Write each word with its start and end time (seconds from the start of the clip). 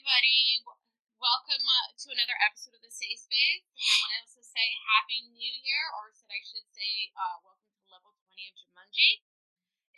everybody. 0.00 0.64
Welcome 1.20 1.60
uh, 1.60 1.92
to 1.92 2.08
another 2.08 2.32
episode 2.40 2.72
of 2.72 2.80
the 2.80 2.88
Safe 2.88 3.20
Space. 3.20 3.68
And 3.68 3.84
I 3.84 3.96
want 4.00 4.12
to 4.16 4.20
also 4.24 4.40
say 4.40 4.64
Happy 4.96 5.28
New 5.28 5.54
Year, 5.60 5.92
or 5.92 6.08
should 6.16 6.32
I 6.32 6.40
should 6.40 6.64
say, 6.72 7.12
uh, 7.20 7.36
welcome 7.44 7.68
to 7.68 7.84
level 7.84 8.16
20 8.16 8.48
of 8.48 8.56
Jumanji. 8.56 9.20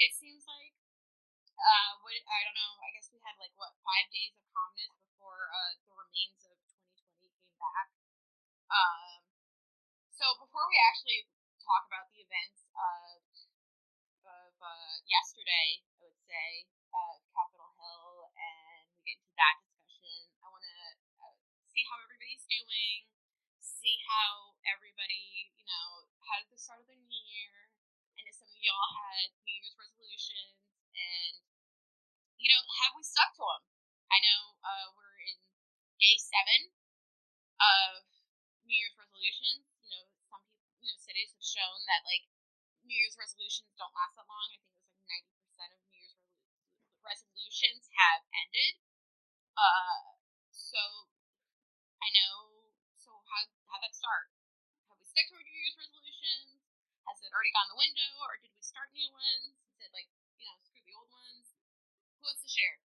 It 0.03 0.11
seems 0.19 0.43
like, 0.43 0.75
uh, 1.55 2.03
what, 2.03 2.19
I 2.19 2.43
don't 2.43 2.59
know, 2.59 2.83
I 2.83 2.91
guess 2.91 3.15
we 3.15 3.23
had 3.23 3.39
like, 3.39 3.55
what, 3.55 3.79
five 3.87 4.11
days 4.11 4.35
of 4.35 4.43
calmness 4.51 4.91
before 5.07 5.47
uh, 5.55 5.79
the 5.87 5.95
remains 5.95 6.51
of 6.51 6.59
2020 6.67 7.39
came 7.39 7.55
back. 7.63 7.95
Um, 8.75 9.23
so 10.11 10.35
before 10.43 10.67
we 10.67 10.83
actually 10.83 11.31
talk 11.63 11.87
about 11.87 12.11
the 12.11 12.27
events 12.27 12.67
of, 12.75 13.23
of 14.27 14.51
uh, 14.67 14.99
yesterday, 15.07 15.87
I 15.95 16.11
would 16.11 16.19
say, 16.27 16.67
uh, 16.91 17.23
Capitol 17.31 17.71
Hill, 17.79 18.35
and 18.35 18.91
we 18.99 19.07
get 19.07 19.23
into 19.23 19.39
that 19.39 19.63
discussion. 19.63 20.29
I 20.43 20.51
want 20.51 20.65
to 20.67 20.77
uh, 21.23 21.35
see 21.83 21.91
how 21.91 21.99
everybody's 21.99 22.47
doing, 22.47 23.11
see 23.59 23.99
how 24.07 24.55
everybody, 24.71 25.51
you 25.59 25.67
know, 25.67 26.07
had 26.31 26.47
the 26.47 26.55
start 26.55 26.79
of 26.79 26.87
the 26.87 26.95
new 26.95 27.23
year, 27.27 27.75
and 28.15 28.23
if 28.31 28.39
some 28.39 28.47
of 28.47 28.63
y'all 28.63 28.87
had 28.95 29.35
New 29.43 29.51
Year's 29.51 29.75
resolutions, 29.75 30.63
and 30.95 31.43
you 32.39 32.47
know, 32.55 32.63
have 32.87 32.95
we 32.95 33.03
stuck 33.03 33.35
to 33.35 33.43
them? 33.43 33.67
I 34.15 34.23
know 34.23 34.63
uh, 34.63 34.87
we're 34.95 35.27
in 35.27 35.43
day 35.99 36.15
seven 36.23 36.71
of 37.59 38.07
New 38.63 38.79
Year's 38.79 38.95
resolutions. 38.95 39.67
You 39.83 39.91
know, 39.91 40.07
some 40.31 40.39
people, 40.47 40.71
you 40.79 40.87
know, 40.87 40.99
cities 41.03 41.35
have 41.35 41.43
shown 41.43 41.83
that 41.91 42.07
like 42.07 42.31
New 42.87 42.95
Year's 42.95 43.19
resolutions 43.19 43.75
don't 43.75 43.91
last 43.99 44.15
that 44.15 44.31
long. 44.31 44.39
I 44.39 44.55
think 44.55 44.63
it 44.63 44.71
was 44.71 44.87
like 44.87 45.03
ninety 45.11 45.35
percent 45.35 45.75
of 45.75 45.83
New 45.91 45.99
Year's 45.99 46.23
resolutions 47.03 47.91
have 47.99 48.23
ended. 48.31 48.79
Uh, 49.59 50.15
so 50.55 51.11
I 52.03 52.11
know. 52.19 52.67
So 52.99 53.15
how 53.31 53.47
how 53.71 53.79
that 53.79 53.92
start? 54.03 54.27
Have 54.91 54.99
we 54.99 55.07
stuck 55.07 55.31
to 55.31 55.39
our 55.39 55.47
New 55.47 55.55
Year's 55.63 55.79
resolutions? 55.79 56.59
Has 57.07 57.23
it 57.23 57.31
already 57.31 57.55
gone 57.55 57.71
the 57.71 57.79
window, 57.79 58.11
or 58.27 58.35
did 58.43 58.51
we 58.51 58.63
start 58.67 58.91
new 58.91 59.07
ones? 59.15 59.55
Is 59.79 59.79
it 59.79 59.95
like 59.95 60.11
you 60.35 60.43
know 60.43 60.59
screw 60.59 60.83
the 60.83 60.95
old 60.99 61.07
ones? 61.15 61.55
Who 62.19 62.27
wants 62.27 62.43
to 62.43 62.51
share? 62.51 62.83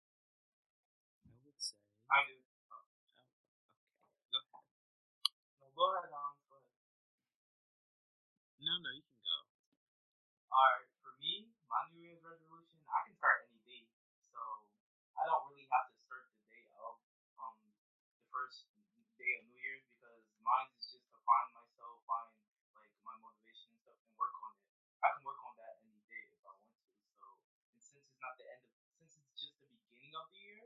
I 1.23 1.31
would 1.39 1.55
say. 1.55 1.79
I 2.11 2.19
do. 2.27 2.35
Oh, 2.67 2.83
okay. 2.99 3.23
Go 4.27 4.39
ahead. 4.43 4.67
No, 5.63 5.67
go 5.71 5.83
ahead, 5.95 6.11
Hans. 6.11 6.43
Go 6.51 6.59
ahead. 6.59 6.75
No, 8.59 8.73
no, 8.83 8.91
you 8.91 9.03
can 9.07 9.19
go. 9.23 9.37
Alright, 10.51 10.89
for 10.99 11.13
me, 11.21 11.51
my 11.71 11.81
New 11.95 12.01
Year's 12.03 12.23
resolution, 12.23 12.79
I 12.91 13.07
can 13.07 13.15
start 13.15 13.47
any 13.47 13.59
day. 13.63 13.83
So 14.35 14.39
I 15.15 15.23
don't 15.29 15.45
really 15.47 15.67
have 15.71 15.87
to 15.91 15.97
start 16.07 16.27
the 16.33 16.43
day 16.51 16.65
of 16.81 16.99
um 17.39 17.55
the 18.19 18.25
first 18.31 18.67
day 19.19 19.31
of 19.39 19.43
New 19.47 19.59
Year's 19.59 19.85
because 19.95 20.23
mine 20.41 20.71
is 20.79 20.87
just 20.91 21.07
to 21.11 21.17
find 21.27 21.47
myself, 21.53 22.01
find 22.09 22.31
like 22.73 22.91
my 23.05 23.15
motivation 23.21 23.69
and 23.75 23.79
stuff 23.83 23.99
and 23.99 24.15
work 24.17 24.33
on 24.41 24.51
it. 24.55 24.65
I 25.03 25.07
can 25.13 25.21
work 25.27 25.39
on 25.45 25.53
that 25.59 25.73
any 25.83 25.99
day 26.09 26.23
if 26.31 26.41
I 26.41 26.51
want 26.55 26.63
to. 26.65 26.79
So 27.19 27.25
and 27.75 27.79
since 27.83 28.07
it's 28.07 28.21
not 28.23 28.33
the 28.39 28.47
end 28.49 28.63
of 28.65 28.73
since 28.97 29.13
it's 29.19 29.33
just 29.35 29.55
the 29.61 29.67
beginning 29.69 30.15
of 30.15 30.25
the 30.31 30.39
year, 30.41 30.65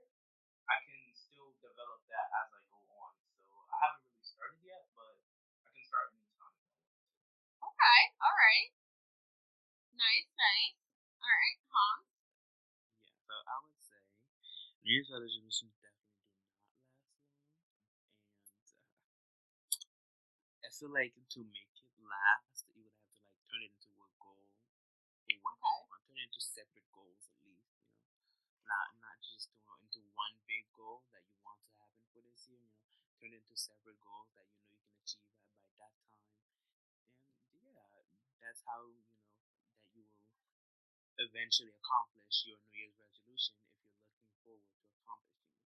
I 0.70 0.78
can 0.86 1.02
still 1.18 1.52
develop 1.60 2.06
that 2.14 2.28
as 2.46 2.48
I 2.54 2.62
go 2.70 2.80
on. 3.02 3.14
So 3.42 3.44
I 3.74 3.76
haven't 3.90 4.06
really 4.08 4.24
started 4.24 4.62
yet, 4.62 4.86
but 4.94 5.18
I 5.66 5.70
can 5.74 5.84
start 5.84 6.14
anytime 6.14 6.54
if 6.54 6.70
I 6.70 6.78
want 6.78 6.94
to. 6.94 7.68
Okay, 7.74 7.89
all 8.24 8.36
right. 8.36 8.72
Nice, 9.94 10.30
nice. 10.40 10.78
All 11.20 11.36
right, 11.36 11.60
Hans. 11.68 12.08
Yeah, 13.04 13.12
so 13.28 13.36
I 13.36 13.56
would 13.66 13.80
say 13.84 14.00
New 14.84 14.94
Year's 14.96 15.12
resolutions 15.12 15.76
definitely 15.84 16.24
do 16.24 16.32
not 16.40 16.56
last 16.64 16.88
long, 16.88 18.40
and 18.40 18.64
uh, 18.72 18.88
I 20.64 20.70
feel 20.72 20.92
like 20.94 21.12
to 21.36 21.42
make 21.44 21.76
it 21.84 21.92
last, 22.00 22.64
you 22.72 22.88
would 22.88 22.96
have 22.96 23.12
to 23.20 23.22
like 23.28 23.40
turn 23.52 23.62
it 23.68 23.76
into 23.76 23.92
a 24.00 24.08
goal 24.16 24.40
what 24.40 24.48
Okay. 25.26 25.36
you 25.36 25.42
want, 25.44 25.60
turn 26.08 26.18
it 26.20 26.28
into 26.30 26.42
separate 26.42 26.88
goals 26.94 27.28
at 27.30 27.40
least, 27.44 27.68
you 27.76 27.84
know, 27.92 28.04
not 28.68 28.90
not 29.02 29.18
just 29.24 29.50
throw 29.64 29.76
it 29.80 29.84
into 29.90 30.02
one 30.16 30.36
big 30.48 30.66
goal 30.76 31.04
that 31.12 31.24
you 31.28 31.38
want 31.44 31.60
to 31.64 31.72
happen 31.80 32.04
for 32.14 32.22
this 32.24 32.48
year, 32.50 32.60
you 32.62 32.72
know, 32.72 32.84
turn 33.20 33.34
it 33.34 33.42
into 33.44 33.56
separate 33.58 34.00
goals 34.04 34.30
that 34.36 34.48
you 34.52 34.60
know 34.64 34.72
you 34.72 34.84
can 34.88 34.96
achieve 35.04 35.32
at, 35.36 35.48
by 35.80 35.88
that 35.90 35.96
time, 36.06 36.28
that's 38.44 38.64
how 38.68 38.88
you 38.88 39.04
know 39.06 39.22
that 39.30 39.84
you 39.96 40.04
will 40.04 40.28
eventually 41.22 41.70
accomplish 41.76 42.48
your 42.50 42.58
New 42.72 42.78
Year's 42.80 42.98
resolution 42.98 43.54
if 43.62 43.68
you're 43.78 43.94
looking 43.94 44.40
forward 44.44 44.64
to 44.66 44.90
accomplishing 45.04 45.54
it. 45.54 45.68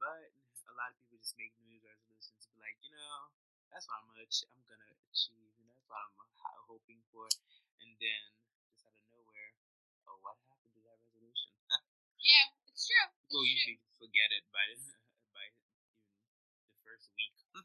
But 0.00 0.30
a 0.70 0.74
lot 0.76 0.90
of 0.92 0.96
people 1.00 1.18
just 1.20 1.36
make 1.38 1.52
New 1.62 1.70
Year's 1.78 1.86
resolutions 1.86 2.40
to 2.44 2.48
be 2.54 2.58
like, 2.60 2.78
you 2.84 2.92
know, 2.94 3.30
that's 3.72 3.86
what 3.88 4.02
I'm 4.02 4.06
gonna 4.10 4.26
I'm 4.26 4.64
gonna 4.66 4.90
achieve, 5.10 5.52
and 5.60 5.66
that's 5.70 5.84
what 5.88 6.00
I'm 6.02 6.14
ho- 6.18 6.64
hoping 6.76 7.00
for, 7.14 7.26
and 7.82 7.90
then 8.00 8.22
just 8.72 8.86
out 8.86 8.94
of 8.96 9.04
nowhere, 9.14 9.52
oh, 10.10 10.18
what 10.24 10.36
happened 10.50 10.74
to 10.76 10.80
that 10.86 10.98
resolution? 11.08 11.50
Yeah, 12.20 12.52
it's 12.68 12.84
true. 12.84 13.08
It's 13.24 13.32
true. 13.32 13.44
usually 13.48 13.80
forget 13.96 14.28
it 14.36 14.44
by 14.52 14.60
by 15.36 15.44
even 15.48 15.72
the 16.68 16.76
first 16.84 17.08
week. 17.16 17.34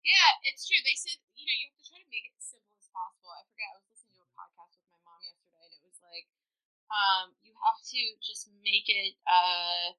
Yeah, 0.00 0.32
it's 0.48 0.64
true. 0.64 0.80
They 0.80 0.96
said, 0.96 1.20
you 1.36 1.44
know, 1.44 1.56
you 1.60 1.66
have 1.68 1.76
to 1.76 1.84
try 1.84 2.00
to 2.00 2.08
make 2.08 2.24
it 2.32 2.40
simple 2.40 2.79
possible. 2.92 3.32
I 3.32 3.42
forget, 3.50 3.70
I 3.72 3.76
was 3.80 3.88
listening 3.90 4.14
to 4.18 4.24
a 4.26 4.32
podcast 4.34 4.78
with 4.78 4.88
my 4.90 5.00
mom 5.06 5.20
yesterday, 5.22 5.66
and 5.66 5.74
it 5.80 5.84
was 5.86 6.00
like, 6.04 6.26
um, 6.90 7.26
you 7.42 7.54
have 7.58 7.78
to 7.80 8.00
just 8.22 8.50
make 8.62 8.86
it, 8.90 9.14
uh, 9.26 9.94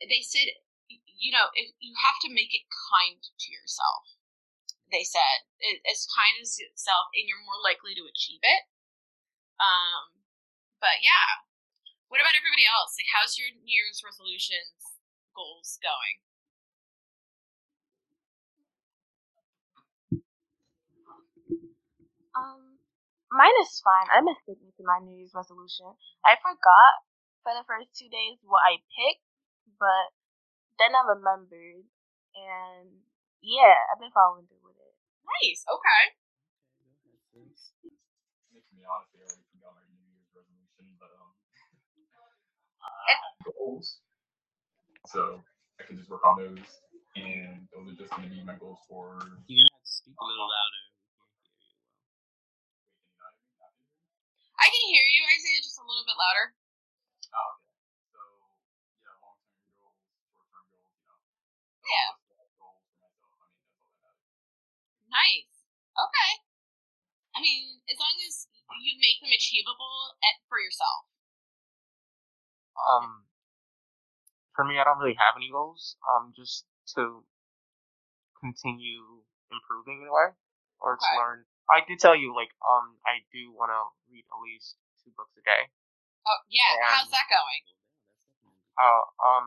they 0.00 0.24
said, 0.24 0.48
you 0.88 1.30
know, 1.30 1.48
if, 1.54 1.72
you 1.78 1.94
have 2.02 2.18
to 2.26 2.30
make 2.32 2.52
it 2.52 2.66
kind 2.90 3.22
to 3.22 3.48
yourself. 3.52 4.18
They 4.90 5.04
said, 5.04 5.48
"A- 5.64 5.80
as 5.88 6.04
kind 6.04 6.36
as 6.42 6.60
yourself, 6.60 7.08
and 7.16 7.24
you're 7.24 7.40
more 7.48 7.60
likely 7.64 7.94
to 7.96 8.04
achieve 8.04 8.44
it. 8.44 8.68
Um, 9.56 10.20
but 10.80 11.00
yeah. 11.00 11.46
What 12.12 12.20
about 12.20 12.36
everybody 12.36 12.68
else? 12.68 12.92
Like, 13.00 13.08
how's 13.08 13.40
your 13.40 13.48
New 13.56 13.64
Year's 13.64 14.04
resolutions 14.04 15.00
goals 15.32 15.80
going? 15.80 16.20
Mine 23.32 23.56
is 23.64 23.80
fine. 23.82 24.08
I'm 24.12 24.28
sticking 24.44 24.72
to 24.76 24.84
my 24.84 25.00
New 25.02 25.16
Year's 25.18 25.34
resolution. 25.34 25.88
I 26.24 26.36
forgot 26.38 26.94
for 27.42 27.52
the 27.56 27.66
first 27.66 27.90
two 27.96 28.08
days 28.12 28.38
what 28.44 28.62
I 28.62 28.78
picked, 28.94 29.24
but 29.80 30.12
then 30.78 30.92
I 30.94 31.02
remembered, 31.16 31.84
and 32.36 32.88
yeah, 33.42 33.76
I've 33.92 34.00
been 34.00 34.14
following 34.14 34.46
through 34.48 34.62
with 34.64 34.78
it. 34.78 34.94
Nice. 35.24 35.64
Okay. 35.66 36.02
Okay, 36.80 36.92
go 37.32 37.40
ahead, 37.42 37.56
sis. 37.56 37.72
Makes 38.52 38.70
me 38.76 38.84
honestly 38.86 39.22
already 39.24 39.44
forgot 39.54 39.74
my 39.76 39.84
New 39.90 40.02
Year's 40.12 40.30
resolution, 40.36 40.86
but 41.00 41.12
um, 41.16 41.32
I 42.84 43.12
have 43.16 43.54
goals, 43.54 43.98
so 45.06 45.42
I 45.80 45.84
can 45.88 45.98
just 45.98 46.10
work 46.10 46.24
on 46.26 46.38
those, 46.38 46.70
and 47.16 47.68
those 47.72 47.92
are 47.92 47.98
just 47.98 48.12
going 48.14 48.28
to 48.28 48.34
be 48.34 48.42
my 48.44 48.56
goals 48.56 48.80
for. 48.88 49.16
You're 49.48 49.64
gonna 49.64 49.74
have 49.74 49.84
to 49.84 49.92
speak 49.92 50.16
a 50.18 50.24
little 50.26 50.48
louder. 50.48 50.82
We 50.84 51.64
can't 51.64 51.70
hear 51.70 51.80
you 51.80 51.88
well. 51.88 52.10
Wait, 52.10 52.20
can 53.08 53.16
you 53.16 53.22
not 53.22 53.32
hear 53.32 53.48
me? 53.48 54.00
Not 54.00 54.20
hear 54.28 54.44
me? 54.44 54.51
I 54.62 54.70
can 54.70 54.84
hear 54.94 55.06
you, 55.10 55.22
Isaiah, 55.26 55.58
just 55.58 55.82
a 55.82 55.86
little 55.86 56.06
bit 56.06 56.14
louder. 56.14 56.54
Oh, 57.34 57.58
okay. 57.58 57.74
So 58.14 58.22
yeah, 59.02 59.18
long 59.18 59.42
term 59.42 59.66
goals, 59.82 60.06
short 60.30 60.46
term 60.54 60.66
goals, 60.70 60.94
you 60.94 61.02
know. 61.02 61.18
Yeah. 61.82 62.14
Goals 62.14 62.78
for 62.86 63.02
myself. 63.02 63.42
I 63.42 63.50
mean, 63.50 63.58
that's 63.58 63.74
all 63.74 63.82
that 63.82 64.06
matters. 64.06 64.30
Nice. 65.10 65.66
Okay. 65.98 66.32
I 67.34 67.38
mean, 67.42 67.82
as 67.90 67.98
long 67.98 68.14
as 68.22 68.46
you 68.86 68.94
make 69.02 69.18
them 69.18 69.34
achievable 69.34 70.14
at, 70.22 70.38
for 70.46 70.62
yourself. 70.62 71.10
Um, 72.78 73.26
for 74.54 74.64
me, 74.64 74.78
I 74.78 74.84
don't 74.84 74.98
really 75.02 75.18
have 75.18 75.34
any 75.36 75.50
goals. 75.50 75.96
Um, 76.06 76.32
just 76.36 76.64
to 76.94 77.26
continue 78.38 79.26
improving 79.50 80.02
in 80.02 80.08
a 80.08 80.14
way, 80.14 80.38
or 80.78 80.96
to 80.96 81.10
learn. 81.18 81.46
I 81.70 81.84
did 81.86 81.98
tell 82.02 82.16
you, 82.16 82.34
like, 82.34 82.50
um, 82.64 82.98
I 83.06 83.22
do 83.30 83.52
want 83.54 83.70
to 83.70 83.80
read 84.10 84.26
at 84.26 84.38
least 84.42 84.76
two 85.02 85.14
books 85.14 85.34
a 85.38 85.42
day. 85.44 85.70
Oh, 86.26 86.40
yeah. 86.50 86.78
Yeah. 86.78 86.90
How's 86.90 87.10
that 87.10 87.26
going? 87.30 87.62
Uh, 88.78 89.04
um, 89.22 89.44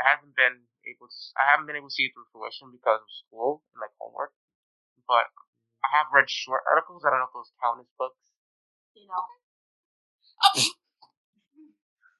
I 0.00 0.16
haven't 0.16 0.34
been 0.36 0.68
able 0.84 1.08
to. 1.08 1.18
I 1.38 1.48
haven't 1.48 1.66
been 1.70 1.78
able 1.78 1.88
to 1.88 1.96
see 1.96 2.08
it 2.08 2.12
through 2.12 2.28
fruition 2.34 2.72
because 2.74 3.00
of 3.00 3.10
school 3.24 3.62
and 3.72 3.80
like 3.80 3.94
homework. 4.00 4.34
But 5.06 5.30
I 5.86 5.88
have 5.94 6.10
read 6.10 6.28
short 6.28 6.66
articles. 6.66 7.06
I 7.06 7.14
don't 7.14 7.22
know 7.22 7.30
if 7.30 7.36
those 7.36 7.54
count 7.62 7.80
as 7.80 7.90
books. 7.96 8.20
You 8.96 9.06
know, 9.06 9.22
Oh, 10.36 10.52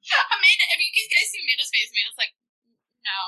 Amanda, 0.32 0.64
if 0.72 0.80
you 0.80 0.92
can 0.94 1.06
guys 1.10 1.28
see 1.34 1.42
Amanda's 1.42 1.72
face, 1.72 1.90
Amanda's 1.90 2.20
like, 2.20 2.34
no. 3.02 3.18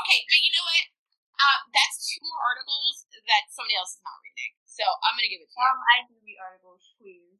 Okay, 0.00 0.24
but 0.26 0.40
you 0.40 0.50
know 0.50 0.64
what? 0.64 0.95
Um, 1.36 1.60
that's 1.68 2.00
two 2.08 2.24
more 2.24 2.40
articles 2.40 3.04
that 3.12 3.44
somebody 3.52 3.76
else 3.76 4.00
is 4.00 4.02
not 4.02 4.18
reading. 4.24 4.56
So 4.64 4.84
I'm 5.04 5.14
gonna 5.16 5.28
give 5.28 5.44
it 5.44 5.48
to 5.52 5.56
you. 5.56 5.68
um, 5.68 5.78
I 5.84 5.96
do 6.08 6.14
read 6.24 6.38
articles, 6.40 6.82
please. 6.96 7.36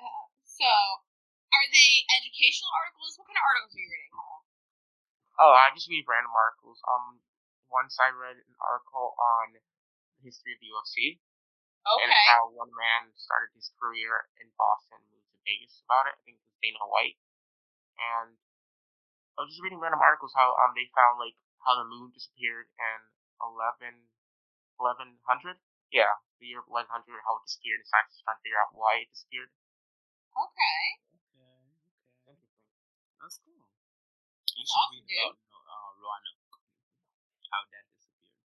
Uh, 0.00 0.24
so, 0.44 0.68
are 0.68 1.66
they 1.72 1.90
educational 2.20 2.72
articles? 2.72 3.16
What 3.20 3.28
kind 3.28 3.40
of 3.40 3.44
articles 3.44 3.72
are 3.76 3.82
you 3.84 3.90
reading, 3.92 4.12
Carl? 4.12 4.40
Oh, 5.36 5.52
I 5.52 5.68
just 5.76 5.88
read 5.92 6.08
random 6.08 6.32
articles. 6.32 6.80
Um, 6.88 7.20
once 7.68 7.96
I 8.00 8.08
read 8.08 8.40
an 8.40 8.56
article 8.60 9.12
on 9.20 9.52
the 9.56 9.60
history 10.24 10.56
of 10.56 10.60
the 10.64 10.72
UFC 10.72 11.20
Okay. 11.86 12.08
and 12.08 12.12
how 12.32 12.50
one 12.50 12.72
man 12.74 13.12
started 13.14 13.52
his 13.54 13.70
career 13.78 14.26
in 14.40 14.48
Boston, 14.56 14.98
moved 15.12 15.28
to 15.32 15.38
Vegas 15.44 15.84
about 15.84 16.08
it. 16.08 16.16
I 16.16 16.20
think 16.24 16.40
it 16.40 16.44
was 16.48 16.56
Dana 16.64 16.82
White, 16.88 17.20
and 18.00 18.34
I 19.36 19.44
was 19.44 19.52
just 19.52 19.62
reading 19.62 19.78
random 19.78 20.00
articles 20.02 20.32
how 20.34 20.56
um 20.64 20.72
they 20.74 20.88
found 20.96 21.20
like 21.20 21.36
how 21.66 21.74
the 21.76 21.84
moon 21.84 22.14
disappeared 22.14 22.70
in 22.78 22.98
11, 23.42 24.08
1100. 24.78 25.58
Yeah, 25.90 26.22
the 26.40 26.46
year 26.46 26.62
1100, 26.64 27.20
how 27.26 27.42
it 27.42 27.44
disappeared. 27.50 27.82
And 27.82 27.88
scientists 27.90 28.22
trying 28.22 28.38
to 28.38 28.44
figure 28.46 28.62
out 28.62 28.72
why 28.72 29.02
it 29.04 29.10
disappeared. 29.10 29.50
Okay. 30.32 30.86
Okay, 31.16 31.58
okay. 32.30 32.38
Interesting. 32.38 32.54
That's 33.20 33.38
cool. 33.42 33.66
You 34.56 34.64
should 34.64 34.78
awesome, 34.78 35.04
read 35.06 35.34
about 35.34 35.36
uh, 35.52 35.90
Roanoke, 36.00 36.56
how 37.52 37.62
that 37.70 37.84
disappeared. 37.92 38.40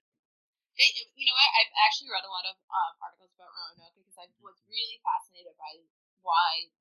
They, 0.76 0.90
you 1.16 1.26
know 1.30 1.38
what? 1.38 1.52
I've 1.56 1.74
actually 1.88 2.12
read 2.12 2.26
a 2.28 2.34
lot 2.34 2.46
of 2.48 2.58
um, 2.68 2.94
articles 3.00 3.32
about 3.38 3.54
Roanoke 3.56 3.96
because 3.96 4.18
I 4.20 4.28
was 4.44 4.60
really 4.68 5.00
fascinated 5.06 5.56
by 5.56 5.80
why, 6.26 6.72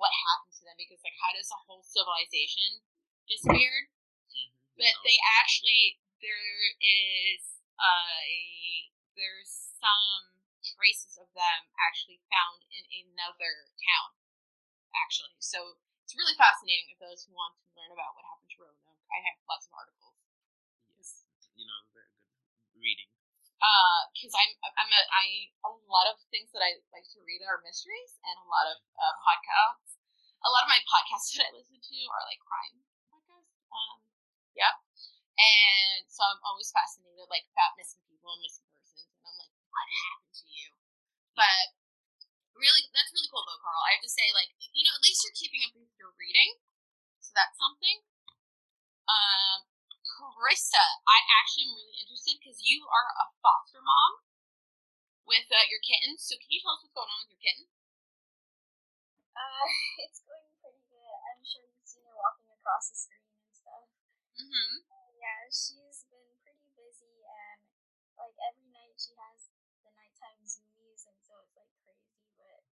what 0.00 0.10
happened 0.10 0.54
to 0.58 0.64
them. 0.66 0.76
Because 0.78 1.00
like, 1.06 1.16
how 1.22 1.32
does 1.34 1.50
a 1.54 1.60
whole 1.66 1.84
civilization 1.86 2.82
disappeared? 3.30 3.93
But 4.74 4.94
they 5.06 5.18
actually 5.40 6.02
there 6.18 6.40
is 6.80 7.62
uh, 7.78 8.18
a 8.26 8.90
there's 9.14 9.50
some 9.78 10.40
traces 10.64 11.20
of 11.20 11.28
them 11.36 11.60
actually 11.78 12.18
found 12.32 12.64
in 12.72 12.84
another 13.06 13.70
town. 13.78 14.10
Actually, 14.94 15.34
so 15.42 15.78
it's 16.06 16.14
really 16.14 16.34
fascinating 16.38 16.90
if 16.94 16.98
those 17.02 17.26
who 17.26 17.34
want 17.34 17.54
to 17.58 17.66
learn 17.74 17.90
about 17.90 18.14
what 18.14 18.26
happened 18.30 18.50
to 18.54 18.58
Roanoke. 18.62 19.02
I 19.10 19.18
have 19.26 19.36
lots 19.50 19.66
of 19.66 19.74
articles. 19.74 20.14
yes, 20.98 21.26
you 21.58 21.66
know, 21.66 21.80
very 21.94 22.10
good 22.14 22.78
reading. 22.78 23.10
because 24.14 24.34
I'm 24.38 24.52
I'm 24.78 24.90
a 24.90 25.02
I 25.10 25.24
a 25.66 25.70
lot 25.90 26.06
of 26.06 26.20
things 26.30 26.54
that 26.54 26.62
I 26.62 26.78
like 26.94 27.06
to 27.16 27.20
read 27.26 27.42
are 27.42 27.62
mysteries 27.66 28.18
and 28.22 28.36
a 28.38 28.48
lot 28.48 28.70
of 28.70 28.78
uh, 28.98 29.14
podcasts. 29.22 29.98
A 30.44 30.50
lot 30.52 30.66
of 30.66 30.70
my 30.70 30.80
podcasts 30.86 31.32
that 31.40 31.48
I 31.48 31.52
listen 31.56 31.80
to 31.80 31.98
are 32.12 32.22
like 32.28 32.38
crime 32.44 32.84
podcasts. 33.10 33.56
Um, 33.74 34.03
yeah, 34.54 34.74
and 35.38 36.06
so 36.06 36.22
I'm 36.24 36.42
always 36.46 36.70
fascinated 36.70 37.26
like 37.30 37.46
about 37.50 37.74
missing 37.78 38.02
people 38.06 38.34
and 38.34 38.42
missing 38.42 38.66
persons, 38.70 39.10
and 39.10 39.26
I'm 39.26 39.36
like, 39.38 39.54
what 39.70 39.86
happened 40.08 40.36
to 40.38 40.46
you? 40.50 40.66
But 41.34 41.74
really, 42.54 42.86
that's 42.94 43.10
really 43.10 43.30
cool 43.30 43.44
though, 43.46 43.60
Carl. 43.62 43.82
I 43.86 43.98
have 43.98 44.04
to 44.06 44.10
say, 44.10 44.30
like, 44.30 44.54
you 44.72 44.86
know, 44.86 44.94
at 44.94 45.04
least 45.04 45.26
you're 45.26 45.38
keeping 45.38 45.62
up 45.66 45.74
with 45.74 45.90
your 45.98 46.14
reading, 46.14 46.58
so 47.18 47.34
that's 47.34 47.58
something. 47.58 48.06
Um, 49.04 49.68
Carissa, 50.04 51.02
I 51.04 51.18
actually 51.42 51.68
am 51.68 51.74
really 51.74 51.98
interested 51.98 52.38
because 52.38 52.62
you 52.62 52.86
are 52.86 53.10
a 53.18 53.26
foster 53.42 53.82
mom 53.82 54.22
with 55.26 55.48
uh, 55.50 55.66
your 55.66 55.82
kitten. 55.82 56.16
So 56.20 56.38
can 56.38 56.48
you 56.52 56.60
tell 56.62 56.76
us 56.78 56.84
what's 56.84 56.94
going 56.94 57.10
on 57.10 57.24
with 57.24 57.34
your 57.34 57.42
kitten? 57.42 57.66
Uh, 59.34 59.66
it's 60.06 60.22
going 60.22 60.46
pretty 60.62 60.84
good. 60.86 61.18
I'm 61.32 61.42
sure 61.42 61.66
you've 61.66 61.88
seen 61.88 62.06
her 62.06 62.14
walking 62.14 62.52
across 62.54 62.92
the 62.92 62.96
stuff. 62.96 63.23
Mm-hmm. 64.34 64.74
Yeah, 65.14 65.40
she's 65.50 66.06
been 66.10 66.26
pretty 66.42 66.66
busy, 66.74 67.22
and 67.22 67.60
like 68.18 68.34
every 68.50 68.66
night 68.74 68.98
she 68.98 69.14
has 69.14 69.46
the 69.86 69.90
nighttime 69.94 70.42
zoomies, 70.42 71.06
and 71.06 71.18
so 71.22 71.38
it's 71.46 71.54
like 71.54 71.70
crazy. 71.86 72.26
But 72.34 72.66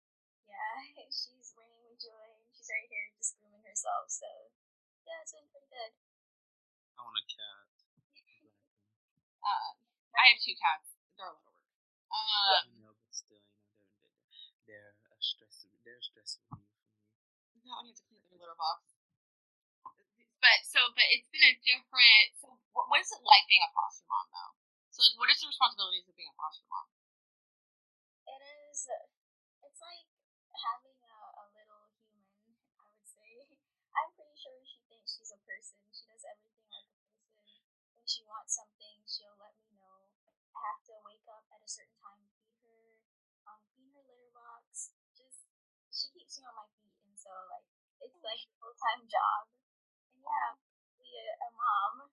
yeah, 0.50 0.90
she's 1.13 1.54
ringing 1.54 1.86
with 1.86 2.02
joy, 2.02 2.25
and 2.34 2.50
she's 2.58 2.66
right 2.66 2.90
here 2.90 3.13
just 3.13 3.38
grooming 3.38 3.62
herself. 3.62 4.10
So 4.10 4.25
yeah, 5.06 5.22
it's 5.22 5.34
been 5.38 5.46
pretty 5.54 5.69
good. 5.69 5.94
I 6.98 7.06
want 7.06 7.22
a 7.22 7.25
cat. 7.30 7.69
Um, 9.46 9.75
I 10.22 10.34
have 10.34 10.42
two 10.42 10.58
cats. 10.58 10.98
They're 11.18 11.30
a 11.30 11.34
lot 11.34 11.38
of 11.38 11.46
work. 11.46 11.62
Uh, 12.10 12.58
I 12.66 12.74
know, 12.81 12.94
but 12.98 13.13
still, 13.13 13.38
you 13.38 13.78
know, 13.78 13.86
they're 14.02 14.18
they're, 14.66 14.94
they're 14.98 15.13
a 15.13 15.22
stress. 15.22 15.66
They're 15.86 16.02
a 16.02 16.06
stress 16.06 16.42
relief 16.50 16.66
for 16.74 16.90
me. 17.54 17.62
now 17.69 17.81
I 17.81 17.90
have 17.90 17.98
to 17.98 18.06
clean 18.10 18.25
their 18.30 18.42
litter 18.50 18.58
box. 18.58 18.90
So, 20.71 20.79
but 20.95 21.03
it's 21.12 21.27
been 21.27 21.44
a 21.44 21.56
different. 21.68 22.27
So, 22.39 22.47
what, 22.71 22.88
what 22.88 23.03
is 23.03 23.12
it 23.12 23.19
like 23.27 23.44
being 23.51 23.59
a 23.59 23.71
foster 23.75 24.07
mom, 24.07 24.27
though? 24.31 24.53
So, 24.95 25.03
like, 25.03 25.18
what 25.19 25.27
is 25.27 25.39
the 25.44 25.51
responsibilities 25.51 26.07
of 26.07 26.15
being 26.15 26.31
a 26.31 26.38
foster 26.39 26.63
mom? 26.71 26.88
It 28.25 28.41
is. 28.71 28.88
It's 29.68 29.81
like 29.83 30.07
having 30.56 30.95
a, 31.03 31.18
a 31.44 31.45
little 31.51 31.91
human. 32.07 32.56
I 32.79 32.88
would 32.88 33.03
say. 33.03 33.51
I'm 34.00 34.09
pretty 34.15 34.38
sure 34.39 34.56
she 34.63 34.79
thinks 34.88 35.12
she's 35.19 35.35
a 35.35 35.39
person. 35.44 35.75
She 35.91 36.07
does 36.07 36.23
everything 36.23 36.63
like 36.71 36.88
a 36.88 36.95
person. 37.03 37.59
When 38.00 38.07
she 38.07 38.24
wants 38.24 38.56
something, 38.56 39.03
she'll 39.03 39.35
let 39.44 39.51
me 39.59 39.75
know. 39.75 40.07
I 40.56 40.59
have 40.71 40.81
to 40.88 40.95
wake 41.03 41.27
up 41.27 41.44
at 41.51 41.59
a 41.59 41.67
certain 41.67 42.00
time, 42.00 42.24
feed 42.39 42.63
her, 42.63 42.95
um, 43.44 43.59
clean 43.75 43.91
her 43.91 44.03
litter 44.07 44.31
box. 44.31 44.95
Just 45.19 45.44
she 45.91 46.07
keeps 46.15 46.39
me 46.39 46.47
on 46.47 46.56
my 46.56 46.67
feet, 46.79 46.95
and 47.03 47.19
so 47.19 47.31
like 47.51 47.67
it's 48.00 48.24
like 48.24 48.39
a 48.47 48.51
full 48.63 48.75
time 48.79 49.03
job. 49.12 49.51
And 50.21 50.29
yeah, 50.29 50.53
be 51.01 51.09
a, 51.18 51.33
a 51.45 51.50
mom. 51.57 52.09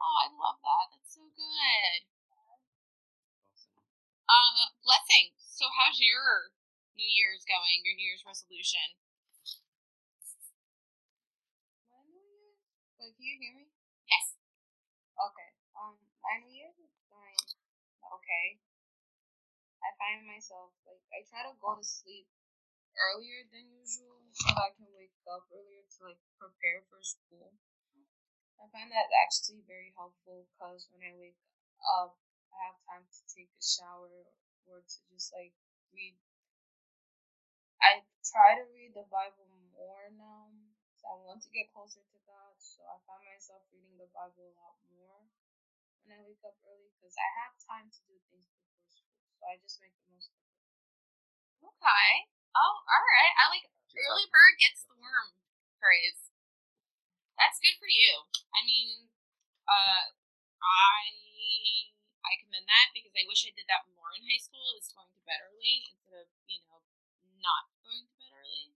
Oh, 0.00 0.16
I 0.20 0.28
love 0.32 0.60
that. 0.60 0.84
That's 0.92 1.12
so 1.16 1.24
good. 1.32 2.00
Awesome. 2.28 2.60
Uh, 4.28 4.68
blessing. 4.84 5.32
So, 5.38 5.68
how's 5.72 6.00
your 6.00 6.52
New 6.96 7.08
Year's 7.08 7.44
going? 7.48 7.80
Your 7.84 7.96
New 7.96 8.04
Year's 8.08 8.24
resolution? 8.28 8.96
My 11.92 12.00
New 12.08 12.24
Year's? 12.24 12.60
Wait, 12.98 13.12
can 13.16 13.24
you 13.24 13.36
hear 13.40 13.54
me? 13.54 13.68
Yes. 14.08 14.36
Okay. 15.16 15.50
Um, 15.76 15.96
my 16.24 16.40
New 16.40 16.52
Year's 16.52 16.76
is 16.80 16.92
going 17.08 17.36
okay. 18.16 18.60
I 19.84 19.90
find 20.00 20.24
myself 20.28 20.72
like 20.88 21.02
I 21.12 21.24
try 21.28 21.44
to 21.44 21.56
go 21.60 21.76
to 21.76 21.84
sleep 21.84 22.28
earlier 23.00 23.42
than 23.50 23.66
usual 23.72 24.28
so 24.32 24.52
I 24.54 24.70
can 24.76 24.88
wake 24.94 25.16
up 25.26 25.44
earlier 25.50 25.82
to 25.98 25.98
like 26.04 26.20
prepare 26.38 26.84
for 26.92 27.00
school. 27.02 27.52
I 28.62 28.68
find 28.70 28.92
that 28.92 29.10
actually 29.26 29.62
very 29.66 29.90
helpful 29.96 30.46
because 30.54 30.86
when 30.92 31.02
I 31.02 31.12
wake 31.18 31.40
up, 31.98 32.14
I 32.54 32.66
have 32.70 32.78
time 32.86 33.06
to 33.10 33.20
take 33.34 33.50
a 33.50 33.62
shower 33.64 34.30
or 34.66 34.78
to 34.86 34.98
just 35.10 35.32
like 35.34 35.52
read. 35.92 36.14
I 37.82 38.04
try 38.24 38.54
to 38.54 38.64
read 38.72 38.94
the 38.94 39.02
Bible 39.10 39.50
more 39.74 40.08
now. 40.14 40.48
So 40.96 41.08
I 41.10 41.16
want 41.18 41.42
to 41.42 41.50
get 41.50 41.72
closer 41.72 41.98
to 42.00 42.18
God, 42.28 42.54
so 42.60 42.84
I 42.86 42.96
find 43.08 43.24
myself 43.26 43.64
reading 43.72 43.96
the 43.98 44.06
Bible 44.14 44.52
a 44.52 44.54
lot 44.54 44.76
more 44.94 45.24
when 46.04 46.16
I 46.18 46.22
wake 46.24 46.42
up 46.44 46.56
early 46.66 46.90
because 46.98 47.16
I 47.18 47.28
have 47.44 47.54
time 47.64 47.90
to 47.90 48.00
do 48.08 48.16
things 48.30 48.46
before 48.52 48.88
school. 48.90 49.24
So 49.40 49.42
I 49.48 49.56
just 49.58 49.80
make 49.82 49.94
the 49.96 50.08
most 50.14 50.30
of 50.32 50.40
it. 50.44 50.56
Okay. 51.64 52.28
Oh, 52.54 52.74
all 52.82 53.04
right. 53.06 53.34
I 53.38 53.44
like 53.50 53.66
early 53.94 54.26
bird 54.30 54.58
gets 54.58 54.82
the 54.86 54.98
worm 54.98 55.38
phrase. 55.78 56.30
That's 57.38 57.62
good 57.62 57.78
for 57.80 57.88
you. 57.88 58.26
I 58.52 58.60
mean, 58.66 59.08
uh, 59.64 60.12
I 60.60 61.00
I 62.26 62.36
commend 62.42 62.68
that 62.68 62.92
because 62.92 63.14
I 63.16 63.24
wish 63.24 63.46
I 63.48 63.54
did 63.54 63.70
that 63.70 63.88
more 63.96 64.12
in 64.12 64.26
high 64.26 64.42
school. 64.42 64.76
Is 64.76 64.92
going 64.92 65.08
to 65.14 65.22
bed 65.24 65.40
early 65.46 65.88
instead 65.94 66.26
of 66.26 66.28
you 66.50 66.60
know 66.66 66.84
not 67.40 67.70
going 67.80 68.04
to 68.04 68.14
bed 68.18 68.34
early. 68.34 68.74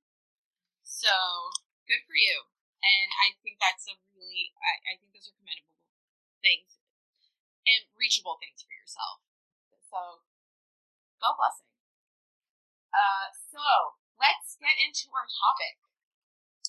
So 0.82 1.50
good 1.84 2.06
for 2.06 2.16
you. 2.16 2.48
And 2.84 3.08
I 3.20 3.36
think 3.40 3.60
that's 3.60 3.88
a 3.88 3.96
really 4.14 4.54
I, 4.60 4.94
I 4.94 5.00
think 5.00 5.12
those 5.12 5.28
are 5.28 5.36
commendable 5.36 5.82
things 6.40 6.78
and 7.66 7.88
reachable 7.96 8.36
things 8.40 8.62
for 8.64 8.72
yourself. 8.72 9.20
So 9.90 10.24
go 11.20 11.36
blessing. 11.36 11.73
Uh, 12.94 13.26
so 13.50 13.62
let's 14.22 14.54
get 14.62 14.78
into 14.78 15.10
our 15.10 15.26
topic. 15.26 15.74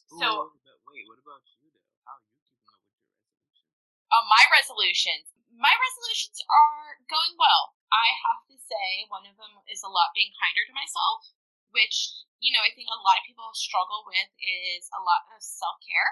So 0.10 0.58
but 0.66 0.82
wait, 0.90 1.06
what 1.06 1.22
about 1.22 1.46
you 1.62 1.70
though? 1.70 1.86
How 2.02 2.18
are 2.18 2.26
you 2.26 2.34
keeping 2.42 2.66
up 2.66 2.82
with 2.82 2.82
your 2.82 3.70
resolution? 3.70 3.86
uh, 4.10 4.26
my 4.26 4.44
resolutions. 4.50 5.26
My 5.56 5.72
resolutions 5.72 6.40
are 6.48 7.00
going 7.08 7.36
well. 7.40 7.78
I 7.94 8.12
have 8.28 8.44
to 8.52 8.58
say, 8.60 9.08
one 9.08 9.24
of 9.24 9.40
them 9.40 9.56
is 9.72 9.84
a 9.84 9.92
lot 9.92 10.12
being 10.12 10.34
kinder 10.36 10.64
to 10.68 10.76
myself, 10.76 11.32
which, 11.72 12.26
you 12.44 12.52
know, 12.52 12.64
I 12.64 12.72
think 12.76 12.92
a 12.92 13.00
lot 13.00 13.24
of 13.24 13.28
people 13.28 13.48
struggle 13.56 14.04
with 14.04 14.30
is 14.40 14.88
a 14.92 15.02
lot 15.02 15.24
of 15.32 15.40
self 15.40 15.80
care. 15.84 16.12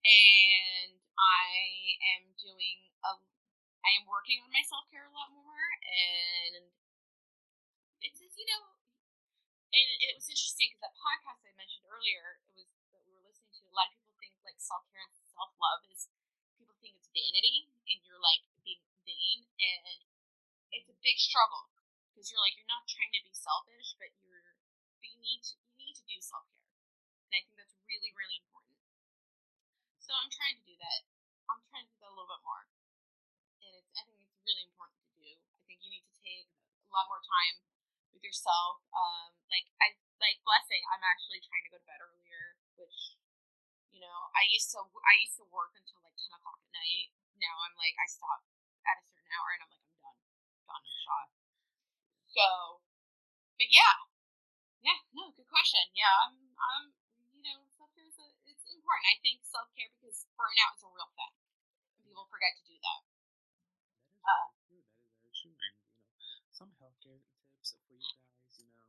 And 0.00 0.96
I 1.20 1.44
am 2.16 2.32
doing 2.40 2.88
a, 3.04 3.12
I 3.84 3.90
am 4.00 4.08
working 4.08 4.40
on 4.40 4.48
my 4.48 4.64
self 4.64 4.88
care 4.88 5.04
a 5.04 5.12
lot 5.12 5.28
more. 5.36 5.66
And 5.84 6.72
it's 8.00 8.16
just, 8.24 8.40
you 8.40 8.48
know, 8.48 8.79
and 9.70 9.86
it 10.02 10.14
was 10.18 10.26
interesting 10.26 10.70
because 10.74 10.82
that 10.82 10.96
podcast 10.98 11.40
I 11.46 11.54
mentioned 11.54 11.86
earlier, 11.86 12.42
it 12.50 12.54
was 12.58 12.68
that 12.92 13.02
we 13.06 13.14
were 13.14 13.22
listening 13.22 13.54
to. 13.58 13.70
A 13.70 13.74
lot 13.74 13.86
of 13.90 13.94
people 13.98 14.14
think 14.18 14.34
like 14.42 14.58
self 14.58 14.82
care 14.90 15.02
and 15.06 15.14
self 15.30 15.52
love 15.62 15.80
is 15.90 16.10
people 16.58 16.74
think 16.82 16.98
it's 16.98 17.10
vanity, 17.14 17.70
and 17.86 17.98
you're 18.06 18.22
like 18.22 18.42
being 18.66 18.82
vain, 19.06 19.46
and 19.62 20.02
it's 20.74 20.90
a 20.90 20.96
big 21.02 21.18
struggle 21.18 21.70
because 22.10 22.30
you're 22.30 22.42
like 22.42 22.58
you're 22.58 22.70
not 22.70 22.86
trying 22.90 23.10
to 23.14 23.22
be 23.22 23.34
selfish, 23.34 23.94
but 23.98 24.10
you're 24.18 24.58
but 24.98 25.06
you 25.10 25.18
need 25.22 25.40
to 25.46 25.54
you 25.78 25.86
need 25.86 25.96
to 25.98 26.06
do 26.06 26.18
self 26.18 26.44
care, 26.58 26.70
and 27.30 27.32
I 27.38 27.40
think 27.46 27.54
that's 27.58 27.76
really 27.86 28.10
really 28.18 28.42
important. 28.42 28.74
So 30.02 30.10
I'm 30.18 30.30
trying 30.34 30.58
to 30.58 30.64
do 30.66 30.74
that 30.82 31.06
I'm 31.46 31.62
trying 31.70 31.86
to 31.86 31.92
do 31.94 31.98
that 32.02 32.10
a 32.10 32.14
little 32.18 32.26
bit 32.30 32.42
more, 32.42 32.64
and 33.62 33.72
it's 33.78 33.90
I 33.94 34.02
think 34.06 34.18
it's 34.22 34.42
really 34.42 34.64
important 34.66 34.98
to 34.98 35.10
do. 35.18 35.30
I 35.38 35.62
think 35.70 35.78
you 35.86 35.90
need 35.94 36.06
to 36.10 36.16
take 36.22 36.46
a 36.50 36.90
lot 36.90 37.06
more 37.06 37.22
time 37.22 37.69
with 38.14 38.22
yourself. 38.24 38.82
Um, 38.94 39.34
like 39.50 39.66
I 39.82 39.94
like 40.22 40.38
blessing. 40.46 40.82
I'm 40.92 41.04
actually 41.04 41.40
trying 41.44 41.64
to 41.66 41.72
go 41.74 41.78
to 41.80 41.86
bed 41.88 42.00
earlier, 42.02 42.56
which 42.78 43.16
you 43.94 44.00
know 44.02 44.18
I 44.36 44.46
used 44.50 44.70
to 44.76 44.80
I 44.84 45.14
used 45.22 45.38
to 45.40 45.46
work 45.50 45.74
until 45.78 46.00
like 46.04 46.16
ten 46.18 46.32
o'clock 46.36 46.60
at 46.62 46.70
night. 46.74 47.10
Now 47.40 47.54
I'm 47.66 47.76
like 47.78 47.96
I 47.98 48.06
stop 48.10 48.42
at 48.88 49.00
a 49.00 49.04
certain 49.08 49.30
hour, 49.34 49.50
and 49.56 49.62
I'm 49.66 49.72
like 49.72 49.84
I'm 49.86 49.98
done, 50.02 50.18
done 50.68 50.84
and 50.84 50.98
shot. 51.06 51.28
So, 52.32 52.80
but 53.58 53.68
yeah, 53.70 53.96
yeah, 54.82 55.00
no, 55.14 55.32
good 55.36 55.48
question. 55.48 55.82
Yeah, 55.94 56.12
I'm 56.26 56.36
I'm 56.58 56.84
you 57.34 57.42
know 57.44 57.64
self 57.76 57.90
care 57.96 58.06
is 58.08 58.18
a, 58.18 58.26
it's 58.48 58.66
important. 58.70 59.06
I 59.10 59.16
think 59.22 59.44
self 59.44 59.68
care 59.76 59.90
because 59.98 60.26
burnout 60.38 60.76
is 60.78 60.84
a 60.84 60.90
real 60.92 61.10
thing, 61.16 61.34
people 62.04 62.26
forget 62.30 62.54
to 62.58 62.64
do 62.66 62.76
that. 62.80 63.02
That 64.24 64.32
Uh, 64.32 64.48
very 64.68 64.80
true. 64.80 64.82
That 64.96 65.04
is 65.04 65.16
very 65.20 65.32
true. 65.36 65.56
And 65.60 65.76
you 66.16 66.26
know, 66.30 66.40
some 66.52 66.70
healthcare 66.80 67.20
tips 67.48 67.76
for 67.88 67.92
you 67.92 68.00
guys. 68.00 68.54
You 68.60 68.68
know, 68.72 68.88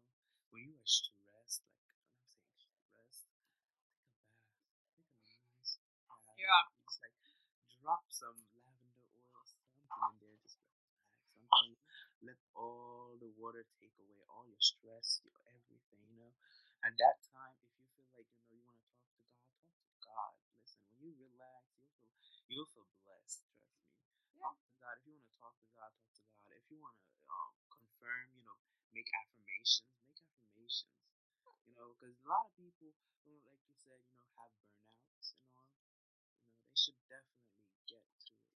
are 0.92 1.08
stressed, 1.08 1.64
like 1.88 2.04
when 2.04 2.12
I'm 2.20 2.28
saying 2.28 2.52
stressed, 2.60 3.24
take 3.32 3.48
a 3.48 3.64
bath, 3.72 4.52
take 4.92 5.08
a 5.08 5.16
nice 5.16 5.36
bath. 5.40 5.80
Yeah. 6.36 6.68
Just 6.84 7.00
like 7.00 7.16
drop 7.80 8.04
some 8.12 8.36
lavender 8.60 9.08
oil 9.16 9.44
something 9.48 9.88
in 9.88 10.20
there. 10.20 10.36
Just 10.44 10.60
relax. 10.60 11.08
Sometimes 11.32 11.78
let 12.22 12.40
all 12.56 13.16
the 13.22 13.32
water 13.40 13.64
take 13.80 13.96
away 14.02 14.20
all 14.28 14.46
your 14.50 14.60
stress, 14.60 15.22
your 15.24 15.38
everything. 15.48 16.04
You 16.12 16.18
know, 16.20 16.34
at 16.84 16.94
that 17.00 17.24
time, 17.32 17.56
if 17.64 17.72
you 17.80 17.88
feel 17.96 18.10
like 18.12 18.28
you 18.52 18.60
know 18.60 18.60
you 18.60 18.66
want 18.68 18.80
to 18.82 18.86
talk 18.92 19.08
to 19.08 19.24
God, 19.24 19.48
talk 19.64 19.80
to 19.88 19.96
God. 20.04 20.34
Listen, 20.60 20.82
when 20.92 20.98
you 21.00 21.12
relax, 21.16 21.64
you'll 21.80 21.96
feel 22.04 22.12
you'll 22.52 22.72
feel 22.76 22.90
blessed. 23.06 23.46
Trust 23.56 23.80
me. 23.88 24.01
Talk 24.40 24.56
to 24.62 24.72
God. 24.80 24.96
If 25.00 25.08
you 25.08 25.16
want 25.18 25.28
to 25.28 25.36
talk 25.40 25.56
to 25.58 25.68
God, 25.76 25.92
talk 25.98 26.14
to 26.14 26.36
God. 26.44 26.54
If 26.56 26.66
you 26.72 26.78
want 26.80 26.96
to 27.00 27.10
um, 27.32 27.52
confirm, 27.72 28.32
you 28.36 28.44
know, 28.46 28.58
make 28.94 29.10
affirmations, 29.12 29.92
make 30.08 30.20
affirmations. 30.22 30.96
You 31.68 31.74
know, 31.76 31.96
because 31.96 32.16
a 32.22 32.28
lot 32.28 32.46
of 32.48 32.54
people, 32.60 32.92
like 33.48 33.62
you 33.66 33.76
said, 33.80 33.98
you 34.04 34.14
know, 34.16 34.28
have 34.38 34.52
burnouts 34.68 35.34
and 35.36 35.44
all. 35.56 35.66
You 35.72 36.52
know, 36.52 36.64
they 36.68 36.76
should 36.76 37.00
definitely 37.08 37.56
get 37.88 38.04
to 38.04 38.34
it. 38.36 38.52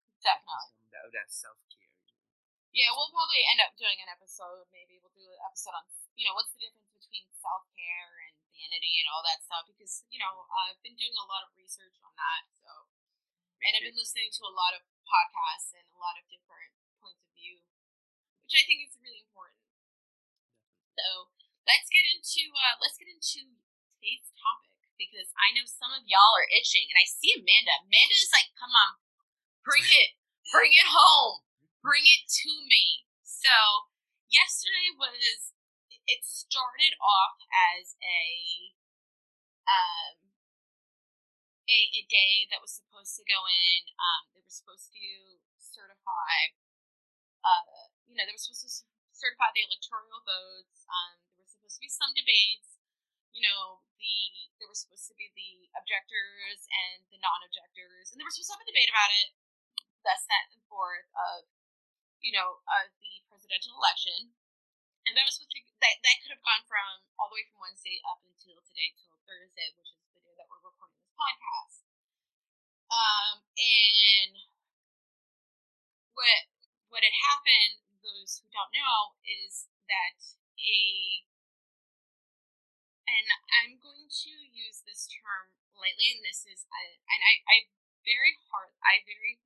You 0.00 0.10
know, 0.10 0.18
Definitely. 0.24 0.88
that 0.92 1.06
that 1.12 1.28
self 1.28 1.60
care. 1.68 1.92
You 2.08 2.16
know. 2.16 2.28
Yeah, 2.72 2.90
we'll 2.96 3.12
probably 3.12 3.42
end 3.52 3.60
up 3.64 3.76
doing 3.76 3.98
an 4.00 4.10
episode. 4.12 4.66
Maybe 4.72 4.98
we'll 5.00 5.14
do 5.14 5.28
an 5.28 5.40
episode 5.44 5.76
on, 5.76 5.84
you 6.16 6.24
know, 6.28 6.34
what's 6.36 6.52
the 6.52 6.60
difference 6.60 6.88
between 6.92 7.26
self 7.38 7.64
care 7.76 8.12
and 8.28 8.34
vanity 8.50 9.00
and 9.02 9.08
all 9.12 9.22
that 9.24 9.40
stuff. 9.44 9.68
Because 9.68 10.04
you 10.08 10.18
know, 10.20 10.48
I've 10.66 10.80
been 10.82 10.96
doing 10.98 11.14
a 11.16 11.26
lot 11.28 11.44
of 11.46 11.52
research 11.56 11.96
on 12.02 12.12
that. 12.16 12.42
So, 12.64 12.70
and 13.62 13.72
I've 13.76 13.84
been 13.84 13.98
listening 13.98 14.30
to 14.32 14.42
a 14.48 14.54
lot 14.54 14.72
of 14.76 14.82
podcasts 15.08 15.72
and 15.72 15.88
a 15.88 15.98
lot 15.98 16.20
of 16.20 16.28
different 16.28 16.76
points 17.00 17.24
of 17.24 17.32
view, 17.32 17.64
which 18.44 18.54
I 18.54 18.62
think 18.68 18.84
is 18.84 19.00
really 19.00 19.24
important. 19.24 19.64
So 21.00 21.32
let's 21.64 21.88
get 21.88 22.04
into 22.04 22.52
uh, 22.52 22.76
let's 22.84 23.00
get 23.00 23.08
into 23.08 23.56
today's 23.96 24.28
topic 24.36 24.76
because 25.00 25.32
I 25.38 25.54
know 25.56 25.64
some 25.64 25.94
of 25.94 26.04
y'all 26.04 26.36
are 26.36 26.50
itching, 26.52 26.90
and 26.92 26.98
I 26.98 27.06
see 27.06 27.32
Amanda. 27.32 27.80
Amanda 27.86 28.16
is 28.18 28.34
like, 28.34 28.52
"Come 28.60 28.74
on, 28.74 29.00
bring 29.64 29.86
it, 29.86 30.18
bring 30.52 30.74
it 30.76 30.90
home, 30.90 31.46
bring 31.80 32.04
it 32.04 32.28
to 32.44 32.50
me." 32.68 33.08
So 33.24 33.88
yesterday 34.28 34.92
was 34.92 35.54
it 36.08 36.24
started 36.24 36.96
off 37.00 37.36
as 37.52 37.96
a 38.00 38.74
um 39.68 40.27
a, 41.68 41.80
a 42.00 42.02
day 42.08 42.48
that 42.48 42.64
was 42.64 42.72
supposed 42.72 43.14
to 43.20 43.24
go 43.28 43.44
in. 43.44 43.80
Um, 44.00 44.32
they 44.32 44.40
were 44.40 44.52
supposed 44.52 44.88
to 44.96 45.04
certify. 45.60 46.56
Uh, 47.44 47.92
you 48.08 48.16
know, 48.16 48.24
they 48.24 48.32
were 48.32 48.40
supposed 48.40 48.64
to 48.64 48.72
certify 49.12 49.52
the 49.52 49.62
electoral 49.68 50.24
votes. 50.24 50.88
Um, 50.88 51.20
there 51.36 51.44
were 51.44 51.52
supposed 51.52 51.76
to 51.76 51.84
be 51.84 51.92
some 51.92 52.12
debates. 52.16 52.80
You 53.36 53.44
know, 53.44 53.84
the 54.00 54.16
there 54.58 54.66
were 54.66 54.78
supposed 54.78 55.06
to 55.12 55.16
be 55.20 55.30
the 55.36 55.70
objectors 55.78 56.66
and 56.66 57.06
the 57.12 57.20
non-objectors, 57.20 58.10
and 58.10 58.18
there 58.18 58.26
was 58.26 58.34
supposed 58.34 58.50
to 58.50 58.54
have 58.58 58.64
a 58.64 58.70
debate 58.72 58.90
about 58.90 59.12
it. 59.14 59.30
Thus, 60.02 60.24
that 60.26 60.50
and 60.56 60.64
forth 60.66 61.06
of 61.14 61.46
you 62.24 62.32
know 62.32 62.64
of 62.64 62.90
the 62.98 63.22
presidential 63.28 63.76
election, 63.76 64.34
and 65.06 65.12
that 65.14 65.28
was 65.28 65.38
supposed 65.38 65.54
to 65.54 65.60
that 65.84 66.00
that 66.02 66.16
could 66.24 66.34
have 66.34 66.42
gone 66.42 66.64
from 66.66 67.06
all 67.20 67.30
the 67.30 67.38
way 67.38 67.46
from 67.46 67.62
Wednesday 67.62 68.02
up 68.08 68.18
until 68.24 68.58
today 68.64 68.90
till 68.96 69.14
Thursday, 69.28 69.70
which 69.78 69.92
is 69.94 70.00
the 70.10 70.22
day 70.24 70.34
that 70.34 70.48
we're 70.50 70.64
recording 70.64 70.98
this 70.98 71.07
podcast. 71.18 71.82
Um, 72.88 73.44
and 73.58 74.32
what 76.14 76.48
what 76.88 77.02
had 77.04 77.12
happened, 77.12 77.84
those 78.00 78.40
who 78.40 78.48
don't 78.48 78.72
know, 78.72 79.18
is 79.26 79.68
that 79.90 80.16
a 80.62 80.80
and 83.08 83.26
I'm 83.60 83.80
going 83.80 84.08
to 84.08 84.32
use 84.52 84.84
this 84.84 85.08
term 85.08 85.56
lightly, 85.76 86.16
and 86.16 86.22
this 86.24 86.46
is 86.46 86.64
I 86.70 86.96
and 87.02 87.20
I, 87.20 87.34
I 87.44 87.56
very 88.06 88.38
hard 88.48 88.72
I 88.80 89.04
very 89.04 89.42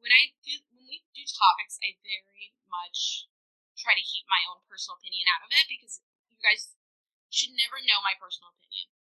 when 0.00 0.12
I 0.12 0.32
do 0.44 0.60
when 0.72 0.86
we 0.88 1.04
do 1.12 1.24
topics, 1.24 1.80
I 1.80 1.96
very 2.04 2.54
much 2.68 3.28
try 3.76 3.92
to 3.92 4.04
keep 4.04 4.24
my 4.28 4.40
own 4.48 4.64
personal 4.64 4.96
opinion 4.96 5.28
out 5.28 5.44
of 5.44 5.52
it 5.52 5.68
because 5.68 6.00
you 6.32 6.40
guys 6.40 6.72
should 7.28 7.52
never 7.52 7.80
know 7.84 8.00
my 8.00 8.16
personal 8.16 8.52
opinion. 8.56 8.95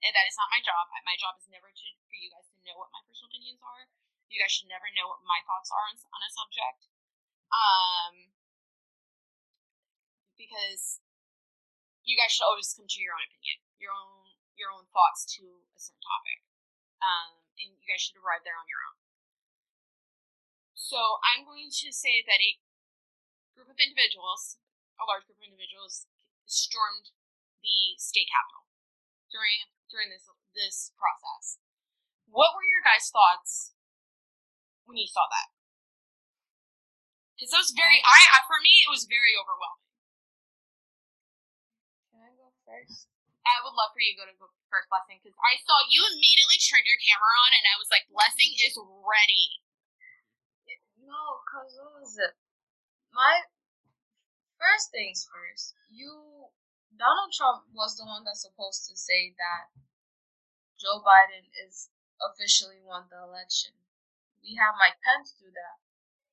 And 0.00 0.16
that 0.16 0.24
is 0.24 0.36
not 0.40 0.48
my 0.48 0.64
job. 0.64 0.88
My 1.04 1.16
job 1.16 1.36
is 1.36 1.48
never 1.52 1.68
to 1.68 1.86
for 2.08 2.16
you 2.16 2.32
guys 2.32 2.48
to 2.48 2.60
know 2.64 2.80
what 2.80 2.88
my 2.92 3.04
personal 3.04 3.28
opinions 3.28 3.60
are. 3.60 3.84
You 4.32 4.40
guys 4.40 4.52
should 4.52 4.70
never 4.70 4.88
know 4.94 5.12
what 5.12 5.20
my 5.26 5.44
thoughts 5.44 5.68
are 5.68 5.84
on, 5.90 5.96
on 6.14 6.22
a 6.24 6.30
subject. 6.32 6.88
Um, 7.50 8.14
because 10.38 11.04
you 12.06 12.16
guys 12.16 12.32
should 12.32 12.48
always 12.48 12.72
come 12.72 12.88
to 12.88 13.00
your 13.02 13.12
own 13.12 13.26
opinion, 13.28 13.60
your 13.76 13.92
own 13.92 14.32
your 14.56 14.72
own 14.72 14.88
thoughts 14.92 15.24
to 15.36 15.64
a 15.72 15.80
certain 15.80 16.04
topic, 16.04 16.44
um, 17.00 17.44
and 17.56 17.76
you 17.80 17.84
guys 17.88 18.04
should 18.04 18.20
arrive 18.20 18.44
there 18.44 18.56
on 18.56 18.68
your 18.68 18.80
own. 18.84 19.00
So 20.76 21.20
I'm 21.24 21.48
going 21.48 21.72
to 21.72 21.88
say 21.92 22.20
that 22.24 22.40
a 22.40 22.60
group 23.56 23.72
of 23.72 23.80
individuals, 23.80 24.60
a 25.00 25.08
large 25.08 25.24
group 25.24 25.40
of 25.40 25.48
individuals, 25.48 26.08
stormed 26.44 27.12
the 27.64 27.96
state 27.96 28.28
capitol 28.28 28.68
during 29.32 29.70
during 29.90 30.10
this 30.10 30.26
this 30.54 30.94
process. 30.94 31.58
What 32.30 32.54
were 32.54 32.66
your 32.66 32.82
guys' 32.86 33.10
thoughts 33.10 33.74
when 34.86 34.98
you 34.98 35.10
saw 35.10 35.26
that? 35.26 35.50
Because 37.34 37.50
that 37.56 37.64
was 37.64 37.74
very, 37.74 37.98
um, 37.98 38.10
I, 38.10 38.20
I 38.36 38.38
for 38.46 38.60
me, 38.62 38.70
it 38.84 38.90
was 38.92 39.08
very 39.08 39.34
overwhelming. 39.34 39.88
Can 42.12 42.20
I 42.22 42.32
go 42.36 42.52
first? 42.62 43.10
I 43.42 43.64
would 43.64 43.74
love 43.74 43.90
for 43.96 44.02
you 44.04 44.12
to 44.14 44.18
go 44.20 44.26
to 44.28 44.36
go 44.36 44.52
first, 44.68 44.86
Blessing, 44.92 45.18
because 45.18 45.34
I 45.40 45.58
saw 45.64 45.80
you 45.88 46.04
immediately 46.12 46.60
turned 46.60 46.86
your 46.86 47.00
camera 47.00 47.32
on, 47.40 47.50
and 47.56 47.64
I 47.66 47.80
was 47.80 47.90
like, 47.90 48.06
Blessing 48.12 48.52
is 48.62 48.76
ready. 48.78 49.58
No, 51.00 51.42
cause 51.48 51.74
what 51.80 51.98
was 51.98 52.14
it? 52.20 52.36
My 53.10 53.48
first 54.60 54.92
things 54.92 55.26
first. 55.26 55.74
You 55.88 56.52
Donald 57.00 57.32
Trump 57.32 57.64
was 57.72 57.96
the 57.96 58.04
one 58.04 58.28
that's 58.28 58.44
supposed 58.44 58.84
to 58.84 58.92
say 58.92 59.32
that 59.40 59.72
Joe 60.76 61.00
Biden 61.00 61.48
is 61.64 61.88
officially 62.20 62.84
won 62.84 63.08
the 63.08 63.24
election. 63.24 63.72
We 64.44 64.60
have 64.60 64.76
Mike 64.76 65.00
Pence 65.00 65.32
do 65.32 65.48
that, 65.48 65.80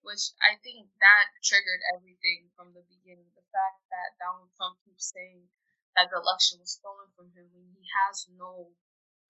which 0.04 0.36
I 0.44 0.60
think 0.60 0.92
that 1.00 1.32
triggered 1.40 1.80
everything 1.96 2.52
from 2.52 2.76
the 2.76 2.84
beginning. 2.84 3.32
The 3.32 3.48
fact 3.48 3.88
that 3.96 4.20
Donald 4.20 4.52
Trump 4.60 4.84
keeps 4.84 5.08
saying 5.08 5.48
that 5.96 6.12
the 6.12 6.20
election 6.20 6.60
was 6.60 6.76
stolen 6.76 7.16
from 7.16 7.32
him 7.32 7.48
when 7.56 7.72
he 7.72 7.88
has 8.04 8.28
no 8.36 8.76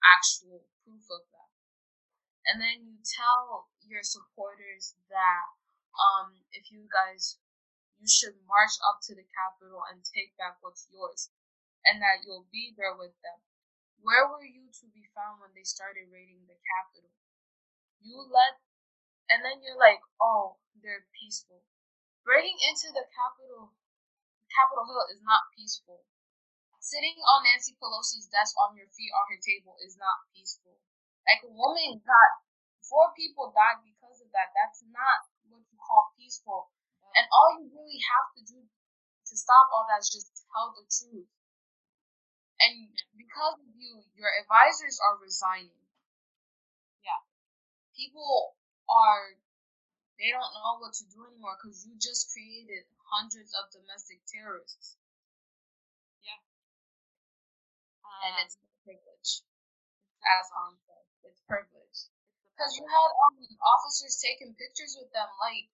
actual 0.02 0.66
proof 0.82 1.06
of 1.14 1.22
that. 1.38 1.54
And 2.50 2.58
then 2.58 2.82
you 2.82 2.98
tell 3.06 3.70
your 3.86 4.02
supporters 4.02 4.98
that 5.14 5.46
um, 5.94 6.42
if 6.50 6.74
you 6.74 6.90
guys 6.90 7.38
you 7.98 8.08
should 8.08 8.38
march 8.46 8.78
up 8.86 9.02
to 9.10 9.18
the 9.18 9.26
Capitol 9.26 9.82
and 9.90 10.06
take 10.06 10.38
back 10.38 10.62
what's 10.62 10.86
yours, 10.94 11.34
and 11.86 12.02
that 12.02 12.22
you'll 12.22 12.50
be 12.54 12.74
there 12.78 12.94
with 12.94 13.14
them. 13.26 13.42
Where 14.02 14.30
were 14.30 14.46
you 14.46 14.70
to 14.70 14.86
be 14.94 15.10
found 15.18 15.42
when 15.42 15.52
they 15.58 15.66
started 15.66 16.14
raiding 16.14 16.46
the 16.46 16.58
Capitol? 16.62 17.10
You 18.02 18.22
let, 18.30 18.62
and 19.34 19.42
then 19.42 19.66
you're 19.66 19.82
like, 19.82 20.06
oh, 20.22 20.62
they're 20.78 21.10
peaceful. 21.18 21.66
Breaking 22.22 22.62
into 22.62 22.94
the 22.94 23.10
Capitol, 23.10 23.74
Capitol 24.54 24.86
Hill 24.86 25.06
is 25.10 25.22
not 25.26 25.50
peaceful. 25.58 26.06
Sitting 26.78 27.18
on 27.20 27.44
Nancy 27.44 27.76
Pelosi's 27.82 28.30
desk 28.30 28.54
on 28.62 28.78
your 28.78 28.88
feet 28.94 29.12
on 29.12 29.28
her 29.34 29.42
table 29.42 29.76
is 29.82 29.98
not 29.98 30.30
peaceful. 30.32 30.78
Like 31.26 31.44
a 31.44 31.52
woman 31.52 32.00
got, 32.06 32.32
four 32.86 33.12
people 33.18 33.52
died 33.52 33.84
because 33.84 34.22
of 34.22 34.32
that. 34.32 34.54
That's 34.56 34.86
not 34.88 35.28
what 35.50 35.66
you 35.68 35.76
call 35.82 36.14
peaceful. 36.16 36.72
And 37.18 37.26
all 37.34 37.58
you 37.60 37.68
really 37.74 38.00
have 38.14 38.30
to 38.38 38.42
do 38.46 38.62
to 38.62 39.36
stop 39.36 39.68
all 39.74 39.86
that 39.90 40.00
is 40.06 40.10
just 40.14 40.30
tell 40.54 40.72
the 40.72 40.86
truth. 40.88 41.28
And 42.60 42.90
because 43.18 43.58
of 43.62 43.70
you, 43.76 44.06
your 44.16 44.30
advisors 44.38 45.00
are 45.02 45.18
resigning. 45.18 45.82
Yeah. 47.04 47.22
people 47.96 48.58
are 48.90 49.38
they 50.20 50.30
don't 50.34 50.54
know 50.54 50.78
what 50.82 50.94
to 50.98 51.06
do 51.10 51.26
anymore 51.30 51.58
because 51.62 51.86
you 51.86 51.94
just 51.98 52.32
created 52.34 52.86
hundreds 53.10 53.54
of 53.54 53.70
domestic 53.72 54.26
terrorists. 54.26 54.98
Yeah. 56.22 56.42
and 58.26 58.36
Um, 58.36 58.46
it's 58.46 58.58
privilege. 58.84 59.32
As 60.26 60.48
on 60.54 60.78
it's 61.24 61.42
privilege. 61.46 62.00
Because 62.54 62.74
you 62.78 62.86
had 62.86 63.10
um 63.30 63.38
officers 63.62 64.18
taking 64.18 64.56
pictures 64.58 64.98
with 65.00 65.14
them, 65.14 65.30
like 65.40 65.70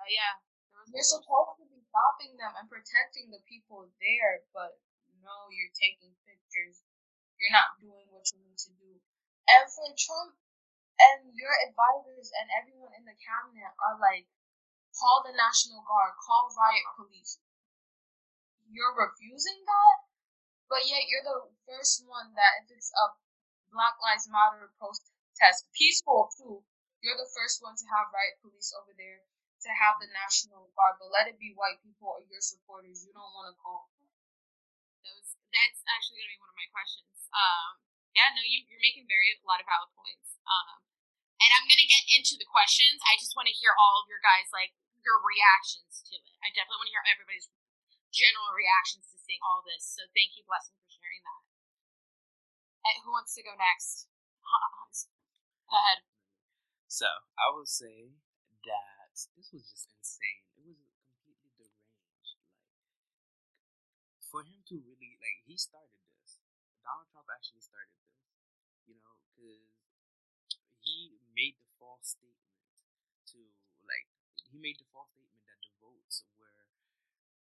uh, 0.00 0.08
yeah. 0.08 0.40
You're 0.86 1.02
supposed 1.02 1.58
to 1.58 1.66
be 1.66 1.82
stopping 1.90 2.38
them 2.38 2.54
and 2.56 2.70
protecting 2.70 3.30
the 3.34 3.42
people 3.50 3.90
there, 3.98 4.46
but 4.54 4.78
no, 5.18 5.50
you're 5.50 5.74
taking 5.74 6.14
pictures. 6.22 6.82
You're 7.36 7.56
not 7.56 7.76
doing 7.82 8.06
what 8.14 8.30
you 8.30 8.38
need 8.46 8.58
to 8.64 8.72
do. 8.78 9.02
And 9.50 9.66
for 9.66 9.90
Trump 9.98 10.38
and 10.96 11.34
your 11.34 11.52
advisors 11.66 12.30
and 12.32 12.48
everyone 12.54 12.94
in 12.94 13.04
the 13.04 13.18
cabinet 13.18 13.74
are 13.82 13.98
like, 13.98 14.30
call 14.94 15.26
the 15.26 15.36
National 15.36 15.84
Guard, 15.84 16.16
call 16.22 16.48
riot 16.54 16.86
police. 16.96 17.38
You're 18.70 18.96
refusing 18.96 19.62
that, 19.66 19.98
but 20.70 20.86
yet 20.88 21.06
you're 21.06 21.26
the 21.26 21.50
first 21.68 22.02
one 22.06 22.34
that 22.34 22.64
if 22.64 22.72
it's 22.72 22.90
a 22.94 23.14
Black 23.70 23.94
Lives 24.00 24.26
Matter 24.30 24.72
protest, 24.78 25.68
peaceful 25.76 26.30
too, 26.34 26.64
you're 27.02 27.18
the 27.18 27.30
first 27.36 27.62
one 27.62 27.76
to 27.76 27.86
have 27.92 28.10
riot 28.10 28.40
police 28.40 28.72
over 28.74 28.94
there, 28.96 29.22
to 29.66 29.74
have 29.74 29.98
the 29.98 30.06
National 30.14 30.70
Guard, 30.78 31.02
but 31.02 31.10
let 31.10 31.26
it 31.26 31.42
be 31.42 31.52
white 31.58 31.82
people 31.82 32.14
or 32.14 32.22
your 32.30 32.40
supporters. 32.40 33.02
You 33.02 33.10
don't 33.10 33.34
want 33.34 33.50
to 33.50 33.56
call. 33.58 33.90
those 35.02 35.34
that's 35.50 35.82
actually 35.88 36.22
gonna 36.22 36.34
be 36.36 36.42
one 36.42 36.52
of 36.52 36.58
my 36.58 36.68
questions. 36.70 37.30
Um, 37.34 37.80
yeah, 38.14 38.32
no, 38.32 38.42
you, 38.44 38.64
you're 38.70 38.82
making 38.82 39.06
very 39.08 39.32
a 39.34 39.46
lot 39.46 39.62
of 39.62 39.66
valid 39.68 39.92
points. 39.94 40.38
Um, 40.46 40.82
and 41.38 41.50
I'm 41.52 41.66
gonna 41.68 41.88
get 41.88 42.04
into 42.12 42.38
the 42.38 42.48
questions. 42.48 43.02
I 43.06 43.18
just 43.18 43.34
want 43.34 43.46
to 43.50 43.54
hear 43.54 43.74
all 43.76 44.02
of 44.02 44.10
your 44.10 44.22
guys 44.22 44.50
like 44.54 44.74
your 45.02 45.22
reactions 45.22 46.02
to 46.10 46.18
it. 46.18 46.34
I 46.42 46.50
definitely 46.50 46.82
want 46.82 46.90
to 46.90 46.94
hear 46.98 47.06
everybody's 47.06 47.48
general 48.10 48.50
reactions 48.56 49.06
to 49.12 49.16
seeing 49.20 49.42
all 49.44 49.62
this. 49.62 49.84
So 49.86 50.06
thank 50.16 50.34
you, 50.34 50.42
Blessing, 50.48 50.74
for 50.80 50.90
sharing 50.90 51.22
that. 51.22 51.42
Uh, 52.86 52.96
who 53.04 53.12
wants 53.14 53.34
to 53.38 53.42
go 53.44 53.54
next? 53.54 54.08
Hans. 54.42 55.10
Go 55.70 55.76
ahead. 55.78 56.06
So 56.86 57.06
I 57.36 57.52
would 57.52 57.68
say 57.68 58.14
that 58.64 58.95
this 59.36 59.48
was 59.52 59.64
just 59.72 59.88
insane. 59.96 60.44
It 60.60 60.66
was 60.68 60.76
completely 61.24 61.50
deranged. 61.56 62.36
Like 64.12 64.24
for 64.30 64.44
him 64.44 64.60
to 64.68 64.76
really 64.76 65.16
like 65.24 65.40
he 65.48 65.56
started 65.56 65.96
this. 66.20 66.36
Donald 66.84 67.08
Trump 67.12 67.28
actually 67.32 67.64
started 67.64 67.96
this. 67.96 68.20
You 68.86 68.96
know, 69.00 69.16
because 69.36 69.64
he 70.80 71.18
made 71.36 71.56
the 71.60 71.68
false 71.78 72.16
statement 72.16 72.76
to 73.32 73.38
like 73.84 74.08
he 74.50 74.56
made 74.58 74.78
the 74.80 74.88
false 74.92 75.12
statement 75.12 75.44
that 75.48 75.60
the 75.64 75.72
votes 75.82 76.24
were 76.38 76.64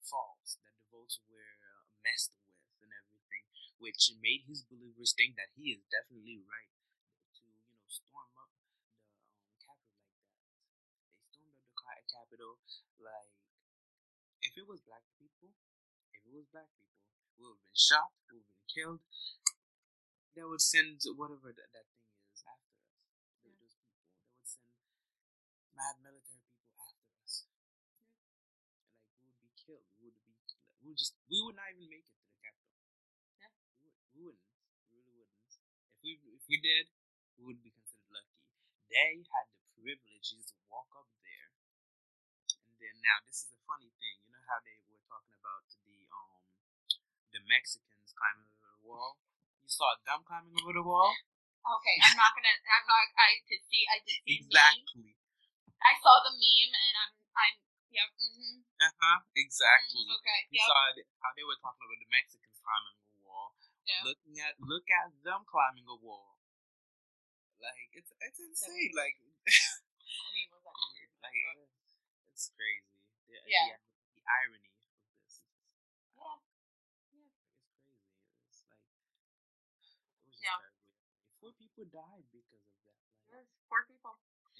false, 0.04 0.58
that 0.64 0.76
the 0.80 0.88
votes 0.94 1.20
were 1.30 1.54
uh, 1.62 1.86
messed 2.06 2.34
with 2.46 2.58
and 2.84 2.92
everything, 2.94 3.46
which 3.80 4.14
made 4.22 4.46
his 4.48 4.64
believers 4.66 5.14
think 5.18 5.36
that 5.38 5.52
he 5.58 5.74
is 5.76 5.82
definitely 5.92 6.42
right 6.48 6.74
to 7.40 7.44
you 7.46 7.74
know 7.76 7.88
storm 7.90 8.32
up 8.40 8.52
the 8.64 8.74
um, 8.96 9.52
Capitol 9.62 10.00
like 10.06 10.26
that. 10.30 10.46
They 11.34 11.34
stormed 11.34 11.70
up 12.16 12.30
the 12.32 12.38
ca- 12.38 12.44
Capitol 12.46 12.58
like 13.04 13.32
if 14.42 14.54
it 14.56 14.66
was 14.68 14.80
black 14.88 15.04
people, 15.20 15.52
if 16.14 16.22
it 16.28 16.34
was 16.36 16.48
black 16.52 16.70
people, 16.80 17.00
we 17.38 17.46
would 17.48 17.58
have 17.60 17.66
been 17.66 17.76
shot, 17.78 18.12
we 18.30 18.38
would 18.40 18.46
have 18.48 18.56
been 18.56 18.70
killed. 18.72 19.02
They 20.36 20.44
would 20.44 20.62
send 20.62 21.02
whatever 21.16 21.52
that, 21.52 21.72
that 21.74 21.86
thing 21.88 22.06
is 22.32 22.44
after 22.46 22.78
us. 22.78 22.94
Th- 23.42 23.56
Those 23.60 23.74
people, 23.74 24.06
they 24.22 24.30
would 24.38 24.46
send 24.48 24.70
mad 25.78 25.96
military 26.01 26.42
people 26.50 26.74
after 26.82 27.06
us. 27.22 27.46
Like 27.46 29.18
we 29.20 29.25
would 29.28 29.40
be 29.42 29.51
killed. 29.58 29.86
We 30.00 30.06
would 30.08 30.20
be. 30.25 30.34
We 30.82 30.86
would 30.92 30.98
just. 31.00 31.14
We 31.30 31.38
would 31.44 31.56
not 31.58 31.70
even 31.74 31.88
make 31.90 32.06
it 32.06 32.16
to 32.16 32.25
the 32.28 32.38
Capitol. 32.44 32.75
Yeah. 33.40 33.51
We, 33.82 33.88
would, 33.88 33.96
we 34.14 34.20
wouldn't. 34.25 34.46
We 34.92 34.98
really 35.00 35.14
wouldn't. 35.16 35.54
If 35.94 35.98
we 36.04 36.12
if 36.36 36.44
we 36.51 36.58
did, 36.60 36.86
we 37.38 37.42
would 37.48 37.62
be 37.64 37.72
considered 37.72 38.12
lucky. 38.12 38.36
They 38.92 39.24
had 39.24 39.48
the 39.51 39.60
privilege 39.80 40.25
just 40.36 40.51
to 40.51 40.58
walk 40.72 40.92
up 40.96 41.08
there. 41.08 41.08
And 41.08 41.08
then 41.08 41.15
now 43.05 43.18
this 43.29 43.46
is 43.46 43.53
a 43.53 43.61
funny 43.70 43.94
thing. 44.01 44.18
You 44.25 44.33
know 44.33 44.44
how 44.50 44.59
they 44.65 44.75
were 44.89 45.01
talking 45.05 45.37
about 45.37 45.63
the 45.85 45.96
um 46.09 46.41
the 47.31 47.41
Mexicans 47.46 48.11
climbing 48.18 48.50
over 48.50 48.70
the 48.74 48.81
wall. 48.81 49.22
You 49.61 49.70
saw 49.70 49.94
them 50.01 50.25
climbing 50.25 50.57
over 50.57 50.74
the 50.74 50.85
wall. 50.85 51.13
Okay, 51.65 51.98
I'm 52.01 52.13
not 52.18 52.33
gonna. 52.37 52.53
I'm 52.53 52.85
not. 52.85 53.05
I 53.18 53.41
did 53.50 53.61
see. 53.65 53.85
I 53.89 53.98
did 54.05 54.22
see. 54.22 54.41
the 54.41 54.50
meme. 54.50 54.50
Exactly. 54.50 55.09
I 55.81 55.94
saw 56.01 56.22
the 56.25 56.33
meme, 56.33 56.74
and 56.74 56.96
I'm. 57.01 57.11
I'm. 57.37 57.55
Yep. 57.89 58.09
Mm-hmm. 58.22 58.57
Uh 58.85 58.94
huh. 59.01 59.20
Exactly. 59.33 60.03
Okay. 60.03 60.39
You 60.51 60.59
Yep. 60.61 60.68
saw 60.68 60.77
how 61.25 61.31
they 61.33 61.46
were 61.48 61.57
talking 61.61 61.79
about 61.85 61.98
the 62.01 62.09
Mexicans 62.11 62.59
climbing 62.61 62.98
a 63.01 63.22
wall. 63.24 63.55
Yeah. 63.87 64.01
Looking 64.03 64.35
at 64.41 64.53
look 64.61 64.85
at 64.89 65.13
them 65.25 65.46
climbing 65.48 65.85
a 65.89 65.98
wall. 65.98 66.37
Like 67.61 67.89
it's 67.98 68.11
it's 68.20 68.39
insane. 68.41 68.94
Like 68.94 69.15
I 69.18 70.27
mean, 70.35 70.50
was 70.53 70.61
that 70.65 70.75
weird? 70.91 71.09
like 71.24 71.33
it's 72.29 72.51
crazy. 72.53 72.95
The, 73.36 73.52
Yeah. 73.52 73.76
The, 73.76 74.22
the 74.22 74.24
irony 74.24 74.72
of 74.72 74.80
this. 74.80 75.44
Is, 75.44 75.44
Yeah. 76.16 76.40
it's 76.40 77.02
crazy. 77.04 77.36
It's 78.48 78.64
like 78.72 78.80
it 80.24 80.32
was 80.32 80.40
Yeah. 80.40 80.60
Four 81.44 81.52
people 81.60 81.86
died 81.92 82.26
because 82.32 82.64
of 82.64 82.78
that. 82.88 82.96
Like, 83.30 83.44
There's 83.44 83.52
four 83.68 83.84
people. 83.86 84.16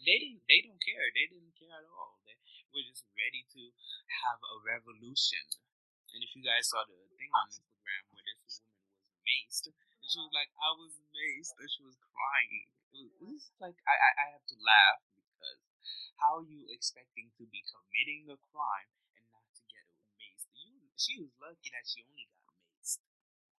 they 0.06 0.18
didn't 0.22 0.44
they 0.46 0.62
don't 0.62 0.82
care. 0.84 1.08
They 1.16 1.26
didn't 1.32 1.56
care 1.58 1.82
at 1.82 1.88
all. 1.90 2.20
They 2.28 2.36
were 2.76 2.84
just 2.86 3.08
ready 3.16 3.42
to 3.56 3.62
have 4.28 4.38
a 4.44 4.56
revolution. 4.62 5.42
And 6.14 6.22
if 6.24 6.36
you 6.36 6.44
guys 6.44 6.68
saw 6.70 6.84
the 6.86 6.96
thing 7.16 7.32
on 7.34 7.48
Instagram 7.50 8.04
where 8.12 8.24
this 8.44 8.60
woman 8.62 8.84
was 8.92 9.16
maced, 9.26 9.66
and 9.72 10.08
she 10.08 10.20
was 10.20 10.30
uh-huh. 10.32 10.40
like, 10.40 10.52
I 10.60 10.70
was 10.78 10.94
maced, 11.12 11.56
and 11.60 11.68
she 11.72 11.82
was 11.84 11.98
crying. 12.00 12.68
It 12.96 13.00
was, 13.00 13.12
it 13.20 13.28
was 13.28 13.44
like 13.60 13.76
I, 13.88 13.96
I 13.96 14.10
I 14.16 14.26
have 14.38 14.46
to 14.48 14.58
laugh 14.60 15.02
how 16.19 16.41
are 16.41 16.48
you 16.48 16.65
expecting 16.71 17.32
to 17.38 17.43
be 17.50 17.63
committing 17.67 18.28
a 18.32 18.38
crime 18.52 18.89
and 19.17 19.26
not 19.32 19.45
to 19.56 19.63
get 19.67 19.86
maced? 20.19 20.50
You 20.56 20.89
she 20.95 21.19
was 21.19 21.32
lucky 21.39 21.69
that 21.76 21.86
she 21.86 22.04
only 22.08 22.28
got 22.32 22.56
maced. 22.56 23.04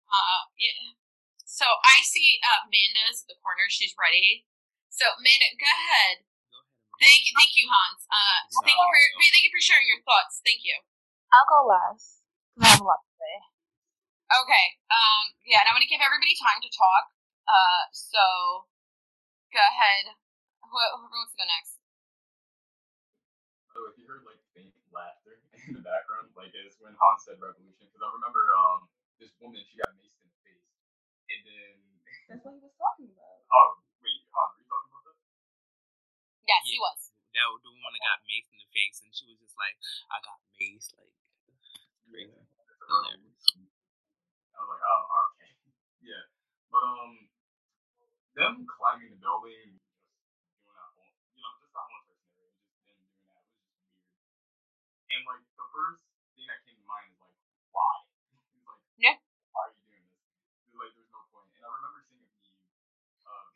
Uh, 0.09 0.49
yeah. 0.57 0.97
So 1.45 1.67
I 1.85 2.03
see 2.03 2.41
uh, 2.43 2.67
Amanda's 2.67 3.25
at 3.25 3.29
the 3.31 3.39
corner. 3.41 3.69
She's 3.69 3.95
ready. 3.97 4.49
So 4.89 5.05
Amanda, 5.15 5.53
go 5.61 5.69
ahead. 5.69 6.25
Go 6.51 6.59
ahead. 6.59 6.73
Amanda. 6.73 7.05
Thank 7.05 7.23
you, 7.29 7.33
thank 7.37 7.53
you, 7.55 7.67
Hans. 7.69 8.03
Uh, 8.09 8.39
thank 8.65 8.77
you 8.77 8.89
for 8.89 9.03
thank 9.21 9.45
you 9.45 9.53
for 9.53 9.63
sharing 9.63 9.87
your 9.87 10.03
thoughts. 10.03 10.41
Thank 10.41 10.65
you. 10.65 10.81
I'll 11.33 11.49
go 11.49 11.69
last. 11.69 12.25
I 12.57 12.73
have 12.73 12.81
a 12.81 12.89
lot 12.89 13.05
to 13.05 13.13
say. 13.21 13.35
Okay. 14.33 14.67
Um. 14.89 15.37
Yeah, 15.45 15.61
and 15.63 15.69
I 15.69 15.77
want 15.77 15.85
to 15.85 15.91
give 15.93 16.01
everybody 16.01 16.35
time 16.41 16.59
to 16.65 16.71
talk. 16.73 17.13
Uh. 17.45 17.85
So, 17.93 18.25
go 19.53 19.61
ahead. 19.61 20.17
Who, 20.65 20.73
whoever 20.73 21.13
wants 21.13 21.37
to 21.37 21.39
go 21.39 21.47
next. 21.47 21.76
By 23.77 23.85
the 23.85 23.93
way, 23.93 23.93
if 23.93 24.01
you 24.01 24.09
heard 24.09 24.25
like 24.25 24.41
faint 24.57 24.73
laughter 24.89 25.37
in 25.69 25.77
the 25.77 25.85
background, 25.85 26.33
like 26.33 26.49
it's 26.57 26.81
when 26.81 26.97
Hans 26.97 27.29
said 27.29 27.37
revolution, 27.37 27.85
because 27.85 28.01
I 28.01 28.09
remember 28.09 28.41
um 28.57 28.89
this 29.21 29.29
woman 29.37 29.61
she 29.69 29.77
got 29.77 29.93
maced 30.01 30.17
in 30.17 30.33
the 30.33 30.41
face, 30.49 30.65
and 31.29 31.41
then 31.45 31.77
That's 32.33 32.41
what 32.41 32.57
he 32.57 32.65
was 32.65 32.73
talking 32.81 33.13
about. 33.13 33.45
oh 33.53 33.77
wait, 34.01 34.25
Hans, 34.33 34.57
were 34.57 34.65
you 34.65 34.69
talking 34.73 34.89
about 34.97 35.05
that? 35.13 35.19
Yes, 36.49 36.65
he 36.65 36.81
was. 36.81 37.13
That 37.37 37.53
was 37.53 37.61
the 37.69 37.77
one 37.77 37.93
that 37.93 38.01
got 38.01 38.25
maced 38.25 38.49
in 38.49 38.57
the 38.65 38.71
face, 38.73 39.05
and 39.05 39.13
she 39.13 39.29
was 39.29 39.37
just 39.45 39.53
like, 39.61 39.77
I 40.09 40.25
got 40.25 40.41
maced, 40.57 40.97
like 40.97 41.13
crazy. 42.09 42.33
It's. 42.33 43.45
I 44.57 44.59
was 44.65 44.71
like, 44.73 44.85
oh, 44.89 45.05
okay, 45.37 45.53
yeah. 46.17 46.25
But 46.73 46.81
um, 46.81 47.29
them 48.41 48.65
climbing 48.65 49.13
the 49.13 49.21
building, 49.21 49.77
just 50.41 50.65
doing 50.65 50.73
that 50.73 50.89
whole, 50.97 51.13
you 51.37 51.45
know, 51.45 51.53
just 51.61 51.77
that 51.77 51.85
whole 51.85 52.01
entire 52.09 52.25
scenario, 52.25 52.57
just 52.73 52.85
them 52.89 53.01
doing 53.05 53.25
that 53.29 53.41
was 53.45 53.57
just 53.61 53.77
weird. 53.93 54.17
And 55.11 55.23
like 55.27 55.43
the 55.55 55.67
first 55.71 56.03
thing 56.35 56.47
that 56.51 56.61
came 56.67 56.77
to 56.79 56.87
mind 56.87 57.09
is 57.15 57.19
like, 57.23 57.37
why? 57.73 57.95
It's 58.57 58.67
like, 58.67 58.83
Yeah. 58.99 59.17
why 59.55 59.71
are 59.71 59.73
you 59.75 59.83
doing 59.87 60.03
this? 60.03 60.19
It's 60.67 60.75
like 60.77 60.93
there's 60.95 61.11
no 61.15 61.23
point. 61.31 61.51
And 61.57 61.63
I 61.63 61.71
remember 61.71 62.01
seeing 62.07 62.23
a 62.23 62.31
meme. 62.31 62.59
Uh, 63.27 63.47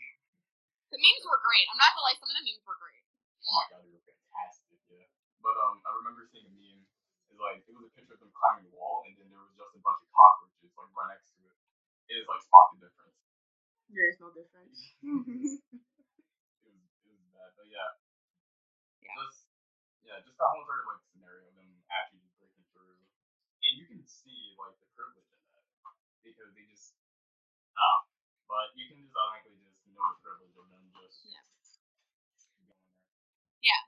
The 0.95 0.99
memes 1.01 1.25
were 1.27 1.41
great. 1.43 1.67
I'm 1.71 1.79
not 1.79 1.93
gonna 1.95 2.07
lie. 2.07 2.19
Some 2.19 2.31
of 2.31 2.37
the 2.39 2.45
memes 2.47 2.63
were 2.67 2.79
great. 2.79 3.03
Oh 3.47 3.53
my 3.57 3.65
god, 3.73 3.81
they 3.83 3.91
were 3.91 4.05
fantastic, 4.05 4.79
yeah. 4.93 5.09
But 5.43 5.57
um, 5.59 5.81
I 5.87 5.91
remember 5.97 6.27
seeing 6.31 6.47
a 6.47 6.53
meme. 6.55 6.85
It's 7.31 7.39
like 7.41 7.63
it 7.67 7.73
was 7.75 7.87
a 7.87 7.93
picture 7.95 8.15
of 8.19 8.21
them 8.23 8.35
climbing 8.35 8.67
the 8.69 8.75
wall, 8.75 9.07
and 9.07 9.15
then 9.19 9.31
there 9.31 9.39
was 9.43 9.55
just 9.55 9.75
a 9.75 9.83
bunch 9.83 10.03
of 10.03 10.11
cockroaches 10.11 10.71
like 10.75 10.91
right 10.95 11.15
next 11.15 11.31
to 11.39 11.41
it. 11.47 11.57
It 12.11 12.15
is 12.23 12.27
like 12.27 12.43
spot 12.43 12.75
the 12.75 12.87
difference. 12.91 13.19
There 13.91 14.07
is 14.11 14.19
no 14.23 14.31
difference. 14.35 14.79
It 16.63 16.71
was 16.75 16.91
it 17.07 17.11
was 17.15 17.27
bad, 17.35 17.51
but 17.57 17.67
yeah. 17.71 17.91
Yeah. 19.03 19.15
Just 19.17 19.47
yeah, 20.05 20.19
just 20.23 20.37
that 20.39 20.51
whole 20.51 20.63
entire 20.67 20.85
like 20.91 21.03
see 24.11 24.59
like 24.59 24.75
the 24.83 24.91
privilege 24.99 25.31
in 25.31 25.39
that 25.55 25.71
because 26.27 26.51
they 26.59 26.67
just 26.67 26.99
ah, 27.79 28.03
but 28.51 28.75
you 28.75 28.91
can 28.91 28.99
just 28.99 29.15
automatically 29.15 29.63
just 29.63 29.87
know 29.95 30.11
the 30.11 30.19
privilege 30.19 30.55
of 30.59 30.67
them 30.67 30.91
just 30.99 31.31
yeah. 31.31 31.47
Yeah, 33.61 33.83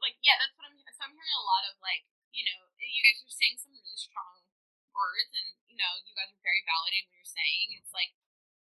like 0.00 0.16
yeah, 0.24 0.40
that's 0.40 0.54
what 0.56 0.70
I'm. 0.70 0.78
So 0.80 1.04
I'm 1.04 1.12
hearing 1.12 1.36
a 1.36 1.44
lot 1.44 1.68
of 1.68 1.76
like 1.84 2.08
you 2.32 2.46
know 2.48 2.72
you 2.80 3.02
guys 3.04 3.20
are 3.20 3.28
saying 3.28 3.60
some 3.60 3.76
really 3.76 3.98
strong 4.00 4.48
words 4.96 5.28
and 5.36 5.48
you 5.68 5.76
know 5.76 5.92
you 6.08 6.14
guys 6.16 6.32
are 6.32 6.40
very 6.40 6.64
validating 6.64 7.04
what 7.10 7.20
you're 7.20 7.36
saying. 7.36 7.76
It's 7.76 7.92
like 7.92 8.16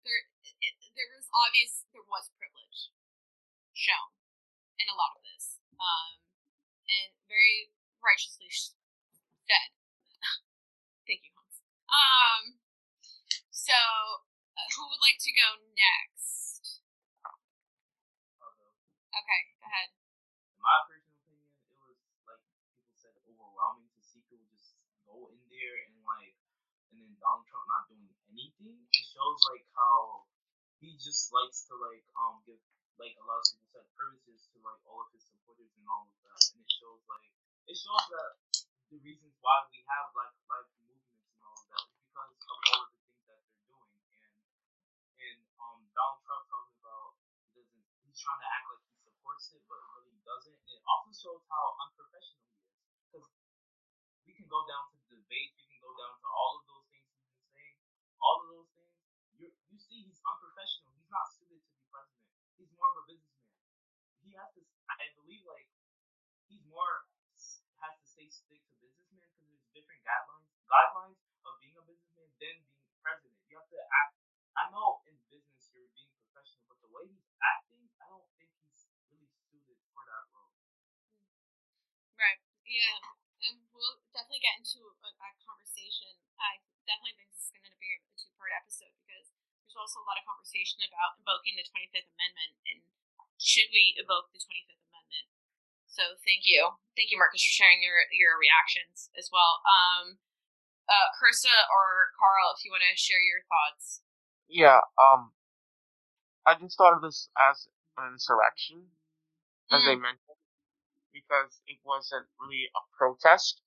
there 0.02 0.26
it, 0.64 0.74
there 0.98 1.12
was 1.14 1.30
obvious 1.30 1.86
there 1.94 2.08
was 2.08 2.34
privilege 2.40 2.90
shown 3.78 4.16
in 4.80 4.88
a 4.90 4.98
lot 4.98 5.14
of 5.20 5.22
this, 5.28 5.60
um, 5.78 6.24
and 6.88 7.12
very 7.30 7.70
righteously 8.02 8.50
said. 8.50 9.70
Um, 11.96 12.60
so 13.52 13.76
uh, 14.56 14.68
who 14.76 14.84
would 14.92 15.04
like 15.04 15.20
to 15.24 15.32
go 15.32 15.64
next? 15.76 16.84
Okay, 19.16 19.42
go 19.60 19.66
ahead. 19.72 19.90
In 20.52 20.60
my 20.60 20.76
personal 20.92 21.16
opinion, 21.24 21.56
it 21.72 21.80
was 21.80 21.96
like 22.28 22.44
people 22.76 22.92
said 23.00 23.16
overwhelming 23.32 23.88
to 23.96 24.02
see 24.04 24.20
people 24.28 24.44
just 24.52 24.76
go 25.08 25.32
in 25.32 25.40
there 25.48 25.76
and 25.88 25.96
like, 26.04 26.36
and 26.92 27.00
then 27.00 27.16
Donald 27.24 27.48
Trump 27.48 27.64
not 27.72 27.88
doing 27.88 28.12
anything. 28.28 28.76
It 28.92 29.06
shows 29.08 29.40
like 29.56 29.64
how 29.72 30.28
he 30.84 31.00
just 31.00 31.32
likes 31.32 31.64
to 31.72 31.80
like 31.80 32.04
um 32.20 32.44
give 32.44 32.60
like 33.00 33.16
a 33.16 33.24
lot 33.24 33.40
of 33.40 33.48
people 33.56 33.72
said 33.72 33.88
privileges 33.96 34.48
to 34.52 34.60
like 34.64 34.84
all 34.84 35.04
of 35.04 35.10
his 35.16 35.24
supporters 35.28 35.72
and 35.80 35.88
all 35.88 36.08
of 36.08 36.16
that, 36.28 36.40
and 36.52 36.60
it 36.60 36.72
shows 36.76 37.00
like 37.08 37.28
it 37.72 37.78
shows 37.80 38.06
that 38.12 38.32
the 38.92 39.00
reasons 39.02 39.36
why 39.40 39.64
we 39.72 39.80
have 39.88 40.12
like 40.16 40.36
like 40.52 40.68
movements 40.84 41.28
and 41.32 41.40
all 41.44 41.56
of 41.56 41.68
that 41.72 41.88
is 41.96 42.05
because 42.16 42.48
of 42.48 42.60
all 42.72 42.80
of 42.88 42.92
the 42.96 43.04
things 43.04 43.28
that 43.28 43.44
they're 43.44 43.68
doing, 43.68 43.92
and 44.24 44.32
and 45.20 45.40
um 45.60 45.84
Donald 45.92 46.24
Trump 46.24 46.48
talking 46.48 46.80
about 46.80 47.20
he 47.44 47.60
doesn't 47.60 47.84
he's 48.08 48.16
trying 48.16 48.40
to 48.40 48.48
act 48.48 48.66
like 48.72 48.84
he 48.88 48.96
supports 49.04 49.52
it, 49.52 49.60
but 49.68 49.76
really 50.00 50.16
doesn't. 50.24 50.56
And 50.56 50.72
it 50.80 50.84
also 50.88 51.12
shows 51.12 51.44
how 51.52 51.76
unprofessional 51.84 52.48
he 52.48 52.56
is. 52.72 52.80
Because 53.12 53.28
we 54.24 54.32
can 54.32 54.48
go 54.48 54.64
down 54.64 54.96
to 54.96 54.98
debates, 55.12 55.60
we 55.60 55.76
can 55.76 55.84
go 55.84 55.92
down 56.00 56.16
to 56.24 56.28
all 56.32 56.52
of 56.56 56.64
those 56.72 56.88
things 56.88 57.04
he's 57.12 57.28
been 57.36 57.44
saying, 57.52 57.78
all 58.24 58.38
of 58.40 58.48
those 58.48 58.72
things. 58.80 58.96
You 59.36 59.52
you 59.68 59.76
see, 59.76 60.08
he's 60.08 60.24
unprofessional. 60.24 60.96
He's 60.96 61.12
not 61.12 61.28
suited 61.36 61.60
to 61.60 61.72
be 61.76 61.84
president. 61.92 62.32
He's 62.56 62.72
more 62.80 62.96
of 62.96 63.04
a 63.04 63.06
businessman. 63.12 63.60
He 64.24 64.32
has 64.40 64.48
to. 64.56 64.64
I 64.88 65.12
believe 65.20 65.44
like 65.44 65.68
he's 66.48 66.64
more 66.72 67.04
has 67.84 68.00
to 68.00 68.08
stay 68.08 68.32
stick 68.32 68.64
to 68.64 68.74
businessman 68.80 69.28
because 69.36 69.52
there's 69.52 69.68
different 69.76 70.00
guidelines 70.08 70.55
than 72.40 72.60
being 72.68 72.92
president. 73.00 73.40
You 73.48 73.60
have 73.60 73.70
to 73.72 73.80
act. 73.80 74.16
I 74.56 74.72
know 74.72 75.04
in 75.08 75.16
business 75.32 75.72
you're 75.72 75.88
being 75.96 76.12
professional, 76.28 76.68
but 76.72 76.80
the 76.84 76.92
way 76.92 77.08
he's 77.08 77.28
acting, 77.44 77.84
I 78.00 78.08
don't 78.12 78.28
think 78.40 78.52
he's 78.64 78.88
really 79.12 79.28
suited 79.52 79.80
for 79.92 80.04
that 80.08 80.24
role. 80.32 80.56
Right. 82.16 82.40
Yeah. 82.64 83.00
And 83.46 83.62
we'll 83.76 84.00
definitely 84.16 84.44
get 84.44 84.60
into 84.60 84.84
a, 84.84 85.12
a 85.12 85.30
conversation. 85.44 86.16
I 86.40 86.64
definitely 86.88 87.20
think 87.20 87.32
this 87.36 87.52
is 87.52 87.54
going 87.56 87.68
to 87.68 87.80
be 87.80 87.92
a 87.92 88.00
two 88.16 88.32
part 88.40 88.52
episode 88.56 88.96
because 89.04 89.32
there's 89.68 89.78
also 89.78 90.02
a 90.04 90.08
lot 90.08 90.20
of 90.20 90.26
conversation 90.28 90.84
about 90.88 91.20
invoking 91.20 91.60
the 91.60 91.68
25th 91.68 92.10
Amendment 92.16 92.52
and 92.68 92.80
should 93.36 93.68
we 93.76 93.96
evoke 94.00 94.32
the 94.32 94.40
25th 94.40 94.88
Amendment. 94.88 95.28
So 95.88 96.20
thank 96.24 96.48
you. 96.48 96.80
Thank 96.96 97.12
you, 97.12 97.20
Marcus, 97.20 97.44
for 97.44 97.56
sharing 97.56 97.84
your, 97.84 98.08
your 98.16 98.40
reactions 98.40 99.12
as 99.20 99.28
well. 99.32 99.64
Um, 99.68 100.20
uh, 100.90 101.08
or 101.72 101.88
Carl, 102.18 102.54
if 102.58 102.64
you 102.66 102.72
want 102.72 102.84
to 102.86 102.96
share 102.98 103.22
your 103.22 103.42
thoughts. 103.50 104.02
Yeah, 104.48 104.80
um, 105.02 105.34
I 106.46 106.56
just 106.56 106.78
thought 106.78 106.94
of 106.94 107.02
this 107.02 107.30
as 107.38 107.68
an 107.98 108.14
insurrection, 108.14 108.92
as 109.72 109.82
Mm. 109.82 109.86
they 109.86 109.96
mentioned, 109.96 110.38
because 111.12 111.62
it 111.66 111.80
wasn't 111.84 112.30
really 112.40 112.70
a 112.76 112.82
protest. 112.98 113.62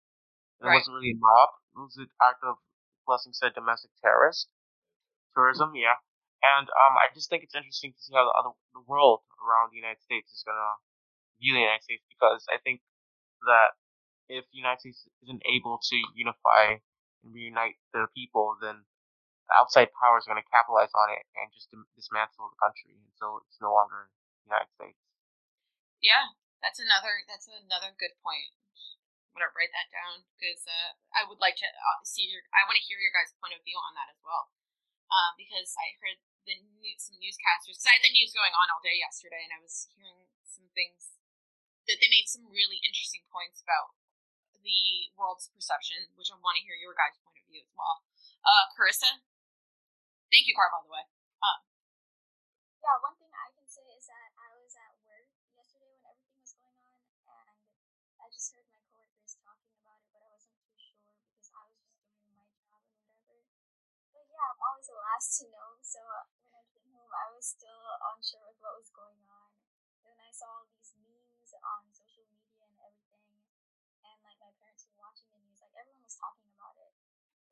It 0.60 0.66
Right. 0.66 0.74
wasn't 0.78 0.94
really 0.94 1.12
a 1.12 1.16
mob. 1.16 1.50
It 1.74 1.78
was 1.78 1.96
an 1.96 2.10
act 2.22 2.42
of, 2.44 2.58
Blessing 3.06 3.32
said, 3.32 3.54
domestic 3.54 3.90
terrorist 4.02 4.50
tourism. 5.34 5.74
Yeah, 5.74 5.96
and 6.42 6.68
um, 6.68 6.98
I 6.98 7.08
just 7.14 7.30
think 7.30 7.42
it's 7.42 7.54
interesting 7.54 7.94
to 7.94 8.00
see 8.02 8.12
how 8.14 8.24
the 8.24 8.30
other 8.38 8.50
the 8.74 8.80
world 8.80 9.22
around 9.42 9.70
the 9.70 9.76
United 9.76 10.02
States 10.02 10.30
is 10.32 10.42
gonna 10.44 10.76
view 11.40 11.54
the 11.54 11.60
United 11.60 11.82
States 11.82 12.04
because 12.08 12.44
I 12.50 12.58
think 12.58 12.82
that 13.46 13.72
if 14.28 14.44
the 14.50 14.58
United 14.58 14.80
States 14.80 15.08
isn't 15.22 15.42
able 15.46 15.78
to 15.78 15.96
unify 16.14 16.78
and 17.22 17.34
reunite 17.34 17.80
their 17.92 18.08
people, 18.10 18.56
then 18.60 18.84
the 19.48 19.54
outside 19.56 19.88
powers 19.96 20.28
are 20.28 20.36
going 20.36 20.42
to 20.42 20.52
capitalize 20.52 20.92
on 20.92 21.08
it 21.12 21.24
and 21.34 21.48
just 21.52 21.72
dismantle 21.96 22.52
the 22.52 22.60
country 22.60 22.94
until 22.94 23.40
it's 23.44 23.58
no 23.58 23.72
longer 23.72 24.12
the 24.44 24.52
United 24.52 24.70
States. 24.76 25.00
Yeah, 25.98 26.36
that's 26.62 26.78
another 26.78 27.26
that's 27.26 27.50
another 27.50 27.90
good 27.98 28.14
point. 28.22 28.54
I'm 29.30 29.42
gonna 29.42 29.50
write 29.54 29.74
that 29.74 29.90
down 29.90 30.26
because 30.34 30.62
uh, 30.66 30.94
I 31.14 31.26
would 31.26 31.42
like 31.42 31.58
to 31.58 31.66
uh, 31.66 32.02
see 32.06 32.30
your. 32.30 32.46
I 32.54 32.66
want 32.66 32.78
to 32.78 32.86
hear 32.86 33.02
your 33.02 33.14
guys' 33.14 33.34
point 33.38 33.54
of 33.54 33.62
view 33.66 33.78
on 33.78 33.98
that 33.98 34.10
as 34.10 34.18
well. 34.22 34.54
Um, 35.08 35.34
because 35.40 35.74
I 35.74 35.96
heard 35.98 36.20
the 36.44 36.58
new, 36.58 36.94
some 37.00 37.18
newscasters. 37.18 37.78
Because 37.78 37.88
I 37.88 37.96
had 37.98 38.06
the 38.06 38.14
news 38.14 38.36
going 38.36 38.52
on 38.54 38.70
all 38.70 38.82
day 38.84 39.00
yesterday, 39.00 39.42
and 39.42 39.54
I 39.56 39.60
was 39.62 39.90
hearing 39.96 40.30
some 40.46 40.68
things 40.76 41.18
that 41.88 41.98
they 41.98 42.10
made 42.12 42.28
some 42.28 42.46
really 42.46 42.78
interesting 42.84 43.24
points 43.32 43.64
about 43.64 43.96
the 44.62 45.10
world's 45.16 45.48
perception, 45.54 46.10
which 46.18 46.30
I 46.32 46.36
want 46.40 46.56
to 46.58 46.64
hear 46.66 46.76
your 46.78 46.94
guys' 46.96 47.18
point 47.22 47.38
of 47.40 47.46
view 47.48 47.62
as 47.62 47.72
well. 47.76 48.02
Uh, 48.44 48.64
Carissa, 48.74 49.22
thank 50.30 50.46
you, 50.46 50.54
Car, 50.54 50.68
by 50.72 50.80
the 50.84 50.90
way. 50.92 51.04
Uh, 51.42 51.58
Yeah, 52.82 52.96
one 53.04 53.16
thing 53.20 53.30
I 53.34 53.48
can 53.52 53.66
say 53.68 53.84
is 53.92 54.06
that 54.08 54.28
I 54.38 54.48
was 54.56 54.72
at 54.78 54.92
work 55.04 55.28
yesterday 55.52 55.92
when 55.92 56.02
everything 56.08 56.38
was 56.40 56.54
going 56.56 56.80
on, 56.88 57.00
and 57.28 57.56
I 58.22 58.26
just 58.32 58.48
heard 58.54 58.64
my 58.72 58.80
coworkers 58.88 59.36
talking 59.44 59.74
about 59.82 59.98
it, 60.00 60.08
but 60.14 60.22
I 60.24 60.28
wasn't 60.32 60.56
too 60.62 60.72
sure 60.78 61.12
because 61.12 61.50
I 61.52 61.60
was 61.68 61.76
just 61.84 62.00
doing 62.08 62.32
my 62.32 62.46
job 62.56 62.80
and 62.80 62.96
whatever. 63.04 63.36
But 64.14 64.24
yeah, 64.30 64.46
I'm 64.48 64.60
always 64.62 64.88
the 64.88 64.96
last 64.96 65.28
to 65.38 65.44
know, 65.52 65.70
so 65.84 66.00
when 66.46 66.54
I 66.56 66.64
came 66.72 66.88
home, 66.94 67.12
I 67.12 67.26
was 67.34 67.44
still 67.44 67.84
unsure 68.14 68.46
of 68.48 68.56
what 68.62 68.78
was 68.80 68.90
going 68.94 69.22
on. 69.28 69.48
And 70.06 70.16
then 70.16 70.18
I 70.22 70.32
saw 70.32 70.48
all 70.62 70.66
these 70.72 70.94
memes 70.96 71.52
on 71.60 71.90
social 71.92 72.24
media 72.32 72.64
and 72.64 72.76
everything, 72.80 73.36
and 74.06 74.16
like 74.24 74.38
my 74.40 74.52
parents 74.56 74.86
were 74.88 74.96
watching 75.02 75.28
the 75.34 75.40
news, 75.44 75.60
like 75.60 75.74
everyone 75.76 76.06
was 76.06 76.16
talking 76.16 76.48
about 76.56 76.76
it. 76.80 76.92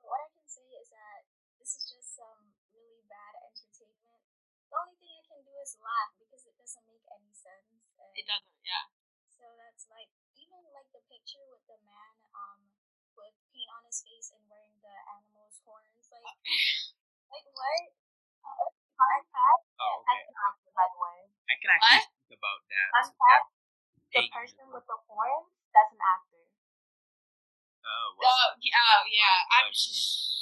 But 0.01 0.09
what 0.13 0.23
I 0.25 0.31
can 0.33 0.47
say 0.49 0.65
is 0.87 0.95
that 0.95 1.27
this 1.59 1.75
is 1.75 1.85
just 1.91 2.15
some 2.15 2.55
really 2.71 3.03
bad 3.11 3.35
entertainment. 3.43 4.23
The 4.71 4.79
only 4.79 4.95
thing 5.03 5.11
I 5.19 5.23
can 5.27 5.43
do 5.43 5.51
is 5.59 5.75
laugh 5.83 6.15
because 6.15 6.47
it 6.47 6.55
doesn't 6.55 6.87
make 6.87 7.03
any 7.11 7.35
sense. 7.35 7.67
And 7.99 8.15
it 8.15 8.23
doesn't, 8.23 8.55
yeah. 8.63 8.87
So 9.35 9.51
that's 9.59 9.91
like 9.91 10.15
even 10.39 10.63
like 10.71 10.87
the 10.95 11.03
picture 11.11 11.43
with 11.51 11.67
the 11.67 11.75
man 11.83 12.15
um 12.39 12.71
with 13.19 13.35
paint 13.51 13.67
on 13.75 13.83
his 13.83 13.99
face 14.07 14.31
and 14.31 14.47
wearing 14.47 14.79
the 14.79 14.95
animal's 15.11 15.59
horns. 15.67 16.07
Like 16.07 16.23
like 17.35 17.47
what? 17.51 17.83
Uh, 18.47 18.71
Fun 18.95 19.27
fact, 19.35 19.67
Oh, 19.83 20.07
that's 20.07 20.23
okay. 20.23 20.31
an 20.31 20.71
by 20.71 20.87
the 20.87 20.99
way. 21.03 21.19
I 21.51 21.55
can 21.59 21.69
actually 21.75 22.07
speak 22.07 22.39
about 22.39 22.63
that. 22.71 22.89
Fun 22.95 23.11
that 23.11 23.19
fact, 23.19 23.47
the 24.15 24.23
paganism. 24.23 24.31
person 24.39 24.65
with 24.71 24.87
the 24.87 24.99
horns, 25.11 25.51
that's 25.75 25.91
an 25.91 25.99
actor. 25.99 26.47
Oh, 27.83 27.91
Oh, 27.91 28.07
well, 28.23 28.55
yeah, 28.63 28.79
oh, 28.87 29.03
yeah. 29.11 29.37
I'm. 29.59 29.67
but, 29.67 29.75
Sh- 29.75 29.91
he 29.91 30.36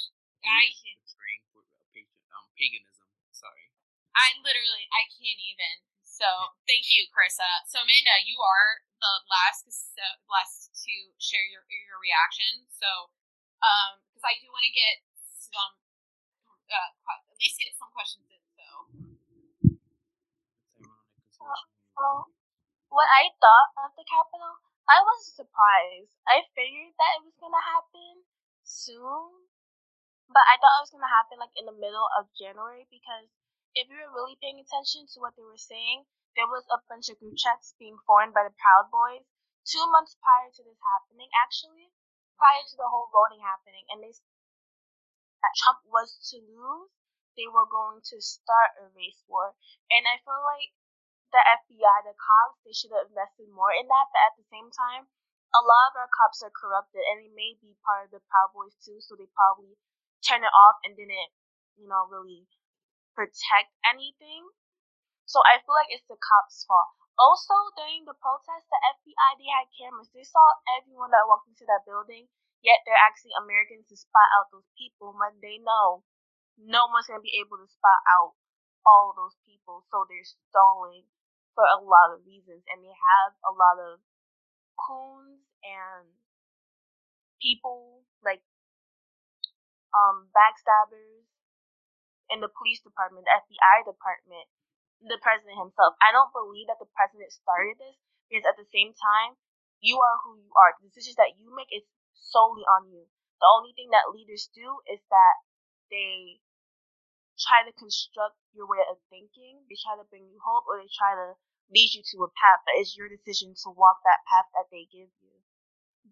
I 0.47 0.69
was 0.71 1.13
portraying 1.13 1.43
for 1.53 1.61
uh, 1.65 2.37
um, 2.37 2.45
paganism. 2.57 3.07
Sorry. 3.33 3.71
I 4.15 4.37
literally 4.41 4.87
I 4.93 5.05
can't 5.11 5.41
even. 5.41 5.75
So 6.05 6.27
thank 6.69 6.87
you, 6.87 7.07
Carissa. 7.11 7.47
So 7.67 7.83
Amanda, 7.83 8.23
you 8.23 8.39
are 8.39 8.85
the 9.03 9.13
last 9.27 9.67
so, 9.67 10.05
last 10.31 10.71
to 10.87 10.93
share 11.19 11.45
your 11.51 11.65
your 11.67 11.99
reaction. 11.99 12.67
So 12.71 13.11
um, 13.61 13.99
because 14.11 14.23
I 14.23 14.39
do 14.39 14.47
want 14.51 14.63
to 14.63 14.73
get 14.73 15.03
some 15.27 15.73
uh, 16.71 16.89
at 17.11 17.37
least 17.39 17.59
get 17.59 17.73
some 17.75 17.91
questions 17.91 18.27
in. 18.31 18.41
So 18.55 18.65
It's 20.75 20.77
ironic 20.79 21.09
because 21.11 21.27
social 21.35 21.69
media. 21.69 21.89
So, 21.95 22.25
what 22.89 23.09
I 23.09 23.29
thought 23.41 23.71
of 23.85 23.89
the 23.97 24.05
Capitol, 24.07 24.55
I 24.89 25.01
was 25.01 25.19
surprised. 25.35 26.15
I 26.27 26.45
figured 26.55 26.93
that 26.97 27.11
it 27.19 27.23
was 27.25 27.35
gonna 27.39 27.61
happen 27.61 28.23
soon, 28.63 29.47
but 30.29 30.45
I 30.49 30.57
thought 30.57 30.77
it 30.79 30.85
was 30.87 30.93
gonna 30.93 31.11
happen 31.11 31.39
like 31.39 31.53
in 31.55 31.65
the 31.69 31.75
middle 31.75 32.07
of 32.17 32.31
January 32.35 32.87
because 32.89 33.29
if 33.75 33.91
you 33.91 33.97
were 33.99 34.15
really 34.15 34.39
paying 34.39 34.59
attention 34.59 35.05
to 35.13 35.19
what 35.19 35.35
they 35.35 35.43
were 35.43 35.59
saying, 35.59 36.07
there 36.35 36.47
was 36.47 36.63
a 36.71 36.83
bunch 36.87 37.07
of 37.11 37.19
group 37.19 37.35
chats 37.35 37.75
being 37.79 37.99
formed 38.07 38.33
by 38.33 38.43
the 38.43 38.55
Proud 38.55 38.91
Boys 38.91 39.27
two 39.65 39.83
months 39.89 40.13
prior 40.21 40.53
to 40.53 40.61
this 40.61 40.77
happening, 40.77 41.27
actually, 41.33 41.89
prior 42.37 42.61
to 42.61 42.75
the 42.77 42.87
whole 42.87 43.09
voting 43.09 43.41
happening, 43.41 43.83
and 43.89 43.99
they 43.99 44.13
that 45.41 45.61
Trump 45.61 45.85
was 45.85 46.17
to 46.33 46.41
lose, 46.41 46.89
they 47.37 47.45
were 47.45 47.69
going 47.69 48.01
to 48.01 48.17
start 48.17 48.73
a 48.81 48.89
race 48.97 49.21
war, 49.29 49.53
and 49.91 50.07
I 50.09 50.17
feel 50.21 50.41
like 50.41 50.73
the 51.33 51.41
FBI, 51.41 51.97
the 52.07 52.15
cops, 52.15 52.63
they 52.63 52.71
should 52.71 52.95
have 52.95 53.11
invested 53.11 53.51
more 53.51 53.73
in 53.75 53.85
that. 53.91 54.07
But 54.09 54.23
at 54.31 54.35
the 54.39 54.47
same 54.47 54.71
time, 54.71 55.11
a 55.51 55.61
lot 55.61 55.91
of 55.91 55.99
our 55.99 56.11
cops 56.15 56.41
are 56.41 56.53
corrupted, 56.53 57.03
and 57.03 57.21
they 57.21 57.33
may 57.35 57.59
be 57.59 57.75
part 57.83 58.07
of 58.07 58.15
the 58.15 58.23
Proud 58.31 58.55
Boys 58.55 58.73
too. 58.79 59.03
So 59.03 59.19
they 59.19 59.27
probably 59.35 59.75
turn 60.25 60.41
it 60.41 60.53
off 60.53 60.81
and 60.83 60.97
didn't, 60.97 61.31
you 61.77 61.85
know, 61.87 62.09
really 62.09 62.49
protect 63.13 63.71
anything. 63.85 64.49
So 65.25 65.41
I 65.45 65.61
feel 65.61 65.73
like 65.73 65.89
it's 65.89 66.05
the 66.05 66.19
cops' 66.19 66.65
fault. 66.65 66.91
Also, 67.15 67.55
during 67.79 68.03
the 68.03 68.17
protest, 68.19 68.67
the 68.67 68.81
FBI 68.81 69.29
they 69.39 69.47
had 69.47 69.71
cameras. 69.71 70.11
They 70.11 70.27
saw 70.27 70.43
everyone 70.75 71.15
that 71.15 71.29
walked 71.29 71.47
into 71.47 71.63
that 71.65 71.87
building. 71.87 72.27
Yet 72.59 72.81
they're 72.83 72.99
actually 72.99 73.31
Americans 73.37 73.87
to 73.87 73.95
spot 73.95 74.29
out 74.35 74.49
those 74.51 74.67
people 74.75 75.13
when 75.15 75.37
they 75.39 75.61
know 75.61 76.03
no 76.57 76.89
one's 76.89 77.07
gonna 77.07 77.23
be 77.23 77.39
able 77.39 77.61
to 77.61 77.69
spot 77.69 78.01
out 78.09 78.35
all 78.83 79.13
those 79.15 79.37
people. 79.45 79.85
So 79.93 80.03
they're 80.09 80.27
stalling 80.49 81.07
for 81.53 81.63
a 81.63 81.79
lot 81.79 82.11
of 82.11 82.25
reasons, 82.27 82.65
and 82.67 82.83
they 82.83 82.91
have 82.91 83.31
a 83.47 83.53
lot 83.53 83.79
of 83.79 84.03
coons 84.75 85.39
and 85.63 86.09
people 87.39 88.03
like 88.23 88.43
um 89.95 90.27
backstabbers 90.35 91.23
in 92.29 92.41
the 92.41 92.51
police 92.51 92.81
department, 92.81 93.25
the 93.25 93.35
FBI 93.37 93.85
department, 93.85 94.45
the 95.01 95.21
president 95.21 95.57
himself. 95.61 95.93
I 96.01 96.11
don't 96.11 96.33
believe 96.33 96.67
that 96.67 96.81
the 96.81 96.89
president 96.91 97.31
started 97.31 97.77
this 97.77 97.97
because 98.27 98.45
at 98.45 98.57
the 98.57 98.67
same 98.73 98.97
time, 98.97 99.37
you 99.79 100.01
are 100.01 100.17
who 100.25 100.41
you 100.41 100.49
are. 100.57 100.73
The 100.81 100.89
decisions 100.89 101.17
that 101.21 101.37
you 101.37 101.53
make 101.53 101.69
is 101.69 101.85
solely 102.17 102.65
on 102.65 102.89
you. 102.89 103.05
The 103.39 103.49
only 103.51 103.75
thing 103.77 103.93
that 103.93 104.09
leaders 104.09 104.49
do 104.55 104.81
is 104.89 105.03
that 105.13 105.35
they 105.91 106.41
try 107.37 107.61
to 107.67 107.73
construct 107.75 108.39
your 108.55 108.65
way 108.65 108.79
of 108.87 108.97
thinking, 109.11 109.61
they 109.67 109.75
try 109.75 109.99
to 109.99 110.07
bring 110.07 110.25
you 110.31 110.39
hope, 110.39 110.63
or 110.65 110.79
they 110.79 110.89
try 110.89 111.13
to 111.13 111.35
lead 111.69 111.91
you 111.91 112.01
to 112.15 112.23
a 112.23 112.31
path, 112.31 112.63
but 112.63 112.79
it's 112.79 112.95
your 112.95 113.11
decision 113.11 113.51
to 113.59 113.69
walk 113.75 113.99
that 114.07 114.23
path 114.25 114.47
that 114.55 114.71
they 114.71 114.87
give 114.87 115.11
you. 115.19 115.35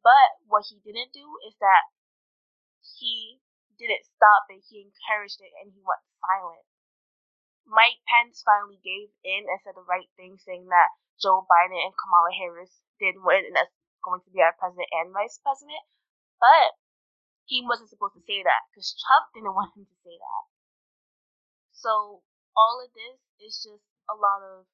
But 0.04 0.44
what 0.52 0.68
he 0.68 0.84
didn't 0.84 1.16
do 1.16 1.40
is 1.48 1.56
that 1.64 1.88
he 3.00 3.40
didn't 3.78 4.06
stop 4.06 4.48
it, 4.50 4.64
he 4.68 4.86
encouraged 4.86 5.42
it, 5.42 5.54
and 5.62 5.74
he 5.74 5.82
went 5.84 6.04
silent. 6.24 6.66
Mike 7.64 8.04
Pence 8.08 8.44
finally 8.44 8.80
gave 8.84 9.10
in 9.24 9.48
and 9.48 9.60
said 9.64 9.76
the 9.76 9.88
right 9.88 10.10
thing, 10.20 10.38
saying 10.38 10.68
that 10.68 10.92
Joe 11.22 11.48
Biden 11.48 11.80
and 11.80 11.96
Kamala 11.96 12.36
Harris 12.36 12.84
did 13.00 13.16
win, 13.24 13.48
and 13.48 13.56
that's 13.56 13.74
going 14.04 14.20
to 14.22 14.32
be 14.32 14.44
our 14.44 14.54
president 14.60 14.92
and 14.92 15.16
vice 15.16 15.40
president. 15.40 15.84
But 16.40 16.76
he 17.48 17.64
wasn't 17.64 17.90
supposed 17.90 18.16
to 18.20 18.24
say 18.28 18.44
that 18.44 18.68
because 18.72 18.92
Trump 19.00 19.32
didn't 19.32 19.56
want 19.58 19.76
him 19.76 19.88
to 19.88 19.98
say 20.04 20.16
that. 20.20 20.44
So 21.72 22.24
all 22.56 22.84
of 22.84 22.92
this 22.94 23.20
is 23.40 23.64
just 23.64 23.84
a 24.08 24.16
lot 24.16 24.44
of 24.44 24.68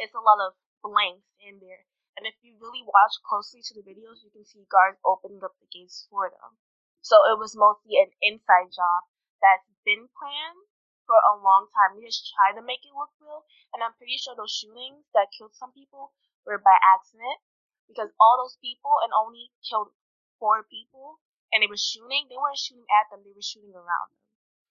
it's 0.00 0.16
a 0.16 0.22
lot 0.22 0.40
of 0.40 0.56
blanks 0.80 1.28
in 1.44 1.60
there. 1.60 1.84
And 2.16 2.24
if 2.24 2.34
you 2.40 2.56
really 2.56 2.82
watch 2.82 3.14
closely 3.24 3.60
to 3.60 3.74
the 3.76 3.84
videos, 3.84 4.24
you 4.24 4.32
can 4.32 4.44
see 4.44 4.64
guards 4.68 4.98
opening 5.04 5.44
up 5.44 5.56
the 5.60 5.68
gates 5.68 6.08
for 6.08 6.32
them. 6.32 6.56
So 7.00 7.24
it 7.32 7.40
was 7.40 7.56
mostly 7.56 7.96
an 7.96 8.12
inside 8.20 8.70
job 8.72 9.08
that's 9.40 9.66
been 9.84 10.08
planned 10.12 10.60
for 11.08 11.16
a 11.16 11.40
long 11.40 11.66
time. 11.72 11.96
We 11.96 12.06
just 12.06 12.28
try 12.36 12.52
to 12.54 12.62
make 12.62 12.84
it 12.84 12.94
look 12.94 13.10
real. 13.18 13.42
And 13.72 13.82
I'm 13.82 13.96
pretty 13.96 14.20
sure 14.20 14.36
those 14.36 14.52
shootings 14.52 15.08
that 15.16 15.32
killed 15.34 15.56
some 15.56 15.72
people 15.72 16.12
were 16.44 16.60
by 16.60 16.76
accident 16.78 17.40
because 17.88 18.14
all 18.20 18.38
those 18.38 18.60
people 18.62 18.94
and 19.02 19.10
only 19.10 19.50
killed 19.66 19.90
four 20.38 20.62
people 20.62 21.18
and 21.50 21.64
they 21.64 21.70
were 21.70 21.80
shooting, 21.80 22.30
they 22.30 22.38
weren't 22.38 22.60
shooting 22.60 22.86
at 22.86 23.10
them, 23.10 23.26
they 23.26 23.34
were 23.34 23.42
shooting 23.42 23.74
around 23.74 24.14
them. 24.14 24.22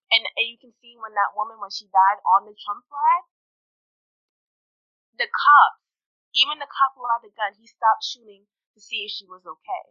And, 0.09 0.23
and 0.39 0.47
you 0.47 0.57
can 0.57 0.73
see 0.79 0.95
when 0.97 1.13
that 1.13 1.35
woman, 1.35 1.59
when 1.59 1.69
she 1.69 1.85
died 1.91 2.23
on 2.25 2.47
the 2.47 2.55
Trump 2.55 2.87
flag, 2.89 3.21
the 5.19 5.27
cop, 5.27 5.73
even 6.33 6.57
the 6.57 6.71
cop 6.71 6.95
who 6.95 7.03
had 7.05 7.21
the 7.21 7.35
gun, 7.35 7.53
he 7.59 7.67
stopped 7.67 8.07
shooting 8.07 8.47
to 8.73 8.79
see 8.79 9.05
if 9.05 9.11
she 9.11 9.27
was 9.27 9.43
okay. 9.43 9.85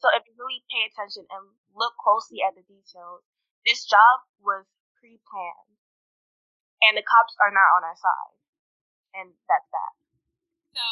So 0.00 0.08
if 0.16 0.24
you 0.24 0.32
really 0.40 0.64
pay 0.72 0.88
attention 0.88 1.28
and 1.28 1.52
look 1.76 1.92
closely 2.00 2.40
at 2.40 2.56
the 2.56 2.64
details, 2.64 3.20
this 3.68 3.84
job 3.84 4.24
was 4.40 4.64
pre-planned, 4.96 5.76
and 6.80 6.96
the 6.96 7.04
cops 7.04 7.36
are 7.36 7.52
not 7.52 7.68
on 7.76 7.84
our 7.84 7.96
side, 8.00 8.36
and 9.12 9.28
that's 9.44 9.68
that. 9.68 9.92
So, 10.72 10.84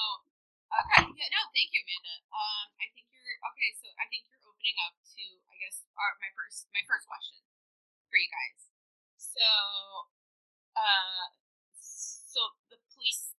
okay, 0.69 1.09
yeah, 1.09 1.29
no, 1.33 1.41
thank 1.57 1.73
you, 1.73 1.81
Amanda. 1.81 2.15
Um, 2.29 2.69
I 2.77 2.87
think 2.93 3.09
you're 3.09 3.41
okay. 3.53 3.71
So 3.81 3.89
I 3.97 4.05
think 4.13 4.29
you're 4.29 4.45
opening 4.45 4.77
up 4.85 4.93
to, 5.01 5.25
I 5.49 5.57
guess, 5.57 5.89
our, 5.97 6.13
my 6.21 6.29
first 6.37 6.69
my 6.77 6.85
first 6.85 7.09
question 7.09 7.41
for 8.13 8.17
you 8.21 8.29
guys. 8.29 8.61
So, 9.17 9.49
uh, 10.77 11.33
so 11.81 12.41
the 12.69 12.77
police 12.93 13.33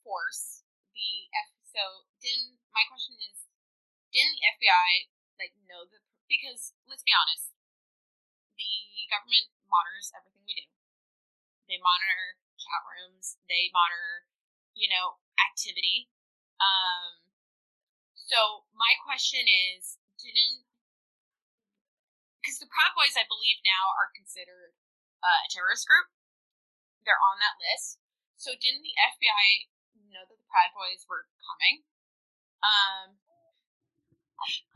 force, 0.00 0.64
the 0.96 1.28
F. 1.36 1.52
So 1.68 2.08
didn't 2.24 2.56
my 2.72 2.88
question 2.88 3.20
is, 3.28 3.47
didn't 4.12 4.36
the 4.38 4.46
FBI 4.58 4.90
like 5.38 5.54
know 5.68 5.86
the 5.86 6.00
because 6.28 6.76
let's 6.84 7.04
be 7.04 7.14
honest, 7.14 7.52
the 8.56 9.08
government 9.08 9.48
monitors 9.68 10.12
everything 10.12 10.44
we 10.44 10.64
do. 10.64 10.66
They 11.68 11.80
monitor 11.80 12.40
chat 12.56 12.82
rooms. 12.84 13.40
They 13.48 13.72
monitor, 13.72 14.28
you 14.72 14.88
know, 14.88 15.20
activity. 15.36 16.08
Um, 16.58 17.28
so 18.16 18.68
my 18.74 18.98
question 19.04 19.46
is, 19.46 19.96
didn't 20.20 20.68
because 22.40 22.60
the 22.60 22.70
Proud 22.70 22.96
Boys, 22.96 23.12
I 23.12 23.28
believe 23.28 23.60
now 23.60 23.92
are 23.92 24.08
considered 24.16 24.72
uh, 25.20 25.44
a 25.44 25.48
terrorist 25.52 25.84
group. 25.84 26.08
They're 27.04 27.20
on 27.20 27.40
that 27.40 27.60
list. 27.60 28.00
So 28.40 28.56
didn't 28.56 28.84
the 28.84 28.96
FBI 28.96 29.68
know 30.08 30.24
that 30.24 30.38
the 30.38 30.48
Proud 30.48 30.72
Boys 30.72 31.04
were 31.04 31.28
coming? 31.44 31.84
Um, 32.64 33.20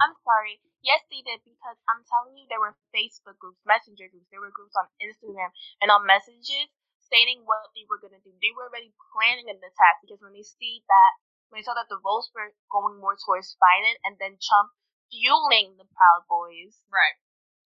I'm 0.02 0.14
sorry. 0.26 0.58
Yes, 0.82 1.02
they 1.06 1.22
did 1.22 1.40
because 1.46 1.78
I'm 1.86 2.02
telling 2.10 2.34
you, 2.34 2.50
there 2.50 2.58
were 2.58 2.74
Facebook 2.90 3.38
groups, 3.38 3.62
messenger 3.62 4.10
groups, 4.10 4.26
there 4.34 4.42
were 4.42 4.50
groups 4.50 4.74
on 4.74 4.90
Instagram 4.98 5.54
and 5.78 5.94
on 5.94 6.02
messages 6.02 6.66
stating 6.98 7.44
what 7.46 7.70
they 7.76 7.86
were 7.86 8.00
going 8.00 8.16
to 8.16 8.24
do. 8.24 8.32
They 8.40 8.50
were 8.56 8.66
already 8.66 8.90
planning 9.12 9.52
an 9.52 9.60
attack 9.60 10.00
because 10.02 10.18
when 10.24 10.34
they 10.34 10.42
see 10.42 10.82
that, 10.88 11.12
when 11.52 11.60
they 11.60 11.66
saw 11.66 11.76
that 11.76 11.92
the 11.92 12.00
votes 12.00 12.32
were 12.32 12.56
going 12.72 12.98
more 12.98 13.14
towards 13.20 13.54
Biden 13.60 13.94
and 14.08 14.16
then 14.16 14.40
Trump 14.40 14.72
fueling 15.12 15.76
the 15.76 15.86
Proud 15.92 16.24
Boys, 16.26 16.80
right. 16.88 17.16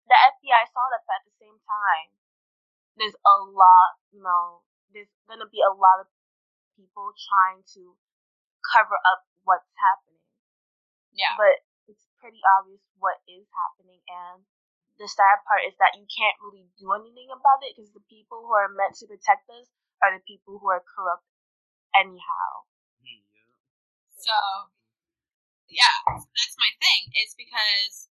the 0.05 0.13
FBI 0.15 0.69
saw 0.69 0.85
that 0.93 1.03
but 1.03 1.17
at 1.19 1.25
the 1.25 1.35
same 1.41 1.57
time. 1.65 2.13
There's 2.93 3.17
a 3.25 3.35
lot, 3.49 3.97
you 4.13 4.21
know, 4.21 4.61
there's 4.93 5.09
going 5.25 5.41
to 5.41 5.49
be 5.49 5.65
a 5.65 5.73
lot 5.73 5.97
of 5.97 6.05
people 6.77 7.09
trying 7.17 7.65
to 7.73 7.97
cover 8.61 8.93
up 9.01 9.25
what's 9.41 9.65
happening. 9.81 10.21
Yeah. 11.09 11.33
But 11.41 11.65
pretty 12.23 12.39
obvious 12.55 12.79
what 13.03 13.19
is 13.27 13.43
happening, 13.51 13.99
and 14.07 14.47
the 14.95 15.11
sad 15.11 15.43
part 15.43 15.67
is 15.67 15.75
that 15.83 15.99
you 15.99 16.07
can't 16.07 16.39
really 16.39 16.71
do 16.79 16.87
anything 16.95 17.27
about 17.27 17.59
it 17.67 17.75
because 17.75 17.91
the 17.91 18.05
people 18.07 18.47
who 18.47 18.55
are 18.55 18.71
meant 18.71 18.95
to 18.95 19.11
protect 19.11 19.43
us 19.51 19.67
are 19.99 20.15
the 20.15 20.23
people 20.23 20.55
who 20.55 20.71
are 20.71 20.79
corrupt 20.79 21.27
anyhow. 21.91 22.63
Hmm, 23.03 23.27
yeah. 23.27 23.51
So, 24.15 24.37
yeah, 25.67 25.99
that's 26.07 26.55
my 26.55 26.71
thing. 26.79 27.11
It's 27.19 27.35
because, 27.35 28.07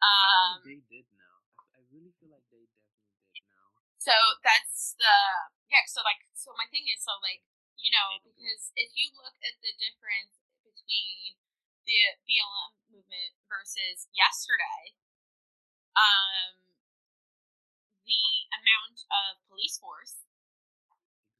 um, 0.00 0.64
they 0.64 0.80
did 0.88 1.04
know. 1.12 1.36
I, 1.60 1.76
I 1.76 1.80
really 1.92 2.16
feel 2.16 2.32
like 2.32 2.48
they 2.48 2.64
definitely 2.64 3.20
did 3.36 3.44
know. 3.44 3.68
so 4.00 4.14
that's 4.40 4.96
the 4.96 5.16
yeah. 5.68 5.84
So 5.84 6.00
like, 6.00 6.24
so 6.32 6.56
my 6.56 6.64
thing 6.72 6.88
is, 6.88 7.04
so 7.04 7.12
like, 7.20 7.44
you 7.76 7.92
know, 7.92 8.22
because 8.24 8.72
if 8.80 8.96
you 8.96 9.12
look 9.20 9.36
at 9.44 9.60
the 9.60 9.72
difference 9.76 10.40
between 10.64 11.36
the 11.86 12.18
BLM 12.26 12.72
movement 12.90 13.32
versus 13.46 14.08
yesterday, 14.12 14.94
um, 15.96 16.54
the 18.04 18.24
amount 18.54 19.04
of 19.10 19.40
police 19.46 19.78
force 19.78 20.26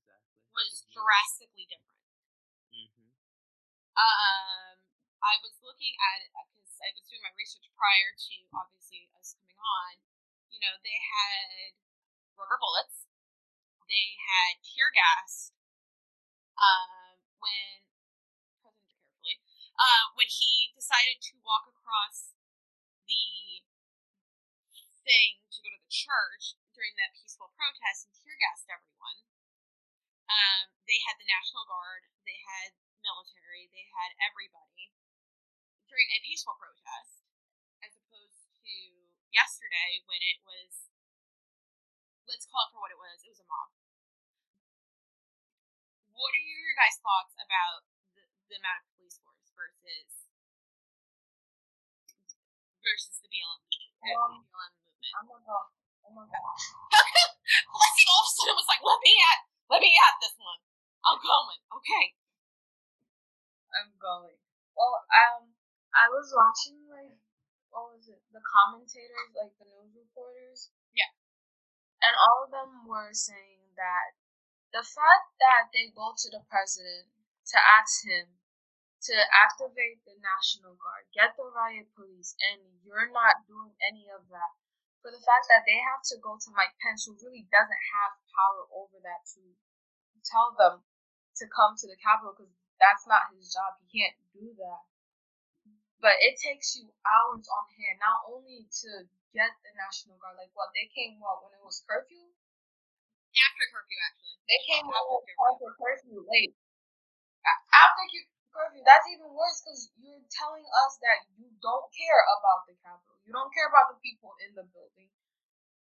Exactly. 0.01 0.39
was 0.55 0.87
drastically 0.91 1.67
different. 1.67 2.05
Mm-hmm. 2.71 3.11
Um, 3.99 4.77
I 5.21 5.37
was 5.45 5.59
looking 5.61 5.93
at 6.01 6.25
it 6.25 6.33
because 6.33 6.79
I 6.81 6.91
was 6.97 7.05
doing 7.11 7.21
my 7.21 7.33
research 7.37 7.69
prior 7.77 8.17
to 8.17 8.35
obviously 8.57 9.11
us 9.21 9.37
coming 9.37 9.59
on. 9.61 10.01
You 10.49 10.59
know, 10.65 10.75
they 10.81 10.97
had 10.97 11.77
rubber 12.39 12.57
bullets. 12.57 13.05
They 13.91 14.17
had 14.17 14.63
tear 14.65 14.89
gas. 14.95 15.53
Um, 16.57 17.19
when 17.41 17.90
uh, 19.81 20.13
when 20.13 20.29
he 20.29 20.77
decided 20.77 21.25
to 21.25 21.41
walk 21.41 21.65
across 21.65 22.37
the 23.09 23.65
thing 25.01 25.41
to 25.49 25.65
go 25.65 25.73
to 25.73 25.81
the 25.81 25.89
church 25.89 26.61
during 26.77 26.93
that 27.01 27.17
peaceful 27.17 27.49
protest 27.57 28.05
and 28.05 28.13
tear 28.13 28.37
gassed 28.37 28.69
everyone. 28.69 29.25
Um, 30.29 30.77
they 30.85 31.01
had 31.03 31.17
the 31.17 31.27
National 31.27 31.65
Guard, 31.67 32.07
they 32.29 32.39
had 32.45 32.77
military, 33.01 33.73
they 33.73 33.89
had 33.91 34.15
everybody 34.21 34.93
during 35.89 36.07
a 36.15 36.23
peaceful 36.23 36.55
protest, 36.55 37.27
as 37.83 37.97
opposed 37.99 38.47
to 38.63 38.75
yesterday 39.35 40.05
when 40.07 40.23
it 40.23 40.39
was, 40.47 40.93
let's 42.31 42.47
call 42.47 42.69
it 42.69 42.71
for 42.71 42.79
what 42.79 42.95
it 42.95 43.01
was, 43.01 43.27
it 43.27 43.33
was 43.33 43.43
a 43.43 43.49
mob. 43.51 43.75
What 46.15 46.37
are 46.37 46.45
your 46.47 46.77
guys' 46.79 47.01
thoughts 47.03 47.35
about 47.41 47.89
the, 48.15 48.23
the 48.47 48.61
amount 48.63 48.85
of 48.85 48.93
police 48.95 49.19
force 49.19 49.30
versus 49.61 50.25
versus 52.81 53.21
the 53.21 53.29
BLM, 53.29 53.61
uh, 53.61 54.17
Um, 54.25 54.41
BLM 54.41 54.41
movement? 54.41 54.73
I'm 55.13 55.27
gonna 55.29 55.45
go. 55.45 55.61
Oh 56.09 56.13
my 56.17 56.25
god. 56.25 56.57
Leslie 57.77 58.09
all 58.09 58.25
of 58.25 58.29
a 58.29 58.33
sudden 58.33 58.57
was 58.57 58.71
like, 58.73 58.81
"Let 58.81 59.01
me 59.05 59.13
at, 59.21 59.41
let 59.69 59.85
me 59.85 59.93
at 60.01 60.17
this 60.25 60.33
one." 60.41 60.61
I'm 61.05 61.21
going. 61.21 61.61
Okay. 61.77 62.17
I'm 63.77 63.93
going. 64.01 64.41
Well, 64.73 65.05
um, 65.13 65.53
I 65.93 66.09
was 66.09 66.33
watching 66.33 66.89
like 66.89 67.21
what 67.71 67.95
was 67.95 68.09
it? 68.09 68.25
The 68.33 68.43
commentators, 68.43 69.31
like 69.37 69.55
the 69.61 69.69
news 69.69 69.95
reporters. 69.95 70.73
Yeah. 70.97 71.13
And 72.01 72.17
all 72.17 72.49
of 72.49 72.51
them 72.51 72.89
were 72.89 73.13
saying 73.13 73.77
that 73.77 74.17
the 74.73 74.83
fact 74.83 75.37
that 75.39 75.71
they 75.71 75.93
go 75.93 76.17
to 76.17 76.29
the 76.33 76.43
president 76.49 77.13
to 77.55 77.59
ask 77.61 78.03
him 78.07 78.40
to 79.09 79.15
activate 79.33 80.05
the 80.05 80.17
National 80.21 80.77
Guard, 80.77 81.09
get 81.15 81.37
the 81.37 81.49
riot 81.49 81.89
police, 81.97 82.37
and 82.53 82.61
you're 82.85 83.11
not 83.11 83.47
doing 83.49 83.73
any 83.81 84.09
of 84.13 84.29
that. 84.29 84.53
For 85.01 85.11
the 85.11 85.21
fact 85.25 85.49
that 85.49 85.65
they 85.65 85.81
have 85.81 86.03
to 86.13 86.21
go 86.21 86.37
to 86.37 86.51
Mike 86.53 86.77
Pence, 86.85 87.07
who 87.09 87.17
really 87.25 87.49
doesn't 87.49 87.85
have 87.97 88.13
power 88.37 88.69
over 88.73 89.01
that, 89.01 89.25
to 89.37 89.43
tell 90.25 90.53
them 90.57 90.85
to 91.37 91.45
come 91.49 91.77
to 91.77 91.87
the 91.89 91.97
Capitol 91.97 92.37
because 92.37 92.53
that's 92.81 93.07
not 93.09 93.33
his 93.33 93.53
job. 93.53 93.81
He 93.81 93.89
can't 93.89 94.17
do 94.37 94.53
that. 94.61 94.83
But 96.01 96.17
it 96.21 96.37
takes 96.41 96.77
you 96.77 96.93
hours 97.05 97.49
on 97.49 97.65
hand, 97.77 98.01
not 98.01 98.25
only 98.29 98.65
to 98.85 98.91
get 99.33 99.53
the 99.65 99.73
National 99.77 100.17
Guard, 100.19 100.37
like 100.37 100.53
what 100.55 100.73
they 100.75 100.89
came 100.93 101.21
what 101.21 101.45
when 101.45 101.53
it 101.57 101.65
was 101.65 101.85
curfew. 101.89 102.33
After 103.35 103.67
curfew, 103.75 103.99
actually. 104.07 104.39
They 104.47 104.61
came 104.71 104.87
After 104.87 105.09
when 105.09 105.25
curfew. 105.35 105.75
curfew 105.77 106.19
late. 106.31 106.55
After 107.73 108.05
cu- 108.13 108.30
curfew, 108.51 108.83
that's 108.83 109.07
even 109.11 109.31
worse 109.33 109.63
because 109.63 109.91
you're 109.99 110.27
telling 110.31 110.67
us 110.87 110.93
that 111.03 111.27
you 111.39 111.49
don't 111.63 111.89
care 111.95 112.23
about 112.39 112.67
the 112.67 112.75
Capitol. 112.83 113.19
You 113.25 113.33
don't 113.35 113.55
care 113.55 113.71
about 113.71 113.95
the 113.95 113.99
people 114.03 114.35
in 114.43 114.55
the 114.55 114.67
building. 114.71 115.11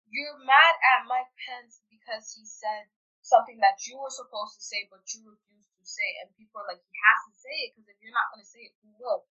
You're 0.09 0.41
mad 0.41 0.73
at 0.97 1.05
Mike 1.05 1.29
Pence 1.45 1.85
because 1.89 2.33
he 2.33 2.45
said 2.45 2.89
something 3.21 3.61
that 3.61 3.77
you 3.85 3.97
were 4.01 4.13
supposed 4.13 4.57
to 4.57 4.63
say, 4.65 4.89
but 4.89 5.05
you 5.13 5.21
refused 5.25 5.73
to 5.77 5.85
say. 5.85 6.09
And 6.23 6.33
people 6.33 6.61
are 6.61 6.69
like, 6.69 6.81
he 6.81 6.93
has 6.93 7.19
to 7.29 7.33
say 7.37 7.55
it 7.69 7.77
because 7.77 7.89
if 7.93 7.99
you're 8.01 8.15
not 8.15 8.33
going 8.33 8.41
to 8.41 8.49
say 8.49 8.65
it, 8.65 8.73
who 8.81 8.89
will? 8.97 9.29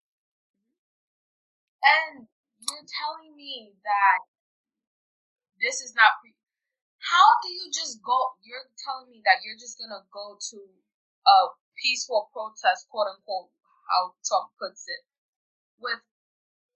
And 1.85 2.27
you're 2.59 2.89
telling 2.89 3.37
me 3.37 3.77
that 3.85 4.25
this 5.61 5.85
is 5.85 5.93
not 5.95 6.19
pre. 6.21 6.35
How 7.05 7.29
do 7.45 7.53
you 7.53 7.69
just 7.69 8.01
go? 8.01 8.37
You're 8.41 8.65
telling 8.81 9.13
me 9.13 9.21
that 9.29 9.45
you're 9.45 9.61
just 9.61 9.77
gonna 9.77 10.01
go 10.09 10.41
to 10.41 10.59
a 11.29 11.39
peaceful 11.81 12.31
protest, 12.33 12.89
quote 12.91 13.09
unquote, 13.09 13.51
how 13.91 14.15
Trump 14.25 14.53
puts 14.59 14.87
it, 14.89 15.03
with 15.79 16.01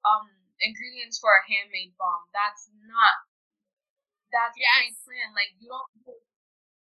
um 0.04 0.28
ingredients 0.60 1.18
for 1.18 1.30
a 1.34 1.42
handmade 1.46 1.94
bomb. 1.98 2.28
That's 2.34 2.70
not. 2.86 3.18
That's 4.32 4.56
Yes. 4.58 4.98
pre-planned. 5.00 5.34
Like 5.34 5.54
you 5.58 5.68
don't. 5.68 5.88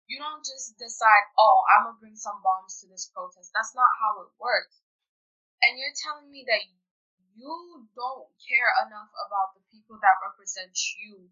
You 0.07 0.23
don't 0.23 0.47
just 0.47 0.79
decide, 0.79 1.27
oh, 1.35 1.67
I'm 1.75 1.91
gonna 1.91 1.99
bring 1.99 2.15
some 2.15 2.39
bombs 2.39 2.79
to 2.81 2.87
this 2.87 3.11
protest. 3.11 3.51
That's 3.51 3.75
not 3.75 3.91
how 3.99 4.23
it 4.23 4.31
works. 4.39 4.79
And 5.63 5.75
you're 5.79 5.99
telling 5.99 6.31
me 6.31 6.47
that 6.47 6.63
you 7.35 7.89
don't 7.99 8.31
care 8.39 8.71
enough 8.87 9.11
about 9.27 9.59
the 9.59 9.67
people 9.67 9.99
that 9.99 10.23
represent 10.23 10.73
you 11.03 11.27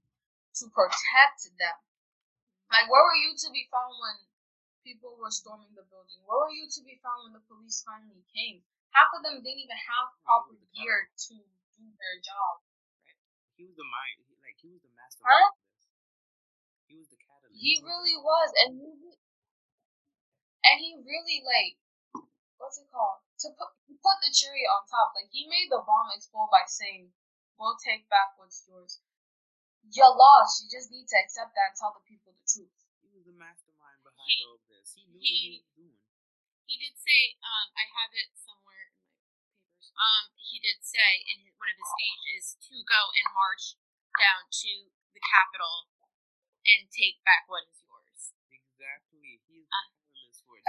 to 0.58 0.64
protect 0.74 1.46
them. 1.54 1.78
Like, 2.72 2.90
where 2.90 3.04
were 3.04 3.14
you 3.14 3.38
to 3.46 3.48
be 3.54 3.68
found 3.70 3.94
when 3.94 4.16
people 4.84 5.16
were 5.16 5.32
storming 5.32 5.72
the 5.72 5.88
building? 5.88 6.20
Where 6.28 6.44
were 6.44 6.52
you 6.52 6.68
to 6.68 6.80
be 6.84 7.00
found 7.00 7.24
when 7.24 7.32
the 7.32 7.44
police 7.48 7.80
finally 7.80 8.20
came? 8.36 8.60
Half 8.92 9.16
of 9.16 9.24
them 9.24 9.40
didn't 9.40 9.64
even 9.64 9.80
have 9.80 10.12
proper 10.22 10.54
gear 10.76 11.08
to 11.08 11.34
do 11.40 11.84
their 11.96 12.20
job. 12.20 12.60
He 13.56 13.64
was 13.64 13.74
the 13.74 13.88
mind. 13.88 14.22
He, 14.28 14.36
like 14.44 14.60
he 14.60 14.68
was 14.70 14.84
the 14.84 14.92
mastermind. 14.92 15.32
Huh? 15.32 15.48
He 16.86 16.94
was 17.00 17.08
the 17.08 17.18
catalyst. 17.18 17.56
He 17.56 17.80
really 17.80 18.14
was, 18.20 18.48
and 18.60 18.70
he, 18.76 18.92
and 20.68 20.76
he 20.78 20.90
really 21.00 21.40
like, 21.42 21.80
what's 22.60 22.78
it 22.78 22.86
called? 22.92 23.24
To 23.42 23.50
put 23.56 23.72
put 23.98 24.20
the 24.20 24.30
cherry 24.30 24.68
on 24.68 24.84
top. 24.86 25.16
Like 25.16 25.32
he 25.32 25.48
made 25.48 25.72
the 25.72 25.82
bomb 25.82 26.12
explode 26.14 26.52
by 26.54 26.68
saying, 26.68 27.10
"We'll 27.58 27.80
take 27.80 28.06
back 28.12 28.36
what's 28.36 28.62
yours." 28.68 29.00
You're 29.90 30.14
lost. 30.14 30.64
You 30.64 30.70
just 30.70 30.92
need 30.92 31.08
to 31.10 31.18
accept 31.18 31.52
that 31.58 31.74
and 31.74 31.76
tell 31.76 31.92
the 31.92 32.04
people 32.06 32.32
the 32.32 32.46
truth. 32.46 32.72
He 33.02 33.10
was 33.12 33.26
the 33.26 33.36
mastermind 33.36 34.00
behind 34.24 34.40
He- 34.40 34.44
all 34.44 34.56
of 34.56 34.64
this. 34.72 34.88
He 34.96 35.04
knew 35.06 35.20
he- 35.20 35.28
what 35.28 35.40
he 35.44 35.50
was 35.60 35.68
doing. 35.76 36.00
He 36.64 36.74
did 36.80 36.96
say, 36.96 37.36
um, 37.44 37.68
I 37.76 37.84
have 37.92 38.12
it 38.16 38.32
somewhere 38.40 38.88
in 38.88 38.96
my 39.04 39.12
papers. 39.20 39.92
Um, 39.92 40.32
he 40.40 40.56
did 40.60 40.80
say 40.80 41.20
in 41.28 41.44
his, 41.44 41.52
one 41.60 41.68
of 41.68 41.76
his 41.76 41.90
speeches 41.92 42.44
to 42.72 42.74
go 42.88 43.12
and 43.12 43.26
march 43.36 43.76
down 44.16 44.48
to 44.48 44.72
the 45.12 45.20
Capitol 45.20 45.92
and 46.64 46.88
take 46.88 47.20
back 47.24 47.44
what 47.52 47.68
is 47.68 47.84
yours. 47.84 48.32
Exactly. 48.48 49.44
He's 49.44 49.68
the 49.68 49.68
Uh, 49.68 49.92
catalyst 49.92 50.40
for 50.48 50.56
it. 50.56 50.64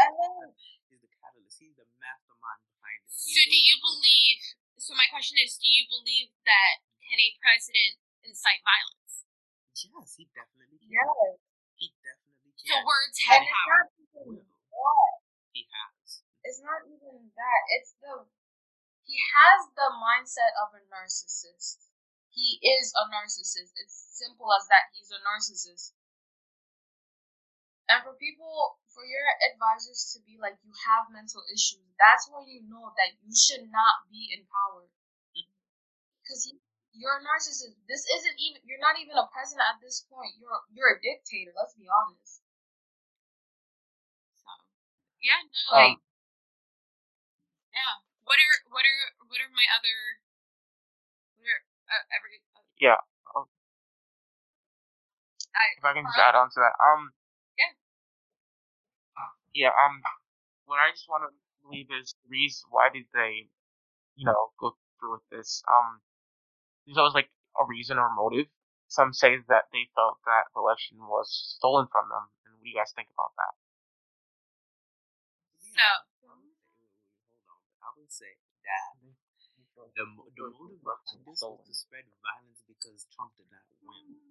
He's 0.92 1.00
the 1.00 1.08
catalyst. 1.08 1.60
He's 1.60 1.76
the 1.80 1.88
mastermind 1.96 2.62
behind 2.68 3.00
it. 3.08 3.12
He 3.16 3.32
So 3.34 3.42
do 3.48 3.56
you 3.56 3.76
what 3.80 3.80
he 3.80 3.80
was 3.80 3.82
believe? 3.96 4.40
So 4.84 4.92
my 5.00 5.08
question 5.08 5.38
is, 5.40 5.56
do 5.58 5.72
you 5.72 5.88
believe 5.88 6.36
that 6.44 6.84
can 7.00 7.20
a 7.20 7.32
president 7.40 8.04
incite 8.28 8.60
violence? 8.68 9.24
Yes, 9.76 10.16
he 10.20 10.26
definitely 10.36 10.80
can. 10.80 10.90
yes, 10.92 11.40
He 11.78 11.88
definitely 12.04 12.25
So 12.66 12.76
words 12.82 13.18
and 13.30 13.46
have 13.46 13.46
it's 13.46 13.54
power. 13.54 13.78
not 13.78 13.90
even 14.02 14.42
that. 14.42 15.14
He 15.54 15.62
has. 15.70 16.26
It's 16.42 16.62
not 16.66 16.82
even 16.90 17.30
that. 17.38 17.62
It's 17.78 17.94
the 18.02 18.26
he 19.06 19.22
has 19.22 19.70
the 19.78 19.94
mindset 20.02 20.58
of 20.66 20.74
a 20.74 20.82
narcissist. 20.90 21.86
He 22.34 22.58
is 22.58 22.90
a 22.98 23.06
narcissist. 23.06 23.78
It's 23.78 23.94
simple 24.18 24.50
as 24.50 24.66
that. 24.68 24.90
He's 24.98 25.14
a 25.14 25.22
narcissist. 25.22 25.94
And 27.86 28.02
for 28.02 28.18
people, 28.18 28.82
for 28.90 29.06
your 29.06 29.30
advisors 29.54 30.10
to 30.18 30.26
be 30.26 30.42
like, 30.42 30.58
you 30.66 30.74
have 30.90 31.14
mental 31.14 31.46
issues, 31.54 31.86
that's 32.02 32.26
when 32.34 32.50
you 32.50 32.66
know 32.66 32.90
that 32.98 33.14
you 33.22 33.30
should 33.30 33.70
not 33.70 34.10
be 34.10 34.34
in 34.34 34.50
power. 34.50 34.90
Mm-hmm. 35.38 35.54
Because 36.26 36.50
you're 36.98 37.22
a 37.22 37.22
narcissist. 37.22 37.78
This 37.86 38.10
isn't 38.10 38.38
even, 38.42 38.66
you're 38.66 38.82
not 38.82 38.98
even 38.98 39.22
a 39.22 39.30
president 39.30 39.70
at 39.70 39.80
this 39.86 40.02
point. 40.10 40.34
You're, 40.42 40.66
you're 40.74 40.98
a 40.98 41.02
dictator, 41.04 41.54
let's 41.54 41.78
be 41.78 41.86
honest. 41.86 42.42
Yeah, 45.26 45.42
no, 45.42 45.74
Um, 45.74 45.90
like 45.90 45.98
yeah. 47.74 47.94
What 48.30 48.38
are 48.38 48.56
what 48.70 48.86
are 48.86 49.02
what 49.26 49.40
are 49.42 49.50
my 49.50 49.66
other 49.74 50.22
what 51.38 51.50
are 51.50 51.62
uh, 51.90 52.04
every 52.14 52.38
uh, 52.54 52.62
Yeah. 52.78 53.02
um, 53.34 53.50
I, 55.56 55.66
if 55.78 55.84
I 55.86 55.94
can 55.94 56.06
just 56.06 56.18
add 56.20 56.36
on 56.38 56.50
to 56.54 56.60
that. 56.62 56.76
Um. 56.78 57.14
Yeah. 57.58 57.74
Yeah. 59.54 59.74
Um. 59.74 60.02
What 60.66 60.78
I 60.78 60.92
just 60.92 61.10
want 61.10 61.26
to 61.26 61.34
believe 61.66 61.90
is 61.90 62.14
the 62.26 62.30
reason 62.30 62.70
why 62.70 62.90
did 62.94 63.06
they, 63.14 63.50
you 64.16 64.26
know, 64.26 64.54
go 64.60 64.78
through 65.00 65.18
with 65.18 65.28
this? 65.32 65.64
Um. 65.66 66.02
There's 66.86 66.98
always 66.98 67.16
like 67.18 67.32
a 67.60 67.66
reason 67.66 67.98
or 67.98 68.14
motive. 68.14 68.48
Some 68.88 69.14
say 69.14 69.38
that 69.50 69.66
they 69.74 69.90
felt 69.96 70.20
that 70.26 70.54
the 70.54 70.62
election 70.62 70.98
was 71.02 71.30
stolen 71.58 71.88
from 71.92 72.10
them. 72.10 72.30
And 72.46 72.54
what 72.56 72.64
do 72.64 72.70
you 72.70 72.76
guys 72.78 72.94
think 72.96 73.10
about 73.14 73.34
that? 73.38 73.54
To 75.76 75.84
be 75.84 75.84
So- 75.84 76.08
I 76.24 76.32
would 76.40 76.48
say, 76.48 76.64
wait, 76.80 76.88
wait, 76.88 77.44
hold 77.44 77.52
on. 77.52 77.60
I 77.84 77.90
would 78.00 78.12
say 78.12 78.32
that 78.64 78.96
the, 79.76 79.84
the 80.00 80.06
motive 80.08 80.80
behind 80.82 81.22
this 81.28 81.44
was 81.44 81.62
to 81.68 81.74
spread 81.76 82.08
violence 82.24 82.64
because 82.64 83.06
Trump 83.12 83.36
did 83.36 83.52
not 83.52 83.68
win. 83.84 84.24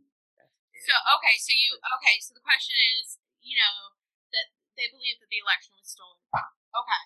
So 0.84 0.92
okay, 1.20 1.36
so 1.40 1.52
you 1.56 1.76
okay, 1.80 2.16
so 2.20 2.34
the 2.36 2.44
question 2.44 2.76
is, 2.76 3.16
you 3.40 3.56
know, 3.56 3.96
that 4.34 4.52
they 4.76 4.90
believe 4.90 5.16
that 5.22 5.30
the 5.32 5.40
election 5.40 5.72
was 5.78 5.88
stolen. 5.88 6.20
Okay. 6.74 7.02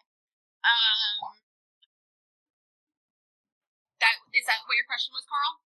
Um 0.66 1.36
that 4.02 4.14
is 4.34 4.46
that 4.48 4.64
what 4.66 4.74
your 4.78 4.88
question 4.88 5.12
was, 5.14 5.26
Carl? 5.28 5.62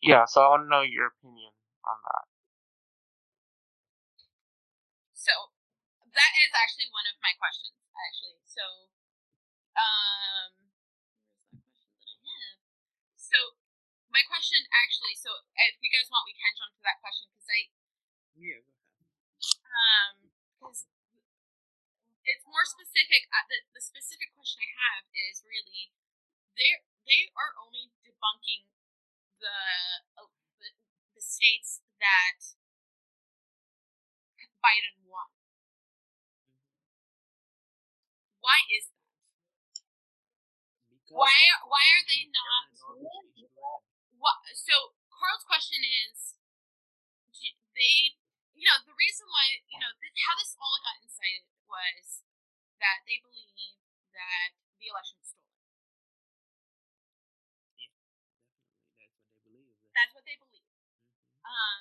Yeah. 0.00 0.24
So 0.24 0.40
I 0.40 0.48
want 0.54 0.64
to 0.64 0.70
know 0.72 0.80
your 0.86 1.12
opinion 1.12 1.52
on 1.84 1.98
that. 2.08 2.29
That 6.14 6.32
is 6.42 6.50
actually 6.54 6.90
one 6.92 7.06
of 7.10 7.16
my 7.22 7.32
questions, 7.38 7.76
actually. 7.94 8.42
So 8.46 8.64
um 9.78 10.52
where's 11.52 11.88
that 12.02 12.20
I 12.20 12.34
have? 12.50 12.60
So 13.16 13.38
my 14.10 14.22
question 14.26 14.60
actually, 14.74 15.14
so 15.16 15.30
if 15.56 15.78
you 15.82 15.90
guys 15.92 16.10
want 16.10 16.26
we 16.26 16.34
can 16.34 16.52
jump 16.58 16.74
to 16.76 16.82
that 16.86 16.98
question 17.02 17.30
because 17.30 17.48
I 17.50 17.60
yeah, 18.38 18.62
um 19.66 20.30
because 20.58 20.86
it's 22.24 22.44
more 22.46 22.64
specific 22.64 23.28
uh, 23.32 23.44
the, 23.48 23.58
the 23.76 23.82
specific 23.82 24.32
question 24.36 24.60
i 24.62 24.70
have 24.76 25.04
is 25.12 25.42
really 25.44 25.92
they 26.56 26.80
they 27.06 27.30
are 27.36 27.52
only 27.60 27.92
debunking 28.04 28.68
the 29.40 29.56
uh, 30.18 30.28
the, 30.60 30.70
the 31.16 31.22
states 31.24 31.82
that 32.00 32.38
biden 34.62 34.96
won 35.08 35.28
why 38.40 38.58
is 38.72 38.88
that 38.90 39.00
Because 40.90 41.14
why 41.16 41.32
are 41.54 41.62
why 41.68 41.84
are 41.96 42.04
they 42.08 42.26
not 42.28 42.68
Aaron 42.72 42.80
already 42.84 43.08
changed 43.34 43.36
the 43.36 43.48
red. 43.56 43.80
what 44.20 44.36
so 44.56 44.96
carl's 45.12 45.44
question 45.44 45.80
is 45.84 46.34
they 47.76 48.16
you 48.56 48.66
know 48.66 48.78
the 48.84 48.96
reason 48.98 49.24
why 49.30 49.46
you 49.70 49.78
know 49.80 49.92
this, 50.02 50.12
how 50.26 50.34
this 50.36 50.52
all 50.60 50.76
got 50.84 50.98
incited 51.00 51.46
was 51.70 52.24
that 52.82 53.04
they 53.06 53.20
believe 53.22 53.78
that 54.12 54.52
the 54.80 54.88
election 54.90 55.16
was 55.20 55.28
stolen. 55.32 55.48
Definitely, 57.76 58.16
That's 58.34 58.56
that's 58.56 58.74
what 58.84 58.94
they 58.96 59.08
believe. 59.44 59.76
That's 59.94 60.12
what 60.16 60.24
they 60.26 60.36
believe. 60.40 60.68
Mhm. 60.68 61.48
Um, 61.48 61.80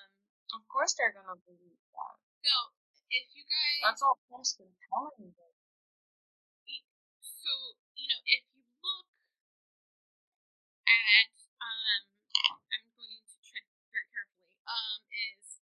Of 0.60 0.64
course 0.68 0.93
they're 0.95 1.12
gonna 1.16 1.36
believe 1.43 1.80
that. 1.95 2.16
so 2.43 2.53
if 3.10 3.26
you 3.36 3.43
guys, 3.47 3.82
That's 3.84 4.01
all 4.03 4.20
Trump's 4.30 4.53
been 4.55 4.72
telling 4.91 5.34
them. 5.34 5.53
so 7.20 7.51
you 7.95 8.07
know, 8.07 8.22
if 8.28 8.43
you 8.53 8.64
look 8.84 9.07
at, 10.88 11.32
um, 11.60 12.01
I'm 12.43 12.86
going 12.95 13.24
to 13.26 13.38
tread 13.41 13.66
very 13.91 14.07
carefully. 14.12 14.53
Um, 14.68 14.99
is 15.12 15.60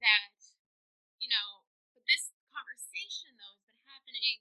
that 0.00 0.32
you 1.18 1.28
know, 1.28 1.64
but 1.94 2.04
this 2.06 2.30
conversation 2.54 3.34
though 3.38 3.56
has 3.58 3.64
been 3.66 3.82
happening 3.90 4.38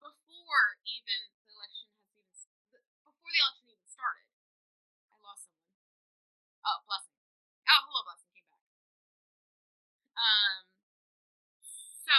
before 0.00 0.78
even 0.86 1.20
the 1.46 1.52
election 1.56 1.90
has 2.22 2.46
even 2.70 2.82
before 3.02 3.30
the 3.34 3.40
election 3.42 3.66
even 3.74 3.88
started. 3.90 4.28
I 5.10 5.16
lost 5.24 5.50
someone. 5.50 5.66
Oh, 6.66 6.78
blessing. 6.86 7.18
Oh, 7.66 7.80
hello, 7.90 8.00
blessing 8.06 8.30
came 8.34 8.46
back. 8.50 8.62
Um. 10.16 10.62
So, 12.06 12.14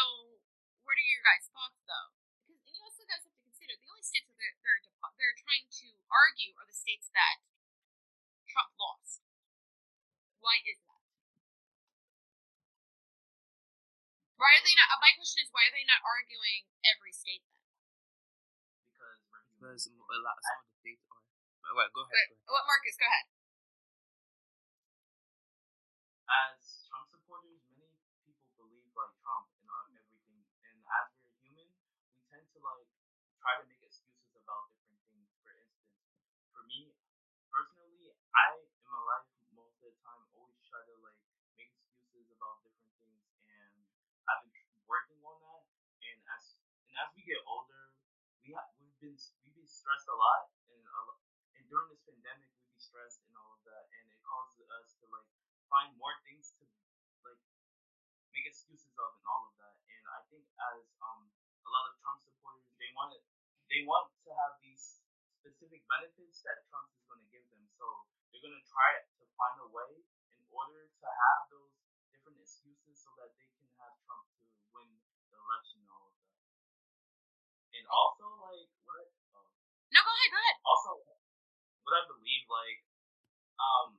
what 0.83 0.99
are 0.99 1.07
your 1.07 1.23
guys' 1.23 1.47
thoughts 1.55 1.79
though? 1.87 2.11
Because 2.43 2.59
and 2.67 2.75
you 2.75 2.83
also 2.83 3.07
guys 3.07 3.23
have 3.23 3.31
to 3.31 3.43
consider 3.47 3.73
the 3.79 3.87
only 3.87 4.03
states 4.03 4.27
that 4.27 4.35
they're 4.35 4.57
they're, 4.59 4.81
depo- 4.83 5.15
they're 5.15 5.37
trying 5.39 5.67
to 5.71 5.87
argue 6.09 6.55
are 6.57 6.67
the 6.67 6.75
states 6.75 7.11
that 7.13 7.43
Trump 8.47 8.71
lost. 8.79 9.21
Why 10.39 10.59
is 10.63 10.79
that? 10.83 11.03
Why 14.37 14.53
are 14.53 14.63
they 14.63 14.75
not? 14.77 15.01
My 15.01 15.11
question 15.17 15.43
is, 15.43 15.49
why 15.49 15.65
are 15.67 15.75
they 15.75 15.87
not 15.87 16.01
arguing 16.05 16.69
every 16.85 17.11
state 17.11 17.43
then? 17.49 17.65
because. 18.93 19.19
Because 19.57 19.81
a 19.89 20.19
lot, 20.21 20.37
some 20.43 20.61
of 20.61 20.67
the 20.69 20.77
states 20.79 21.03
are. 21.09 21.23
Well, 21.73 21.89
go 21.91 22.05
ahead. 22.05 22.31
Go 22.31 22.47
ahead. 22.47 22.53
what 22.53 22.63
Marcus? 22.69 22.95
Go 22.95 23.07
ahead. 23.09 23.27
as 26.27 26.83
Trump 26.91 27.07
supporters, 27.07 27.63
many 27.71 27.95
people 28.27 28.51
believe 28.59 28.91
like 28.91 29.15
Trump 29.23 29.47
and 29.47 29.67
uh, 29.71 29.95
everything. 29.95 30.43
And 30.67 30.77
as 30.83 31.07
we're 31.15 31.31
human, 31.39 31.71
we 32.11 32.19
tend 32.27 32.43
to 32.51 32.59
like 32.59 32.87
try 33.39 33.55
to 33.55 33.63
make 33.63 33.79
excuses 33.79 34.35
about 34.35 34.75
different 34.75 35.07
things. 35.07 35.31
For 35.39 35.55
instance, 35.55 35.87
for 36.51 36.67
me 36.67 36.91
personally, 37.47 38.11
I 38.35 38.59
in 38.59 38.83
my 38.91 38.99
life 39.07 39.27
most 39.55 39.79
of 39.79 39.87
the 39.87 39.95
time 40.03 40.19
always 40.35 40.59
try 40.67 40.83
to 40.83 40.95
like 40.99 41.19
make 41.55 41.71
excuses 41.71 42.27
about 42.35 42.59
different 42.67 42.91
things, 42.99 43.23
and 43.47 43.75
I've 44.27 44.43
been 44.51 44.67
working 44.83 45.23
on 45.23 45.39
that. 45.39 45.63
And 46.03 46.19
as 46.27 46.59
and 46.86 46.86
as 46.97 47.13
we 47.13 47.21
get 47.21 47.37
older, 47.45 47.93
we 48.41 48.57
have 48.57 48.69
we've 48.81 48.97
been 48.97 49.13
we've 49.45 49.57
been 49.57 49.69
stressed 49.69 50.09
a 50.09 50.17
lot, 50.17 50.49
and 50.73 50.81
and 51.57 51.63
during 51.69 51.93
this 51.93 52.01
pandemic, 52.09 52.49
we 52.57 52.73
be 52.73 52.79
stressed 52.81 53.21
and 53.21 53.33
all 53.37 53.53
of 53.53 53.61
that, 53.69 53.85
and 53.93 54.05
it 54.09 54.21
causes 54.25 54.65
us 54.81 54.97
to 54.97 55.05
like 55.13 55.29
find 55.69 55.93
more 56.01 56.15
things 56.25 56.57
to 56.57 56.65
like 57.21 57.41
make 58.33 58.49
excuses 58.49 58.97
of 58.97 59.11
and 59.13 59.25
all 59.29 59.45
of 59.49 59.53
that. 59.61 59.77
And 59.93 60.03
I 60.09 60.19
think 60.33 60.45
as 60.73 60.81
um 61.05 61.29
a 61.65 61.69
lot 61.69 61.85
of 61.91 61.93
Trump 62.01 62.23
supporters, 62.25 62.65
they 62.81 62.89
want 62.97 63.13
it, 63.13 63.23
they 63.69 63.85
want 63.85 64.09
to 64.25 64.31
have 64.33 64.57
these 64.63 65.03
specific 65.37 65.85
benefits 65.85 66.41
that 66.47 66.65
Trump 66.71 66.89
is 66.97 67.03
going 67.05 67.21
to 67.21 67.29
give 67.29 67.45
them. 67.53 67.61
So 67.77 67.85
they're 68.33 68.41
going 68.41 68.57
to 68.57 68.65
try 68.65 69.05
to 69.05 69.23
find 69.37 69.55
a 69.61 69.69
way 69.69 70.01
in 70.33 70.43
order 70.49 70.89
to 70.89 71.07
have 71.07 71.39
those 71.53 71.77
different 72.09 72.41
excuses 72.41 72.97
so 72.97 73.13
that 73.21 73.29
they 73.37 73.49
can 73.61 73.69
have 73.85 73.93
Trump 74.07 74.25
to 74.41 74.45
win 74.73 74.89
the 75.29 75.37
election 75.37 75.85
and 75.85 75.91
all 75.93 76.09
of. 76.09 76.16
And 77.77 77.85
also, 77.93 78.25
like, 78.41 78.69
what? 78.83 78.97
I, 78.97 79.37
oh, 79.37 79.45
No, 79.93 79.99
go 80.01 80.11
ahead. 80.11 80.29
Go 80.33 80.39
ahead. 80.41 80.57
also 80.65 80.91
what 81.87 81.93
I 81.95 82.03
believe 82.11 82.43
like 82.51 82.83
um 83.55 83.95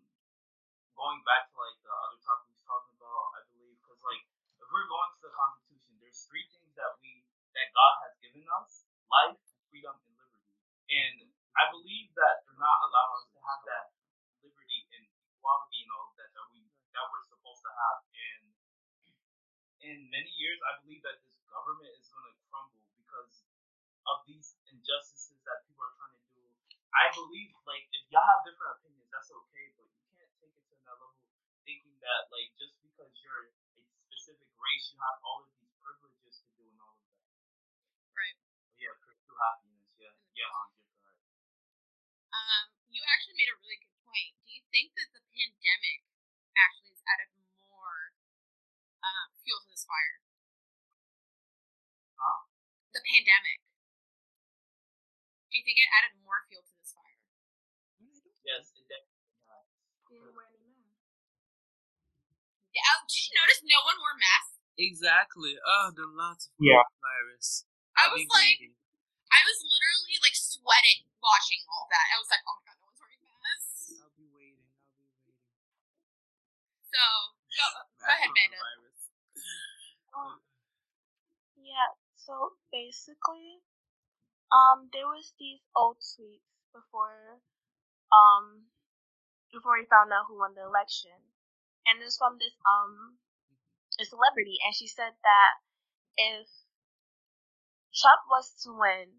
going 0.93 1.25
back 1.25 1.49
to 1.49 1.57
like 1.57 1.79
the 1.81 1.89
other 1.89 2.21
topic 2.21 2.53
we 2.53 2.59
was 2.59 2.67
talking 2.69 2.93
about, 3.01 3.33
I 3.39 3.41
believe 3.49 3.81
because 3.81 4.03
like 4.05 4.21
if 4.61 4.67
we're 4.69 4.91
going 4.91 5.09
to 5.17 5.21
the 5.25 5.33
Constitution, 5.33 5.97
there's 6.03 6.21
three 6.29 6.45
things 6.53 6.77
that 6.77 7.01
we 7.01 7.25
that 7.57 7.73
God 7.73 7.95
has 8.05 8.13
given 8.21 8.45
us: 8.61 8.85
life, 9.09 9.41
freedom, 9.73 9.97
and 9.97 10.13
liberty. 10.21 10.53
And 10.93 11.33
I 11.57 11.73
believe 11.73 12.13
that 12.19 12.45
they're 12.45 12.61
not 12.61 12.79
allowing 12.85 13.25
us 13.25 13.33
to 13.33 13.41
have 13.41 13.63
that 13.65 13.87
liberty 14.45 14.85
and 14.93 15.09
equality 15.09 15.89
all 15.89 16.13
of 16.13 16.15
that 16.21 16.29
that 16.37 16.47
we 16.53 16.69
that 16.93 17.09
we're 17.09 17.25
supposed 17.25 17.65
to 17.65 17.73
have. 17.73 17.99
And 18.13 18.43
in 19.81 19.97
many 20.13 20.29
years, 20.37 20.61
I 20.61 20.77
believe 20.85 21.01
that 21.09 21.25
this 21.25 21.41
government 21.49 21.95
is 21.97 22.13
going 22.13 22.29
to 22.29 22.37
crumble 22.53 22.85
because 22.93 23.48
of 24.09 24.25
these 24.25 24.57
injustices 24.73 25.39
that 25.45 25.65
people 25.69 25.85
are 25.85 25.95
trying 26.01 26.17
to 26.17 26.25
do. 26.33 26.45
I 26.97 27.13
believe, 27.13 27.53
like, 27.69 27.85
if 27.93 28.05
y'all 28.09 28.25
have 28.25 28.43
different 28.49 28.81
opinions, 28.81 29.09
that's 29.13 29.29
okay, 29.29 29.67
but 29.77 29.85
you 29.85 30.05
can't 30.17 30.33
take 30.41 30.55
it 30.57 30.65
to 30.73 30.75
another 30.81 31.13
level 31.13 31.29
thinking 31.69 31.97
that, 32.01 32.33
like, 32.33 32.49
just 32.57 32.81
because 32.81 33.13
you're 33.21 33.53
a 33.53 33.85
specific 34.09 34.49
race, 34.57 34.89
you 34.89 34.99
have 35.05 35.21
all 35.21 35.45
of 35.45 35.53
these 35.61 35.69
privileges 35.77 36.41
to 36.41 36.49
do 36.57 36.65
and 36.65 36.81
all 36.81 36.97
of 36.97 37.05
that. 37.05 37.21
Right. 38.17 38.37
Yeah, 38.81 38.97
pursue 39.05 39.37
happiness. 39.37 39.85
Yeah, 40.01 40.17
yeah, 40.33 40.49
Hans, 40.49 40.73
you're 40.81 40.97
correct. 40.97 41.21
Um, 42.33 42.67
you 42.89 43.05
actually 43.05 43.37
made 43.37 43.53
a 43.53 43.57
really 43.61 43.79
good 43.85 43.97
point. 44.09 44.33
Do 44.49 44.51
you 44.57 44.65
think 44.73 44.97
that 44.97 45.13
the 45.13 45.21
pandemic 45.29 46.09
actually 46.57 46.97
has 46.97 47.05
added 47.05 47.31
more 47.61 48.17
um, 49.05 49.29
fuel 49.45 49.61
to 49.61 49.69
this 49.69 49.85
fire? 49.85 50.25
Huh? 52.17 52.49
The 52.97 53.05
pandemic. 53.05 53.68
Do 55.79 55.87
you 55.87 55.87
think 55.87 55.87
it 55.87 55.95
added 55.95 56.15
more 56.27 56.41
fuel 56.51 56.63
to 56.67 56.75
this 56.75 56.91
fire? 56.91 57.19
Yes, 58.43 58.73
it 58.75 58.83
definitely 58.91 59.39
has. 59.47 59.67
Didn't 60.11 60.35
wear 60.35 60.49
any 60.51 60.75
mask. 60.75 61.07
Yeah. 62.75 62.83
oh, 62.97 63.07
Did 63.07 63.23
you 63.29 63.33
notice 63.39 63.61
no 63.63 63.79
one 63.87 63.99
wore 64.03 64.19
masks? 64.19 64.59
Exactly. 64.75 65.55
Oh, 65.63 65.95
the 65.95 66.07
lots 66.09 66.49
of 66.51 66.55
Yeah. 66.59 66.83
virus. 67.03 67.63
I 67.95 68.09
I'll 68.09 68.17
was 68.17 68.27
like, 68.27 68.59
waiting. 68.59 68.75
I 69.31 69.41
was 69.47 69.59
literally 69.63 70.19
like 70.25 70.35
sweating 70.39 71.07
watching 71.23 71.63
all 71.71 71.87
that. 71.93 72.07
I 72.11 72.17
was 72.19 72.31
like, 72.33 72.43
oh 72.49 72.57
my 72.59 72.75
god, 72.75 72.79
no 72.83 72.87
one's 72.91 72.99
wearing 72.99 73.23
masks. 73.23 73.95
I'll 74.03 74.15
be 74.17 74.27
waiting. 74.35 74.65
I'll 74.67 74.97
be 74.99 75.07
waiting. 75.07 75.39
So 76.91 77.03
go, 77.55 77.67
go 78.03 78.07
ahead, 78.09 78.31
Amanda. 78.33 78.59
Um, 80.17 80.41
yeah, 81.61 81.93
so 82.17 82.57
basically, 82.73 83.61
um, 84.53 84.89
there 84.93 85.07
was 85.07 85.33
these 85.39 85.61
old 85.77 85.99
tweets 86.01 86.45
before, 86.73 87.41
um, 88.13 88.69
before 89.53 89.79
we 89.79 89.87
found 89.89 90.13
out 90.13 90.27
who 90.29 90.39
won 90.39 90.55
the 90.55 90.65
election, 90.65 91.17
and 91.87 92.01
it's 92.03 92.19
from 92.19 92.39
this 92.39 92.55
um, 92.65 93.19
a 94.01 94.05
celebrity, 94.05 94.57
and 94.65 94.75
she 94.75 94.87
said 94.87 95.13
that 95.25 95.53
if 96.17 96.49
Trump 97.95 98.23
was 98.31 98.53
to 98.65 98.73
win, 98.73 99.11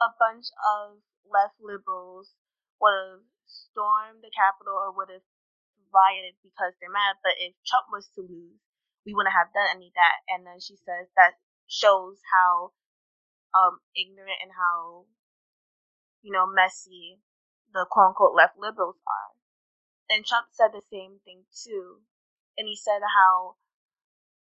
a 0.00 0.10
bunch 0.18 0.46
of 0.76 1.00
left 1.26 1.56
liberals 1.60 2.32
would 2.80 2.92
have 2.92 3.24
stormed 3.46 4.20
the 4.22 4.30
Capitol 4.30 4.76
or 4.76 4.92
would 4.92 5.10
have 5.10 5.24
rioted 5.92 6.36
because 6.44 6.76
they're 6.78 6.92
mad. 6.92 7.16
But 7.24 7.40
if 7.40 7.56
Trump 7.66 7.88
was 7.90 8.08
to 8.14 8.20
lose, 8.22 8.60
we 9.04 9.14
wouldn't 9.14 9.34
have 9.34 9.52
done 9.54 9.72
any 9.72 9.88
of 9.88 9.96
that. 9.96 10.18
And 10.28 10.46
then 10.46 10.60
she 10.60 10.76
says 10.84 11.08
that 11.16 11.40
shows 11.66 12.20
how 12.30 12.72
um 13.54 13.80
ignorant 13.94 14.40
and 14.42 14.52
how 14.56 15.06
you 16.22 16.32
know 16.32 16.46
messy 16.46 17.20
the 17.72 17.86
quote 17.90 18.08
unquote 18.08 18.34
left 18.34 18.58
liberals 18.58 18.96
are. 19.06 19.36
And 20.08 20.24
Trump 20.24 20.48
said 20.50 20.70
the 20.72 20.86
same 20.90 21.18
thing 21.24 21.44
too. 21.50 22.02
And 22.56 22.66
he 22.66 22.76
said 22.76 23.02
how 23.04 23.56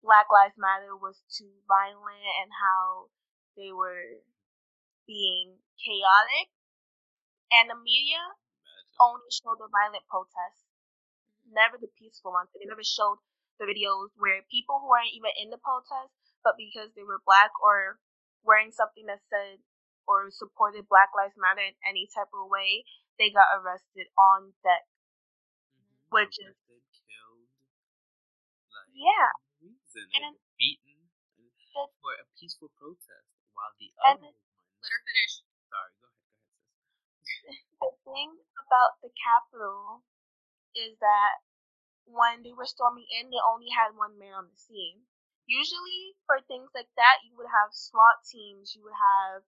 Black 0.03 0.27
Lives 0.29 0.59
Matter 0.59 0.93
was 0.93 1.23
too 1.31 1.49
violent 1.65 2.27
and 2.43 2.51
how 2.51 3.09
they 3.55 3.71
were 3.71 4.21
being 5.07 5.63
chaotic. 5.79 6.51
And 7.49 7.71
the 7.71 7.79
media 7.79 8.19
only 8.99 9.29
showed 9.31 9.57
the 9.57 9.71
violent 9.71 10.05
protests, 10.09 10.67
never 11.47 11.77
the 11.79 11.89
peaceful 11.97 12.33
ones. 12.33 12.51
They 12.53 12.67
never 12.67 12.83
showed 12.83 13.23
the 13.57 13.65
videos 13.65 14.13
where 14.17 14.45
people 14.51 14.81
who 14.81 14.89
weren't 14.89 15.13
even 15.15 15.31
in 15.39 15.49
the 15.49 15.61
protest, 15.61 16.13
but 16.43 16.57
because 16.57 16.91
they 16.93 17.05
were 17.05 17.21
black 17.23 17.53
or 17.61 18.01
wearing 18.43 18.71
something 18.71 19.05
that 19.07 19.21
said 19.29 19.59
or 20.07 20.31
supported 20.31 20.87
Black 20.89 21.09
Lives 21.15 21.35
Matter 21.37 21.63
in 21.63 21.75
any 21.87 22.07
type 22.13 22.29
of 22.35 22.49
way, 22.51 22.85
they 23.19 23.31
got 23.31 23.47
arrested 23.55 24.07
on 24.19 24.53
deck. 24.63 24.85
Mhm. 25.79 26.11
Which 26.11 26.39
is- 26.39 26.55
Arrested, 26.69 26.83
killed. 27.07 27.49
Like, 28.71 28.89
Yeah. 28.93 29.31
reason. 29.61 30.09
And 30.15 30.25
And 30.25 30.39
beaten 30.57 31.09
and 31.37 31.51
the- 31.51 31.93
for 32.01 32.13
a 32.15 32.25
peaceful 32.39 32.69
protest, 32.77 33.27
while 33.53 33.73
the 33.79 33.93
And 34.05 34.19
other 34.19 34.31
the-. 34.31 34.37
Let 34.81 34.91
her 34.91 35.03
finish. 35.07 35.41
Sorry, 35.69 35.93
go 36.01 36.07
ahead, 36.07 36.27
go 37.23 37.49
ahead, 37.49 37.63
the 37.81 37.91
thing 38.05 38.45
about 38.57 39.01
the 39.01 39.11
Capitol 39.11 40.03
is 40.75 40.97
that 40.99 41.39
when 42.05 42.43
they 42.43 42.53
were 42.53 42.65
storming 42.65 43.07
in, 43.09 43.29
they 43.31 43.39
only 43.39 43.69
had 43.69 43.95
one 43.95 44.17
man 44.19 44.33
on 44.33 44.49
the 44.49 44.57
scene. 44.57 45.07
Usually 45.47 46.15
for 46.25 46.41
things 46.41 46.69
like 46.75 46.89
that, 46.97 47.23
you 47.25 47.35
would 47.37 47.49
have 47.51 47.73
SWAT 47.73 48.23
teams, 48.25 48.75
you 48.75 48.83
would 48.83 48.97
have 48.97 49.43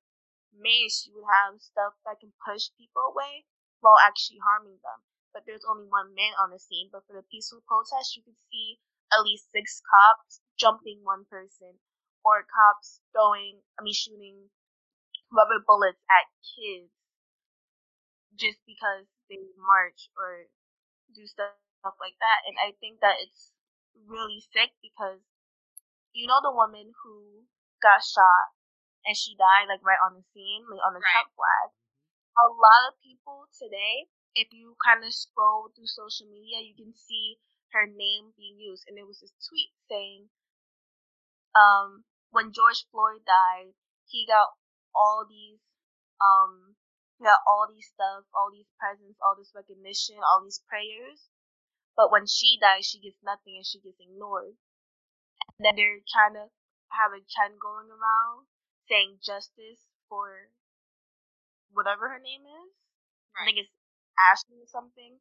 mace, 0.55 1.05
you 1.07 1.13
would 1.15 1.27
have 1.27 1.61
stuff 1.61 1.93
that 2.05 2.19
can 2.19 2.33
push 2.45 2.69
people 2.77 3.03
away 3.13 3.45
while 3.81 3.99
actually 3.99 4.39
harming 4.43 4.79
them. 4.83 4.99
But 5.33 5.43
there's 5.45 5.65
only 5.67 5.85
one 5.87 6.15
man 6.15 6.33
on 6.39 6.51
the 6.51 6.59
scene. 6.59 6.89
But 6.91 7.05
for 7.07 7.13
the 7.13 7.27
peaceful 7.29 7.61
protest, 7.67 8.15
you 8.15 8.23
could 8.23 8.39
see 8.51 8.79
at 9.13 9.23
least 9.23 9.51
six 9.51 9.81
cops 9.83 10.41
jumping 10.57 11.03
one 11.03 11.25
person, 11.29 11.79
or 12.23 12.45
cops 12.47 13.01
throwing, 13.11 13.61
I 13.79 13.83
mean, 13.83 13.93
shooting 13.93 14.49
rubber 15.31 15.59
bullets 15.65 16.01
at 16.09 16.27
kids 16.55 16.91
just 18.35 18.59
because 18.67 19.07
they 19.29 19.39
march 19.57 20.09
or 20.17 20.47
do 21.15 21.25
stuff 21.27 21.95
like 21.99 22.17
that. 22.19 22.39
And 22.47 22.57
I 22.59 22.73
think 22.79 22.99
that 23.01 23.19
it's 23.23 23.51
really 24.07 24.41
sick 24.53 24.71
because 24.83 25.21
you 26.15 26.25
know 26.31 26.39
the 26.39 26.55
woman 26.55 26.95
who 27.03 27.43
got 27.83 27.99
shot 27.99 28.55
and 29.05 29.13
she 29.13 29.35
died 29.35 29.67
like 29.67 29.83
right 29.83 30.01
on 30.01 30.15
the 30.15 30.25
scene, 30.33 30.63
like 30.65 30.81
on 30.81 30.95
the 30.95 31.03
right. 31.03 31.11
Trump 31.11 31.29
flag. 31.35 31.67
A 32.39 32.47
lot 32.49 32.89
of 32.89 32.99
people 33.03 33.47
today, 33.53 34.09
if 34.33 34.49
you 34.51 34.75
kind 34.81 35.03
of 35.03 35.13
scroll 35.13 35.69
through 35.71 35.87
social 35.87 36.27
media, 36.27 36.63
you 36.63 36.73
can 36.73 36.91
see 36.95 37.37
her 37.71 37.85
name 37.85 38.31
being 38.39 38.57
used, 38.57 38.87
and 38.87 38.95
there 38.97 39.07
was 39.07 39.19
this 39.19 39.35
tweet 39.45 39.71
saying, 39.91 40.31
um, 41.55 42.03
when 42.31 42.51
George 42.51 42.83
Floyd 42.91 43.23
died, 43.23 43.75
he 44.07 44.27
got 44.27 44.55
all 44.95 45.23
these, 45.27 45.59
um, 46.19 46.75
he 47.19 47.23
got 47.23 47.39
all 47.47 47.67
these 47.67 47.87
stuff, 47.87 48.27
all 48.35 48.51
these 48.51 48.67
presents, 48.79 49.19
all 49.23 49.35
this 49.35 49.51
recognition, 49.55 50.19
all 50.19 50.43
these 50.43 50.63
prayers, 50.67 51.27
but 51.95 52.11
when 52.11 52.27
she 52.27 52.59
dies, 52.59 52.83
she 52.87 52.99
gets 52.99 53.19
nothing 53.23 53.55
and 53.55 53.67
she 53.67 53.79
gets 53.79 53.99
ignored. 53.99 54.59
Then 55.59 55.75
they're 55.79 56.03
trying 56.07 56.35
to 56.35 56.51
have 56.91 57.15
a 57.15 57.23
trend 57.23 57.59
going 57.59 57.87
around 57.87 58.47
saying 58.87 59.23
justice 59.23 59.87
for 60.07 60.51
whatever 61.71 62.11
her 62.11 62.21
name 62.21 62.43
is. 62.43 62.71
Right. 63.35 63.43
I 63.43 63.45
think 63.47 63.59
it's 63.65 63.75
Ashley 64.15 64.61
or 64.63 64.69
something. 64.69 65.19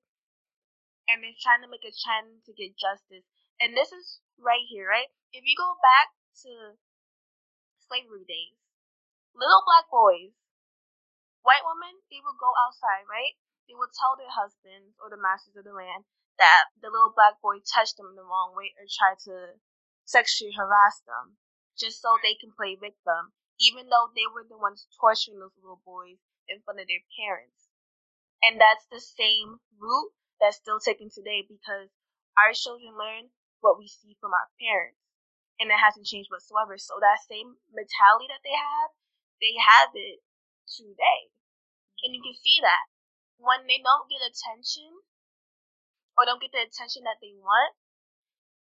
And 1.08 1.20
they're 1.20 1.36
trying 1.36 1.60
to 1.60 1.70
make 1.70 1.84
a 1.84 1.92
trend 1.92 2.46
to 2.48 2.52
get 2.56 2.78
justice. 2.78 3.26
And 3.60 3.76
this 3.76 3.92
is 3.92 4.22
right 4.40 4.64
here, 4.66 4.88
right? 4.88 5.12
If 5.34 5.44
you 5.44 5.54
go 5.54 5.76
back 5.82 6.14
to 6.46 6.80
slavery 7.84 8.24
days, 8.24 8.56
little 9.36 9.62
black 9.66 9.90
boys, 9.92 10.32
white 11.44 11.62
women, 11.66 12.00
they 12.08 12.24
would 12.24 12.40
go 12.40 12.50
outside, 12.64 13.04
right? 13.04 13.36
They 13.68 13.76
would 13.76 13.92
tell 13.92 14.16
their 14.16 14.32
husbands 14.32 14.96
or 15.00 15.12
the 15.12 15.20
masters 15.20 15.56
of 15.56 15.68
the 15.68 15.76
land 15.76 16.08
that 16.40 16.72
the 16.80 16.90
little 16.90 17.12
black 17.12 17.38
boy 17.38 17.60
touched 17.62 18.00
them 18.00 18.16
the 18.16 18.26
wrong 18.26 18.56
way 18.56 18.72
or 18.80 18.88
tried 18.88 19.20
to 19.28 19.60
sexually 20.04 20.52
harass 20.56 21.00
them 21.04 21.36
just 21.78 22.00
so 22.00 22.16
they 22.22 22.38
can 22.38 22.54
play 22.54 22.78
victim, 22.78 23.34
even 23.58 23.90
though 23.90 24.12
they 24.14 24.28
were 24.30 24.46
the 24.46 24.58
ones 24.58 24.86
torturing 25.00 25.40
those 25.40 25.56
little 25.58 25.82
boys 25.82 26.22
in 26.48 26.62
front 26.62 26.80
of 26.80 26.86
their 26.86 27.02
parents. 27.18 27.68
And 28.44 28.60
that's 28.60 28.84
the 28.92 29.00
same 29.00 29.58
route 29.80 30.12
that's 30.38 30.60
still 30.60 30.78
taken 30.78 31.08
today 31.08 31.42
because 31.42 31.88
our 32.36 32.52
children 32.52 32.94
learn 32.94 33.32
what 33.64 33.80
we 33.80 33.88
see 33.88 34.14
from 34.20 34.36
our 34.36 34.52
parents. 34.60 35.00
And 35.56 35.70
it 35.70 35.80
hasn't 35.80 36.10
changed 36.10 36.28
whatsoever. 36.28 36.76
So 36.76 36.98
that 36.98 37.24
same 37.24 37.56
mentality 37.70 38.26
that 38.28 38.42
they 38.42 38.52
have, 38.52 38.90
they 39.38 39.54
have 39.56 39.90
it 39.94 40.20
today. 40.66 41.30
And 42.04 42.12
you 42.12 42.20
can 42.20 42.36
see 42.36 42.60
that. 42.60 42.90
When 43.38 43.64
they 43.66 43.80
don't 43.80 44.10
get 44.10 44.22
attention 44.22 44.92
or 46.18 46.26
don't 46.26 46.42
get 46.42 46.52
the 46.52 46.66
attention 46.66 47.06
that 47.06 47.22
they 47.22 47.32
want, 47.38 47.72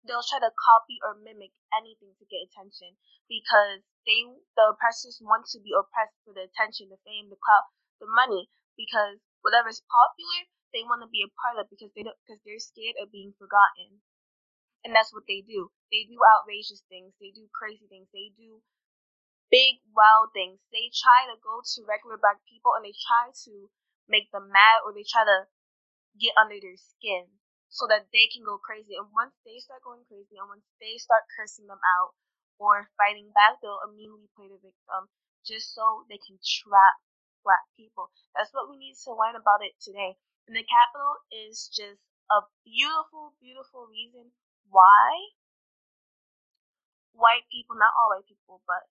they'll 0.06 0.26
try 0.26 0.42
to 0.42 0.52
copy 0.54 0.98
or 1.06 1.18
mimic 1.18 1.54
anything 1.76 2.14
to 2.18 2.26
get 2.30 2.46
attention 2.46 2.98
because 3.30 3.86
they 4.06 4.26
the 4.58 4.66
oppressors 4.74 5.22
want 5.22 5.46
to 5.54 5.62
be 5.62 5.74
oppressed 5.74 6.18
for 6.26 6.34
the 6.34 6.50
attention, 6.50 6.90
the 6.90 7.02
fame, 7.06 7.30
the 7.30 7.40
clout, 7.40 7.70
the 8.02 8.10
money 8.10 8.50
because 8.78 9.22
whatever's 9.46 9.84
popular, 9.86 10.50
they 10.74 10.82
want 10.88 11.04
to 11.06 11.10
be 11.12 11.22
a 11.22 11.32
part 11.38 11.60
of 11.62 11.70
because 11.70 11.92
they 11.94 12.02
don't 12.02 12.18
because 12.26 12.42
they're 12.42 12.62
scared 12.62 12.98
of 12.98 13.14
being 13.14 13.36
forgotten. 13.38 14.02
And 14.82 14.98
that's 14.98 15.14
what 15.14 15.30
they 15.30 15.46
do. 15.46 15.70
They 15.94 16.10
do 16.10 16.18
outrageous 16.18 16.82
things. 16.90 17.14
They 17.22 17.30
do 17.30 17.46
crazy 17.54 17.86
things. 17.86 18.10
They 18.10 18.34
do 18.34 18.66
big 19.54 19.84
wild 19.94 20.34
things. 20.34 20.58
They 20.74 20.90
try 20.90 21.30
to 21.30 21.38
go 21.38 21.62
to 21.62 21.80
regular 21.86 22.18
black 22.18 22.42
people 22.50 22.74
and 22.74 22.82
they 22.82 22.98
try 22.98 23.30
to 23.30 23.70
make 24.10 24.32
them 24.34 24.50
mad 24.50 24.82
or 24.82 24.96
they 24.96 25.06
try 25.06 25.22
to 25.22 25.46
get 26.18 26.34
under 26.40 26.58
their 26.58 26.80
skin 26.80 27.30
so 27.72 27.88
that 27.88 28.12
they 28.12 28.28
can 28.28 28.44
go 28.44 28.60
crazy. 28.60 29.00
And 29.00 29.08
once 29.16 29.32
they 29.48 29.58
start 29.64 29.82
going 29.82 30.04
crazy 30.12 30.36
and 30.36 30.52
once 30.52 30.68
they 30.84 31.00
start 31.00 31.24
cursing 31.32 31.72
them 31.72 31.80
out 31.98 32.12
or 32.60 32.92
fighting 33.00 33.32
back, 33.32 33.64
they'll 33.64 33.82
immediately 33.88 34.28
play 34.36 34.52
the 34.52 34.60
victim 34.60 35.08
just 35.48 35.72
so 35.74 36.04
they 36.12 36.20
can 36.20 36.38
trap 36.44 37.00
black 37.48 37.64
people. 37.80 38.12
That's 38.36 38.52
what 38.52 38.70
we 38.70 38.78
need 38.78 39.00
to 39.08 39.16
learn 39.16 39.40
about 39.40 39.64
it 39.64 39.74
today. 39.80 40.20
And 40.46 40.54
the 40.54 40.68
Capitol 40.68 41.16
is 41.32 41.72
just 41.72 42.04
a 42.30 42.44
beautiful, 42.68 43.34
beautiful 43.40 43.88
reason 43.88 44.36
why 44.68 45.32
white 47.16 47.48
people, 47.50 47.80
not 47.80 47.96
all 47.96 48.12
white 48.14 48.28
people, 48.28 48.62
but 48.68 48.84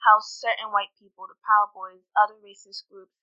how 0.00 0.20
certain 0.20 0.72
white 0.72 0.92
people, 0.96 1.28
the 1.28 1.36
Proud 1.44 1.76
Boys, 1.76 2.04
other 2.16 2.40
racist 2.40 2.88
groups, 2.88 3.14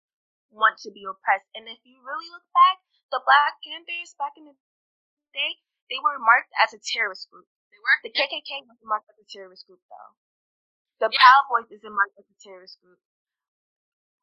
want 0.53 0.77
to 0.85 0.93
be 0.93 1.09
oppressed. 1.09 1.49
And 1.57 1.65
if 1.65 1.81
you 1.85 2.01
really 2.01 2.29
look 2.29 2.45
back, 2.53 2.81
the 3.09 3.21
Black 3.21 3.59
Panthers 3.65 4.15
back 4.17 4.33
in 4.39 4.45
the 4.45 4.55
they 5.33 5.59
they 5.91 5.99
were 5.99 6.19
marked 6.19 6.51
as 6.59 6.71
a 6.71 6.79
terrorist 6.79 7.27
group. 7.27 7.47
They 7.71 7.79
were. 7.79 7.97
The 8.03 8.15
KKK 8.15 8.63
was 8.67 8.79
marked 8.83 9.11
as 9.11 9.19
a 9.19 9.27
terrorist 9.27 9.67
group, 9.67 9.83
though. 9.91 10.11
The 11.03 11.09
yeah. 11.11 11.19
Proud 11.19 11.43
Boys 11.51 11.69
isn't 11.73 11.91
marked 11.91 12.15
as 12.15 12.27
a 12.29 12.37
terrorist 12.39 12.79
group. 12.79 12.99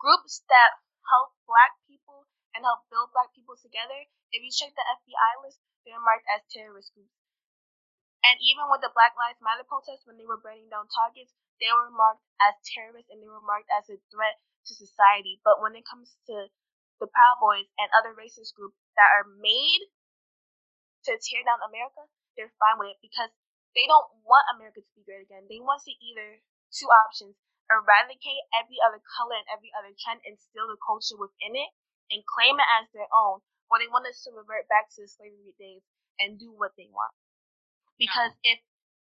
Groups 0.00 0.46
that 0.48 0.78
help 1.11 1.34
Black 1.44 1.74
people 1.90 2.24
and 2.54 2.64
help 2.64 2.88
build 2.88 3.12
Black 3.12 3.34
people 3.34 3.59
together. 3.59 4.09
If 4.32 4.40
you 4.40 4.52
check 4.52 4.72
the 4.72 4.86
FBI 4.86 5.44
list, 5.44 5.61
they're 5.84 6.00
marked 6.00 6.28
as 6.30 6.44
terrorist 6.48 6.94
groups. 6.94 7.12
And 8.22 8.36
even 8.44 8.68
with 8.68 8.84
the 8.84 8.92
Black 8.92 9.16
Lives 9.16 9.40
Matter 9.40 9.64
protests, 9.64 10.04
when 10.04 10.20
they 10.20 10.28
were 10.28 10.40
burning 10.40 10.68
down 10.68 10.90
targets, 10.90 11.32
they 11.59 11.70
were 11.72 11.90
marked 11.90 12.24
as 12.42 12.54
terrorists 12.62 13.11
and 13.11 13.18
they 13.22 13.30
were 13.30 13.42
marked 13.42 13.70
as 13.72 13.88
a 13.88 13.98
threat 14.12 14.38
to 14.68 14.72
society. 14.74 15.40
But 15.42 15.62
when 15.62 15.74
it 15.74 15.88
comes 15.88 16.14
to 16.28 16.50
the 17.00 17.09
Proud 17.09 17.38
Boys 17.40 17.66
and 17.78 17.88
other 17.94 18.14
racist 18.14 18.54
groups 18.54 18.78
that 18.98 19.11
are 19.11 19.26
made 19.38 19.82
to 21.09 21.16
tear 21.16 21.42
down 21.42 21.64
America, 21.64 22.04
they're 22.36 22.52
fine 22.61 22.76
with 22.76 22.94
it 22.94 23.00
because 23.00 23.32
they 23.72 23.88
don't 23.88 24.09
want 24.22 24.44
America 24.52 24.84
to 24.84 24.92
be 24.92 25.04
great 25.09 25.24
again. 25.24 25.48
They 25.48 25.61
want 25.61 25.80
to 25.88 25.92
either 25.92 26.44
two 26.68 26.88
options 26.92 27.36
eradicate 27.68 28.44
every 28.56 28.80
other 28.80 29.00
color 29.16 29.36
and 29.36 29.48
every 29.48 29.72
other 29.76 29.92
trend 29.96 30.24
and 30.24 30.40
steal 30.40 30.68
the 30.68 30.80
culture 30.80 31.16
within 31.16 31.56
it 31.56 31.70
and 32.09 32.24
claim 32.24 32.56
it 32.56 32.68
as 32.80 32.88
their 32.96 33.09
own, 33.12 33.44
or 33.68 33.76
they 33.76 33.88
want 33.88 34.09
us 34.09 34.24
to 34.24 34.32
revert 34.32 34.68
back 34.72 34.88
to 34.92 35.04
the 35.04 35.09
slavery 35.09 35.52
days 35.61 35.84
and 36.16 36.40
do 36.40 36.48
what 36.52 36.72
they 36.80 36.88
want. 36.88 37.12
Because 38.00 38.32
yeah. 38.40 38.56
if 38.56 38.59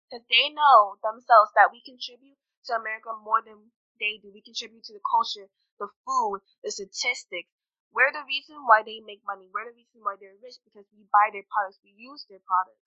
because 0.06 0.26
they 0.30 0.54
know 0.54 0.98
themselves 1.02 1.50
that 1.58 1.74
we 1.74 1.82
contribute 1.82 2.38
to 2.66 2.78
America 2.78 3.10
more 3.26 3.42
than 3.42 3.74
they 3.98 4.22
do. 4.22 4.30
We 4.30 4.42
contribute 4.42 4.86
to 4.86 4.94
the 4.94 5.02
culture, 5.02 5.50
the 5.82 5.90
food, 6.06 6.46
the 6.62 6.70
statistics, 6.70 7.50
we're 7.92 8.12
the 8.12 8.24
reason 8.26 8.56
why 8.66 8.82
they 8.86 9.00
make 9.04 9.22
money. 9.26 9.48
We're 9.52 9.66
the 9.70 9.76
reason 9.76 10.02
why 10.02 10.16
they're 10.20 10.38
rich 10.42 10.58
because 10.64 10.86
we 10.94 11.04
buy 11.10 11.30
their 11.32 11.46
products, 11.50 11.80
we 11.82 11.92
use 11.96 12.26
their 12.30 12.42
products, 12.46 12.82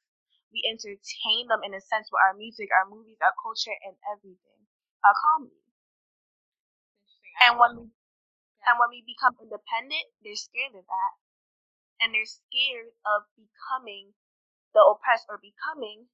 we 0.54 0.64
entertain 0.68 1.48
them 1.50 1.64
in 1.64 1.74
a 1.76 1.82
sense 1.82 2.10
with 2.12 2.22
our 2.24 2.36
music, 2.36 2.70
our 2.74 2.88
movies, 2.90 3.20
our 3.22 3.36
culture, 3.42 3.76
and 3.86 3.96
everything, 4.12 4.62
our 5.06 5.16
comedy. 5.18 5.62
And 7.42 7.58
when 7.58 7.76
we 7.76 7.84
and 8.68 8.80
when 8.80 8.90
we 8.90 9.02
become 9.02 9.38
independent, 9.42 10.06
they're 10.22 10.36
scared 10.36 10.76
of 10.76 10.86
that, 10.88 11.14
and 12.02 12.14
they're 12.14 12.26
scared 12.26 12.94
of 13.06 13.24
becoming 13.36 14.16
the 14.74 14.84
oppressed 14.84 15.28
or 15.30 15.38
becoming, 15.38 16.10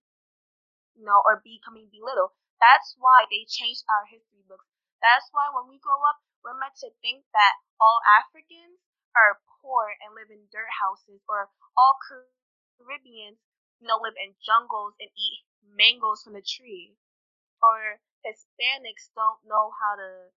you 0.96 1.06
know, 1.06 1.22
or 1.26 1.42
becoming 1.44 1.90
belittled. 1.92 2.32
That's 2.60 2.96
why 2.98 3.26
they 3.30 3.46
changed 3.48 3.84
our 3.90 4.06
history 4.10 4.44
books. 4.48 4.66
That's 5.02 5.28
why 5.32 5.52
when 5.54 5.70
we 5.70 5.78
grow 5.80 6.00
up, 6.10 6.18
we're 6.46 6.62
meant 6.62 6.78
to 6.86 6.93
think 7.02 7.26
that 7.34 7.58
all 7.82 7.98
Africans 8.06 8.78
are 9.18 9.41
poor 9.66 9.98
and 10.06 10.14
live 10.14 10.30
in 10.30 10.46
dirt 10.54 10.70
houses, 10.70 11.26
or 11.26 11.50
all 11.74 11.98
Caribbeans, 12.78 13.41
you 13.82 13.89
know, 13.89 13.98
live 13.98 14.14
in 14.22 14.38
jungles 14.46 14.93
and 15.02 15.10
eat 15.18 15.41
mangoes 15.66 16.22
from 16.22 16.38
the 16.38 16.46
tree, 16.46 16.93
or 17.66 17.98
Hispanics 18.22 19.10
don't 19.18 19.41
know 19.50 19.74
how 19.82 19.98
to 19.98 20.30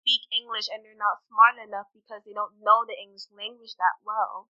speak 0.00 0.22
English 0.30 0.70
and 0.70 0.80
they're 0.86 0.96
not 0.96 1.20
smart 1.26 1.58
enough 1.58 1.90
because 1.92 2.22
they 2.22 2.32
don't 2.32 2.54
know 2.62 2.86
the 2.86 2.96
English 2.96 3.26
language 3.34 3.74
that 3.76 3.98
well. 4.06 4.48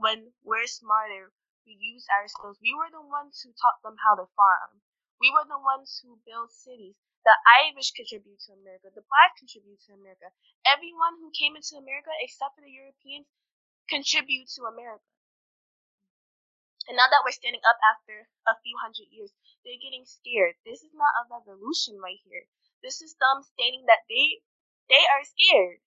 When 0.00 0.32
we're 0.42 0.66
smarter, 0.66 1.30
we 1.64 1.76
use 1.78 2.08
our 2.10 2.26
skills. 2.26 2.58
We 2.60 2.74
were 2.74 2.90
the 2.90 3.04
ones 3.04 3.40
who 3.44 3.54
taught 3.54 3.78
them 3.84 3.96
how 4.02 4.16
to 4.16 4.26
farm. 4.34 4.82
We 5.20 5.30
were 5.30 5.46
the 5.46 5.60
ones 5.60 6.00
who 6.02 6.18
built 6.26 6.50
cities. 6.50 6.96
The 7.24 7.36
Irish 7.64 7.92
contribute 7.92 8.40
to 8.46 8.52
America. 8.52 8.92
The 8.92 9.04
Blacks 9.08 9.40
contribute 9.40 9.80
to 9.88 9.96
America. 9.96 10.28
Everyone 10.68 11.16
who 11.20 11.32
came 11.32 11.56
into 11.56 11.76
America, 11.80 12.12
except 12.20 12.54
for 12.54 12.60
the 12.60 12.70
Europeans, 12.70 13.26
contribute 13.88 14.48
to 14.56 14.68
America. 14.68 15.04
And 16.86 17.00
now 17.00 17.08
that 17.08 17.24
we're 17.24 17.32
standing 17.32 17.64
up 17.64 17.80
after 17.80 18.28
a 18.44 18.60
few 18.60 18.76
hundred 18.76 19.08
years, 19.08 19.32
they're 19.64 19.80
getting 19.80 20.04
scared. 20.04 20.56
This 20.68 20.84
is 20.84 20.92
not 20.92 21.16
a 21.16 21.28
revolution 21.32 21.96
right 21.96 22.20
here. 22.28 22.44
This 22.84 23.00
is 23.00 23.16
them 23.16 23.40
stating 23.42 23.86
that 23.88 24.04
they 24.08 24.44
they 24.92 25.00
are 25.08 25.24
scared. 25.24 25.80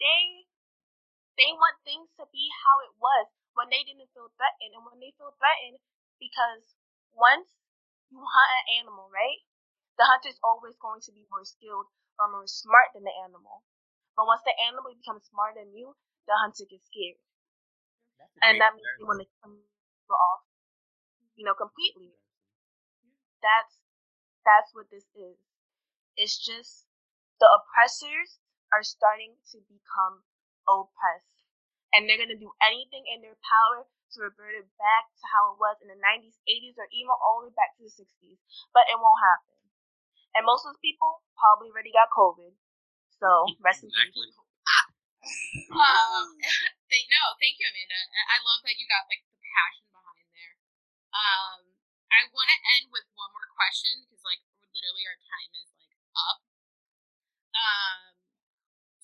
They 0.00 0.48
they 1.36 1.52
want 1.52 1.84
things 1.84 2.08
to 2.16 2.24
be 2.32 2.48
how 2.64 2.80
it 2.88 2.96
was 2.96 3.28
when 3.52 3.68
they 3.68 3.84
didn't 3.84 4.08
feel 4.16 4.32
threatened 4.32 4.72
and 4.72 4.84
when 4.88 5.00
they 5.00 5.12
feel 5.20 5.36
threatened 5.36 5.76
because 6.16 6.72
once 7.12 7.52
you 8.08 8.24
hunt 8.24 8.52
an 8.56 8.80
animal, 8.80 9.12
right? 9.12 9.44
The 10.00 10.08
hunter 10.08 10.32
is 10.32 10.40
always 10.40 10.80
going 10.80 11.04
to 11.04 11.12
be 11.12 11.28
more 11.28 11.44
skilled 11.44 11.92
or 12.16 12.32
more 12.32 12.48
smart 12.48 12.96
than 12.96 13.04
the 13.04 13.12
animal. 13.20 13.60
But 14.16 14.24
once 14.24 14.40
the 14.48 14.56
animal 14.56 14.96
becomes 14.96 15.28
smarter 15.28 15.60
than 15.60 15.76
you, 15.76 15.92
the 16.24 16.40
hunter 16.40 16.64
gets 16.64 16.88
scared. 16.88 17.20
And 18.40 18.56
that 18.60 18.72
means 18.72 18.88
they 18.96 19.04
want 19.04 19.20
to 19.20 19.28
come 19.44 19.60
off, 20.08 20.44
you 21.36 21.44
know, 21.44 21.52
completely. 21.52 22.16
That's 23.44 23.76
that's 24.44 24.72
what 24.72 24.88
this 24.88 25.04
is. 25.12 25.36
It's 26.16 26.36
just 26.40 26.88
the 27.40 27.48
oppressors 27.48 28.40
are 28.72 28.84
starting 28.84 29.36
to 29.52 29.60
become 29.68 30.24
oppressed. 30.68 31.44
And 31.92 32.08
they're 32.08 32.20
gonna 32.20 32.40
do 32.40 32.52
anything 32.64 33.04
in 33.04 33.20
their 33.20 33.36
power 33.44 33.84
to 34.16 34.16
revert 34.24 34.56
it 34.56 34.68
back 34.80 35.12
to 35.20 35.24
how 35.28 35.52
it 35.52 35.60
was 35.60 35.76
in 35.84 35.88
the 35.88 36.00
90s, 36.00 36.40
80s, 36.48 36.78
or 36.80 36.88
even 36.92 37.12
all 37.20 37.44
the 37.44 37.52
way 37.52 37.54
back 37.56 37.76
to 37.76 37.84
the 37.84 37.92
60s. 37.92 38.40
But 38.72 38.88
it 38.88 38.96
won't 38.96 39.20
happen. 39.20 39.59
And 40.36 40.46
most 40.46 40.62
of 40.64 40.72
those 40.74 40.82
people 40.82 41.22
probably 41.36 41.70
already 41.70 41.90
got 41.90 42.10
COVID. 42.14 42.54
So 43.18 43.28
rest 43.60 43.84
in 43.84 43.90
peace. 43.92 44.36
um, 45.74 46.26
thank, 46.90 47.04
no, 47.10 47.22
thank 47.36 47.58
you, 47.60 47.66
Amanda. 47.68 48.00
I 48.30 48.38
love 48.46 48.62
that 48.64 48.76
you 48.78 48.86
got 48.88 49.04
like 49.10 49.20
the 49.26 49.36
passion 49.42 49.86
behind 49.92 50.26
there. 50.32 50.54
Um, 51.12 51.60
I 52.10 52.26
want 52.32 52.48
to 52.48 52.58
end 52.78 52.90
with 52.90 53.06
one 53.14 53.30
more 53.34 53.50
question 53.54 54.06
because 54.06 54.22
like 54.24 54.40
literally 54.72 55.04
our 55.06 55.18
time 55.20 55.50
is 55.58 55.68
like 55.76 55.94
up. 56.16 56.40
Um, 57.54 58.10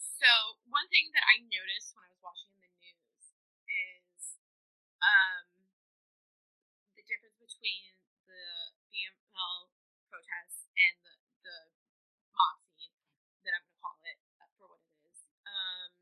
so 0.01 0.31
one 0.72 0.89
thing 0.89 1.12
that 1.12 1.22
I 1.29 1.45
noticed 1.45 1.93
when 1.93 2.09
I 2.09 2.11
was 2.16 2.22
watching 2.24 2.51
the 2.57 2.70
news 2.81 3.24
is 3.68 4.41
um 5.05 5.45
the 6.97 7.05
difference 7.05 7.37
between 7.37 7.93
the 8.24 8.72
BML 8.89 9.68
protests 10.09 10.72
and 10.72 10.95
the 11.05 11.14
the 11.45 11.57
mob 12.33 12.57
scene 12.74 12.97
that 13.45 13.53
I'm 13.53 13.62
gonna 13.68 13.79
call 13.85 14.01
it 14.09 14.18
uh, 14.41 14.49
for 14.57 14.66
what 14.72 14.81
it 14.81 14.97
is. 15.05 15.20
Um, 15.45 15.93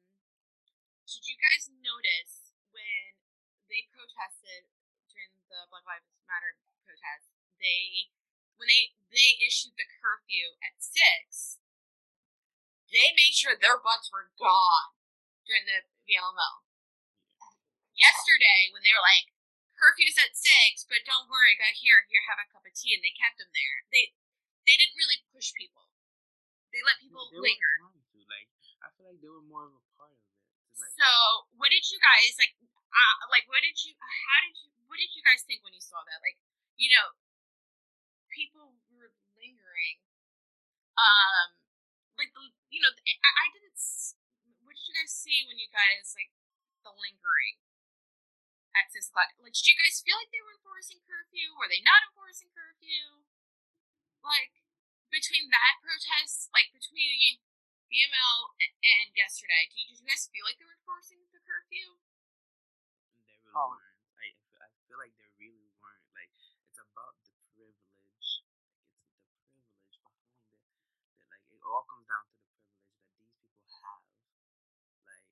did 1.10 1.26
you 1.26 1.36
guys 1.36 1.68
notice 1.82 2.54
when 2.70 3.18
they 3.66 3.90
protested 3.90 4.70
during 5.10 5.34
the 5.50 5.66
Black 5.68 5.84
Lives 5.84 6.13
Matter 6.28 6.56
protest? 6.84 7.30
They 7.60 8.12
when 8.56 8.68
they 8.68 8.94
they 9.12 9.38
issued 9.44 9.76
the 9.76 9.86
curfew 9.86 10.58
at 10.64 10.78
six, 10.80 11.58
they 12.90 13.14
made 13.14 13.34
sure 13.34 13.54
their 13.54 13.78
butts 13.78 14.10
were 14.10 14.30
gone 14.38 14.94
during 15.46 15.66
the 15.68 15.86
VLMO. 16.08 16.64
Yesterday, 17.94 18.74
when 18.74 18.82
they 18.82 18.90
were 18.90 19.06
like, 19.06 19.30
curfew's 19.78 20.18
at 20.18 20.34
six, 20.34 20.82
but 20.88 21.06
don't 21.06 21.30
worry, 21.30 21.54
got 21.54 21.78
here, 21.78 22.06
here, 22.10 22.26
have 22.26 22.42
a 22.42 22.50
cup 22.50 22.66
of 22.66 22.74
tea, 22.74 22.96
and 22.96 23.04
they 23.04 23.14
kept 23.14 23.38
them 23.38 23.52
there. 23.54 23.86
They 23.92 24.16
they 24.66 24.74
didn't 24.80 24.98
really 24.98 25.20
push 25.30 25.52
people. 25.54 25.92
They 26.74 26.82
let 26.82 26.98
people 26.98 27.30
they 27.30 27.38
linger. 27.38 27.74
To, 27.86 28.18
like, 28.26 28.50
I 28.82 28.90
feel 28.98 29.06
like 29.14 29.22
they 29.22 29.30
were 29.30 29.44
more 29.46 29.70
of 29.70 29.78
a 29.78 29.82
part 29.94 30.10
of 30.10 30.18
it. 30.18 30.26
Like, 30.74 30.90
So, 30.98 31.10
what 31.54 31.70
did 31.70 31.86
you 31.86 32.02
guys 32.02 32.34
like? 32.34 32.58
Uh, 32.58 33.30
like, 33.30 33.46
what 33.46 33.62
did 33.62 33.78
you? 33.78 33.94
How 33.98 34.38
did 34.42 34.58
you? 34.58 34.73
What 34.94 35.02
did 35.02 35.10
you 35.10 35.26
guys 35.26 35.42
think 35.42 35.66
when 35.66 35.74
you 35.74 35.82
saw 35.82 36.06
that? 36.06 36.22
Like, 36.22 36.38
you 36.78 36.86
know, 36.86 37.18
people 38.30 38.78
were 38.94 39.10
lingering. 39.34 40.06
Um, 40.94 41.58
like 42.14 42.30
the, 42.30 42.54
you 42.70 42.78
know, 42.78 42.94
I, 42.94 43.30
I 43.42 43.46
didn't. 43.50 43.74
What 44.62 44.78
did 44.78 44.86
you 44.86 44.94
guys 44.94 45.10
see 45.10 45.42
when 45.50 45.58
you 45.58 45.66
guys 45.66 46.14
like 46.14 46.30
the 46.86 46.94
lingering 46.94 47.58
at 48.78 48.86
six 48.94 49.10
o'clock? 49.10 49.34
Like, 49.42 49.50
did 49.58 49.66
you 49.66 49.74
guys 49.74 49.98
feel 49.98 50.14
like 50.14 50.30
they 50.30 50.38
were 50.38 50.54
enforcing 50.62 51.02
curfew? 51.02 51.58
Were 51.58 51.66
they 51.66 51.82
not 51.82 52.06
enforcing 52.14 52.54
curfew? 52.54 53.26
Like 54.22 54.62
between 55.10 55.50
that 55.50 55.82
protest, 55.82 56.54
like 56.54 56.70
between 56.70 57.42
BML 57.90 58.38
and, 58.62 58.70
and 58.78 59.10
yesterday, 59.18 59.66
did 59.74 59.90
you, 59.90 59.98
did 59.98 59.98
you 60.02 60.06
guys 60.06 60.30
feel 60.30 60.46
like 60.46 60.62
they 60.62 60.70
were 60.70 60.78
enforcing 60.78 61.18
the 61.34 61.42
curfew? 61.42 61.98
They 63.26 63.34
really 63.42 63.58
Um, 63.58 63.74
weren't. 63.74 63.90
I, 64.22 64.30
I 64.30 64.38
feel- 64.38 64.62
I 64.64 64.70
feel 64.88 64.98
like 65.02 65.14
they 65.18 65.28
really 65.36 65.68
weren't. 65.82 66.06
Like 66.16 66.30
it's 66.32 66.78
about 66.80 67.18
the 67.26 67.34
privilege. 67.52 68.28
Like 68.48 69.20
it's 69.20 69.34
the 69.34 69.42
privilege 69.52 69.98
behind 70.00 70.48
it. 70.54 70.64
That 71.20 71.26
like 71.28 71.44
it 71.52 71.60
all 71.66 71.84
comes 71.90 72.06
down 72.08 72.24
to 72.24 72.34
the 72.38 72.48
privilege 72.48 72.96
that 73.04 73.12
these 73.20 73.34
people 73.42 73.66
have. 73.84 74.00
Like 75.04 75.26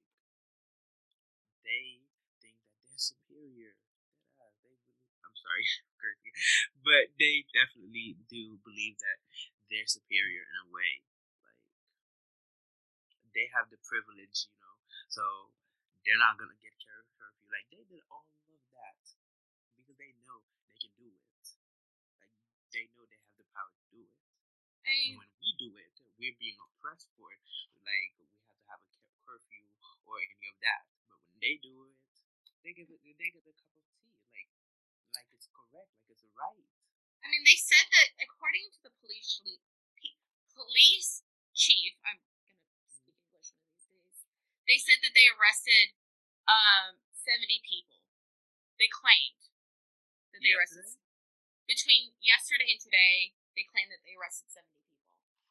they 1.65 2.05
think 2.43 2.59
that 2.69 2.77
they're 2.85 3.01
superior. 3.01 3.79
Deadass. 3.79 4.61
They 4.67 4.75
believe. 4.83 5.17
I'm 5.25 5.37
sorry, 5.53 6.31
but 6.87 7.05
they 7.19 7.45
definitely 7.53 8.17
do 8.29 8.59
believe 8.65 8.97
that 9.01 9.19
they're 9.71 9.89
superior 9.89 10.45
in 10.49 10.57
a 10.65 10.69
way. 10.73 11.05
Like 11.45 11.61
they 13.35 13.47
have 13.55 13.67
the 13.73 13.81
privilege, 13.83 14.47
you 14.51 14.57
know. 14.63 14.77
So 15.09 15.25
they're 16.05 16.21
not 16.21 16.39
gonna 16.39 16.59
get 16.63 16.75
cur- 16.83 17.09
curfew. 17.19 17.49
Like 17.51 17.67
they 17.73 17.83
did 17.89 18.03
all 18.13 18.27
of 18.29 18.63
that 18.77 19.03
because 19.79 19.97
they 19.99 20.13
know 20.27 20.43
they 20.69 20.77
can 20.81 20.93
do 20.99 21.09
it. 21.11 21.45
Like 22.19 22.35
they 22.75 22.87
know 22.95 23.05
they 23.09 23.21
have 23.21 23.37
the 23.39 23.49
power 23.55 23.73
to 23.73 23.85
do 23.93 24.01
it. 24.07 24.17
I 24.87 25.15
And 25.15 25.19
when 25.23 25.31
we 25.39 25.51
do 25.61 25.71
it, 25.79 25.95
we're 26.19 26.39
being 26.41 26.59
oppressed 26.59 27.11
for 27.19 27.31
it. 27.33 27.43
Like 27.85 28.13
we 28.19 28.27
have 28.35 28.47
to 28.51 28.57
have 28.73 28.83
a 28.83 28.93
curfew 29.27 29.67
or 30.09 30.17
any 30.23 30.49
of 30.51 30.57
that. 30.65 30.83
But 31.11 31.21
when 31.29 31.39
they 31.43 31.57
do 31.63 31.75
it, 31.91 31.99
they 32.65 32.73
give 32.75 32.91
it. 32.91 33.01
They 33.05 33.31
get 33.31 33.47
a 33.47 33.55
cup 33.55 33.73
of 33.77 33.85
tea. 34.01 34.02
Like 35.71 35.87
like 35.87 35.87
it's 35.87 35.95
correct. 35.95 35.95
Like 35.95 36.11
it's 36.11 36.25
right. 36.35 36.65
I 37.23 37.27
mean, 37.31 37.45
they 37.47 37.55
said 37.59 37.87
that 37.95 38.09
according 38.19 38.73
to 38.75 38.81
the 38.83 38.93
police 38.99 39.39
police 40.53 41.23
chief, 41.55 41.95
I'm 42.05 42.19
gonna 42.19 42.91
speak 42.91 43.15
English 43.29 43.55
one 43.55 43.63
of 43.65 43.71
these 43.73 43.87
days. 43.89 44.17
They 44.67 44.79
said 44.83 44.99
that 45.07 45.15
they 45.15 45.27
arrested 45.33 45.95
um 46.51 46.99
70 47.15 47.47
people. 47.63 48.03
They 48.81 48.91
claimed 48.91 49.47
that 50.35 50.43
they 50.43 50.53
arrested 50.53 50.83
Yesterday? 50.83 51.71
between 51.71 52.03
yesterday 52.19 52.69
and 52.75 52.81
today. 52.83 53.37
They 53.55 53.63
claimed 53.69 53.93
that 53.95 54.01
they 54.03 54.17
arrested 54.19 54.49
70 54.51 54.67
people. 54.91 55.07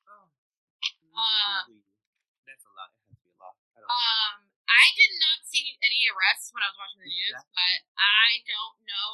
Oh, 0.09 0.27
Uh. 1.15 1.69
That's 2.49 2.65
a 2.67 2.73
lot. 2.75 2.91
It 2.91 3.07
has 3.07 3.15
to 3.15 3.23
be 3.23 3.31
a 3.31 3.39
lot. 3.39 3.55
I 3.77 3.79
don't 3.79 3.87
think. 3.87 3.95
Um, 3.95 4.35
I 4.67 4.85
did 4.97 5.13
not 5.21 5.45
see 5.45 5.77
any 5.85 6.09
arrests 6.11 6.49
when 6.51 6.65
I 6.65 6.73
was 6.73 6.77
watching 6.81 7.05
the 7.05 7.11
news, 7.13 7.31
Exactly. 7.31 7.53
but 7.55 7.77
I 8.01 8.27
don't 8.49 8.77
know. 8.83 9.13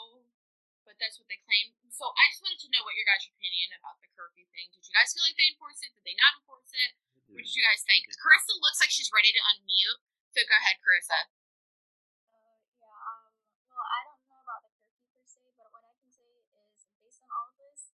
But 0.88 0.95
that's 1.03 1.19
what 1.19 1.27
they 1.27 1.43
claim. 1.43 1.75
So 1.91 2.15
I 2.15 2.31
just 2.31 2.39
wanted 2.39 2.63
to 2.63 2.71
know 2.71 2.88
what 2.88 2.95
your 2.95 3.03
guys' 3.03 3.27
opinion 3.27 3.75
about 3.75 3.99
the 3.99 4.07
curfew 4.15 4.47
thing. 4.55 4.71
Did 4.71 4.88
you 4.88 4.95
guys 4.95 5.11
feel 5.11 5.27
like 5.27 5.35
they 5.35 5.51
enforced 5.51 5.83
it? 5.83 5.91
Did 5.91 6.07
they 6.07 6.15
not 6.15 6.39
enforce 6.39 6.71
it? 6.71 6.95
What 7.27 7.43
did 7.43 7.51
you 7.51 7.59
guys 7.59 7.83
think? 7.83 8.07
They 8.07 8.15
did. 8.15 8.23
Carissa 8.23 8.55
looks 8.63 8.79
like 8.79 8.88
she's 8.88 9.11
ready 9.11 9.35
to 9.35 9.41
unmute. 9.51 9.99
So 10.31 10.47
go 10.47 10.55
ahead, 10.55 10.79
Carissa. 10.79 11.27
Uh, 12.31 12.55
yeah, 12.79 12.95
um, 13.03 13.35
well, 13.67 13.83
I 13.83 14.07
don't 14.07 14.23
know 14.31 14.39
about 14.39 14.63
the 14.63 14.71
curfew 14.79 15.03
per 15.11 15.27
se, 15.27 15.43
but 15.59 15.67
what 15.75 15.83
I 15.83 15.91
can 15.99 16.07
say 16.07 16.23
is, 16.23 16.88
based 17.03 17.19
on 17.19 17.29
all 17.35 17.51
of 17.51 17.57
this, 17.59 17.91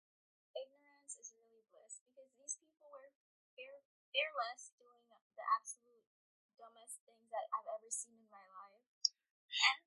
ignorance 0.56 1.12
is 1.20 1.28
really 1.36 1.60
bliss 1.68 2.00
because 2.08 2.32
these 2.40 2.56
people 2.56 2.88
were 2.88 3.12
fear- 3.52 3.84
fearless 4.16 4.72
doing 4.80 5.04
the 5.36 5.44
absolute 5.60 6.08
dumbest 6.56 7.04
things 7.04 7.28
that 7.36 7.52
I've 7.52 7.68
ever 7.68 7.92
seen 7.92 8.16
in 8.16 8.30
my 8.32 8.46
life. 8.48 8.80
And, 9.04 9.84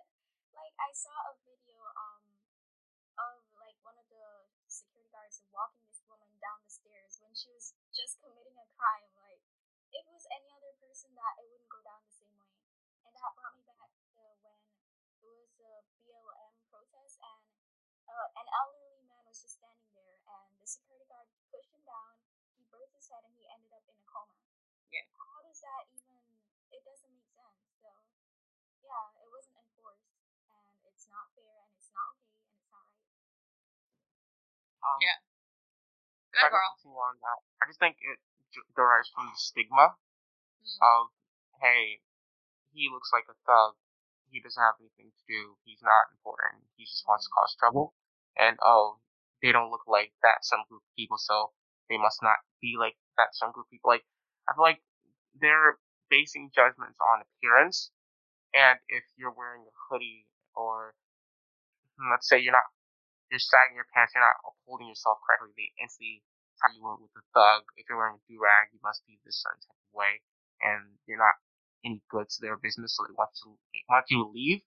like, 0.58 0.72
I 0.80 0.96
saw 0.96 1.12
a 1.28 1.36
video, 1.44 1.82
um, 1.92 2.22
of, 2.22 2.24
like, 2.24 2.27
one 3.88 3.96
of 3.96 4.12
the 4.12 4.28
security 4.68 5.08
guards 5.08 5.40
walking 5.48 5.80
this 5.88 6.04
woman 6.04 6.28
down 6.44 6.60
the 6.60 6.68
stairs 6.68 7.16
when 7.24 7.32
she 7.32 7.48
was 7.48 7.72
just 7.88 8.20
committing 8.20 8.52
a 8.60 8.68
crime. 8.76 9.08
Like, 9.16 9.40
if 9.96 10.04
it 10.04 10.12
was 10.12 10.28
any 10.28 10.52
other 10.52 10.76
person, 10.76 11.08
that 11.16 11.40
it 11.40 11.48
wouldn't 11.48 11.72
go 11.72 11.80
down 11.80 12.04
the 12.04 12.12
same 12.12 12.36
way. 12.36 12.52
And 13.08 13.16
that 13.16 13.32
brought 13.32 13.56
me 13.56 13.64
back 13.64 13.88
to 13.88 14.20
when 14.44 14.60
it 15.24 15.24
was 15.24 15.56
a 15.56 15.72
BLM 16.04 16.52
protest 16.68 17.16
and 17.16 17.40
uh, 18.12 18.28
an 18.36 18.46
elderly 18.60 19.08
man 19.08 19.24
was 19.24 19.40
just 19.40 19.56
standing 19.56 19.88
there 19.96 20.20
and 20.36 20.52
the 20.60 20.68
security 20.68 21.08
guard 21.08 21.24
pushed 21.48 21.72
him 21.72 21.80
down. 21.88 22.20
He 22.60 22.68
burst 22.68 22.92
his 22.92 23.08
head 23.08 23.24
and 23.24 23.32
he 23.40 23.48
ended 23.48 23.72
up 23.72 23.88
in 23.88 23.96
a 23.96 24.04
coma. 24.04 24.36
Yeah. 24.92 25.08
How 25.16 25.40
does 25.48 25.64
that 25.64 25.88
even? 25.96 26.28
It 26.76 26.84
doesn't 26.84 27.08
make 27.08 27.32
sense. 27.32 27.64
So, 27.80 27.88
yeah, 28.84 29.16
it 29.24 29.32
wasn't 29.32 29.64
enforced 29.64 30.12
and 30.52 30.76
it's 30.92 31.08
not 31.08 31.32
fair 31.32 31.64
and 31.64 31.72
it's 31.72 31.88
not 31.96 32.12
okay 32.20 32.47
Um, 34.82 34.98
Yeah. 35.00 35.18
if 36.32 36.40
Go, 36.40 36.46
I 36.46 36.50
can 36.50 36.90
girl. 36.92 36.98
on 36.98 37.14
that. 37.20 37.38
I 37.62 37.66
just 37.66 37.78
think 37.80 37.96
it 38.00 38.18
derives 38.76 39.08
from 39.10 39.26
the 39.30 39.36
stigma 39.36 39.96
Mm. 40.62 40.78
of, 40.82 41.10
hey, 41.60 42.02
he 42.72 42.88
looks 42.88 43.12
like 43.12 43.28
a 43.28 43.34
thug, 43.46 43.76
he 44.30 44.40
doesn't 44.40 44.62
have 44.62 44.76
anything 44.80 45.10
to 45.12 45.24
do. 45.26 45.56
He's 45.64 45.82
not 45.82 46.10
important. 46.12 46.64
He 46.76 46.84
just 46.84 47.06
wants 47.08 47.24
to 47.26 47.30
cause 47.32 47.54
trouble. 47.56 47.94
And 48.36 48.58
oh, 48.62 49.00
they 49.42 49.52
don't 49.52 49.70
look 49.70 49.86
like 49.86 50.12
that 50.22 50.44
some 50.44 50.64
group 50.68 50.82
of 50.82 50.96
people, 50.96 51.18
so 51.18 51.52
they 51.88 51.96
must 51.98 52.22
not 52.22 52.38
be 52.60 52.76
like 52.78 52.96
that 53.16 53.34
some 53.34 53.52
group 53.52 53.66
of 53.66 53.70
people. 53.70 53.90
Like 53.90 54.04
I 54.48 54.54
feel 54.54 54.62
like 54.62 54.82
they're 55.34 55.78
basing 56.10 56.50
judgments 56.54 56.98
on 57.00 57.22
appearance. 57.22 57.90
And 58.54 58.78
if 58.88 59.04
you're 59.16 59.32
wearing 59.32 59.62
a 59.66 59.74
hoodie 59.88 60.26
or 60.54 60.94
let's 62.10 62.28
say 62.28 62.38
you're 62.38 62.52
not 62.52 62.68
you're 63.30 63.42
sagging 63.42 63.76
your 63.76 63.88
pants, 63.92 64.12
you're 64.16 64.24
not 64.24 64.40
upholding 64.44 64.88
yourself 64.88 65.20
correctly, 65.24 65.52
they 65.56 65.70
instantly 65.80 66.24
tie 66.58 66.74
you 66.74 66.82
in 66.82 66.98
with 66.98 67.14
a 67.14 67.24
thug. 67.32 67.64
If 67.78 67.86
you're 67.86 67.98
wearing 67.98 68.18
a 68.18 68.24
do 68.26 68.36
rag, 68.40 68.74
you 68.74 68.82
must 68.82 69.06
be 69.06 69.20
this 69.22 69.38
certain 69.38 69.62
type 69.62 69.78
of 69.78 69.92
way, 69.94 70.12
and 70.62 70.98
you're 71.06 71.20
not 71.20 71.38
any 71.86 72.02
good 72.10 72.26
to 72.26 72.38
their 72.42 72.58
business, 72.58 72.98
so 72.98 73.06
they 73.06 73.14
want 73.14 73.30
to 73.46 73.54
want 73.86 74.10
you 74.10 74.26
to 74.26 74.28
leave. 74.30 74.62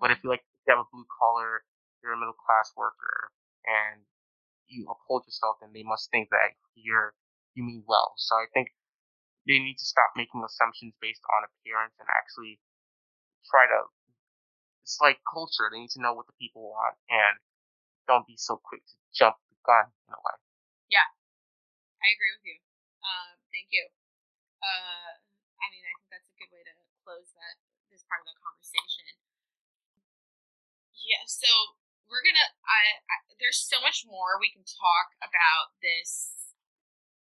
But 0.00 0.10
if 0.10 0.24
mm-hmm. 0.24 0.32
you 0.32 0.38
like 0.38 0.44
if 0.48 0.64
you 0.64 0.72
have 0.72 0.84
a 0.84 0.92
blue 0.92 1.06
collar, 1.08 1.64
you're 2.00 2.16
a 2.16 2.20
middle 2.20 2.38
class 2.38 2.72
worker, 2.74 3.30
and 3.68 4.02
you 4.66 4.88
uphold 4.88 5.28
yourself, 5.28 5.60
then 5.60 5.76
they 5.76 5.84
must 5.84 6.08
think 6.08 6.32
that 6.32 6.56
you're 6.74 7.12
you 7.54 7.62
mean 7.62 7.84
well. 7.84 8.16
So 8.16 8.36
I 8.36 8.48
think 8.56 8.72
they 9.44 9.60
need 9.60 9.76
to 9.76 9.86
stop 9.86 10.16
making 10.16 10.40
assumptions 10.40 10.96
based 11.02 11.22
on 11.28 11.44
appearance 11.44 11.94
and 12.00 12.08
actually 12.08 12.58
try 13.50 13.68
to. 13.68 13.90
It's 14.82 14.98
like 14.98 15.22
culture. 15.22 15.70
They 15.70 15.78
need 15.78 15.94
to 15.94 16.02
know 16.02 16.10
what 16.10 16.26
the 16.26 16.34
people 16.42 16.74
want 16.74 16.98
and 17.06 17.38
don't 18.08 18.26
be 18.26 18.36
so 18.36 18.58
quick 18.58 18.82
to 18.86 18.96
jump 19.14 19.36
the 19.50 19.58
gun 19.66 19.90
in 20.08 20.12
a 20.14 20.20
way. 20.20 20.36
Yeah, 20.90 21.06
I 22.02 22.12
agree 22.12 22.32
with 22.36 22.44
you. 22.46 22.58
Um, 23.02 23.38
thank 23.50 23.70
you. 23.70 23.88
Uh, 24.62 25.18
I 25.58 25.64
mean, 25.70 25.82
I 25.86 25.92
think 25.98 26.08
that's 26.10 26.30
a 26.30 26.36
good 26.38 26.50
way 26.54 26.62
to 26.66 26.74
close 27.02 27.30
that 27.34 27.58
this 27.90 28.06
part 28.06 28.22
of 28.22 28.30
the 28.30 28.38
conversation. 28.40 29.18
Yeah, 30.94 31.26
so 31.26 31.48
we're 32.06 32.22
gonna. 32.22 32.54
I, 32.62 33.02
I 33.10 33.16
there's 33.42 33.58
so 33.58 33.82
much 33.82 34.06
more 34.06 34.38
we 34.38 34.52
can 34.54 34.62
talk 34.62 35.18
about 35.18 35.74
this 35.82 36.54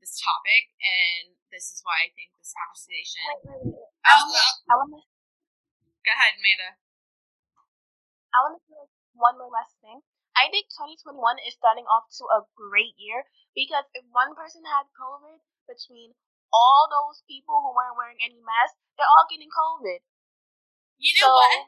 this 0.04 0.20
topic, 0.20 0.76
and 0.84 1.36
this 1.52 1.72
is 1.72 1.80
why 1.84 2.08
I 2.08 2.10
think 2.16 2.36
this 2.40 2.52
conversation. 2.56 3.24
Wait, 3.24 3.44
wait, 3.48 3.76
wait. 3.76 3.88
Oh, 4.10 4.28
I 4.68 4.74
wanna, 4.80 5.00
go 6.04 6.12
ahead, 6.12 6.40
Maida. 6.44 6.76
I 8.36 8.38
wanna 8.48 8.60
say 8.68 8.76
like, 8.80 8.94
one 9.16 9.36
more 9.40 9.52
last 9.52 9.76
thing. 9.80 10.00
I 10.40 10.48
think 10.48 10.72
2021 10.72 11.20
is 11.44 11.60
starting 11.60 11.84
off 11.84 12.08
to 12.16 12.24
a 12.32 12.48
great 12.56 12.96
year 12.96 13.28
because 13.52 13.84
if 13.92 14.08
one 14.16 14.32
person 14.40 14.64
had 14.64 14.88
COVID 14.96 15.44
between 15.68 16.16
all 16.56 16.88
those 16.88 17.20
people 17.28 17.60
who 17.60 17.76
weren't 17.76 18.00
wearing 18.00 18.24
any 18.24 18.40
masks, 18.40 18.80
they're 18.96 19.10
all 19.20 19.28
getting 19.28 19.52
COVID. 19.52 20.00
You 20.96 21.12
know 21.20 21.28
so, 21.28 21.36
what? 21.36 21.60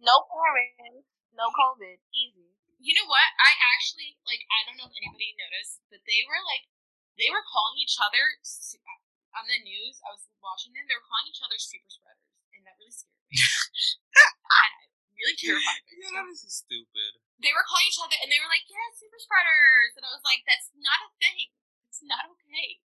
No 0.00 0.16
parents, 0.24 1.04
no 1.36 1.52
COVID, 1.52 2.00
easy. 2.16 2.56
You 2.80 2.96
know 2.96 3.08
what? 3.08 3.28
I 3.40 3.52
actually 3.76 4.16
like. 4.24 4.44
I 4.48 4.64
don't 4.68 4.76
know 4.80 4.88
if 4.88 4.96
anybody 4.96 5.36
noticed, 5.36 5.84
but 5.88 6.04
they 6.04 6.20
were 6.24 6.40
like, 6.48 6.68
they 7.16 7.28
were 7.28 7.44
calling 7.44 7.80
each 7.80 7.96
other 7.96 8.40
uh, 8.44 9.40
on 9.40 9.48
the 9.48 9.56
news. 9.64 10.00
I 10.04 10.12
was 10.12 10.28
watching 10.40 10.76
them. 10.76 10.84
They 10.84 10.96
were 10.96 11.08
calling 11.08 11.28
each 11.28 11.40
other 11.40 11.56
super 11.56 11.88
spreaders, 11.88 12.28
and 12.52 12.60
that 12.68 12.76
really 12.76 12.92
scared 12.92 13.24
me. 13.24 13.40
and 14.60 14.72
it 14.84 15.16
really 15.16 15.36
terrified 15.44 15.80
me. 15.88 15.96
Yeah, 15.96 16.12
that 16.20 16.28
is 16.28 16.44
stupid. 16.44 17.23
They 17.42 17.50
were 17.50 17.66
calling 17.66 17.86
each 17.90 17.98
other, 17.98 18.16
and 18.22 18.30
they 18.30 18.38
were 18.38 18.50
like, 18.50 18.64
"Yeah, 18.70 18.88
super 18.94 19.18
spreaders," 19.18 19.98
and 19.98 20.06
I 20.06 20.14
was 20.14 20.22
like, 20.22 20.46
"That's 20.46 20.70
not 20.78 21.02
a 21.02 21.10
thing. 21.18 21.50
It's 21.90 22.02
not 22.02 22.30
okay." 22.38 22.80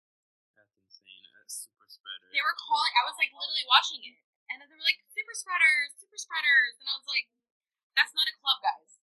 That's 0.58 0.74
insane. 0.74 1.26
That's 1.38 1.70
super 1.70 1.86
spreader. 1.86 2.28
They 2.34 2.41
were 2.41 2.58
calling. 2.58 2.91
I 2.97 3.06
was 3.06 3.16
like 3.22 3.30
literally 3.30 3.68
watching 3.70 4.02
it, 4.04 4.26
and 4.50 4.58
then 4.60 4.68
they 4.68 4.76
were 4.76 4.88
like, 4.88 5.06
"Super 5.14 5.38
spreaders, 5.38 5.93
super 6.02 6.18
spreaders," 6.18 6.82
and 6.82 6.89
I 6.89 6.97
was 6.97 7.06
like, 7.06 7.30
"That's 7.93 8.14
not 8.18 8.26
a 8.26 8.36
club, 8.41 8.60
guys." 8.66 9.00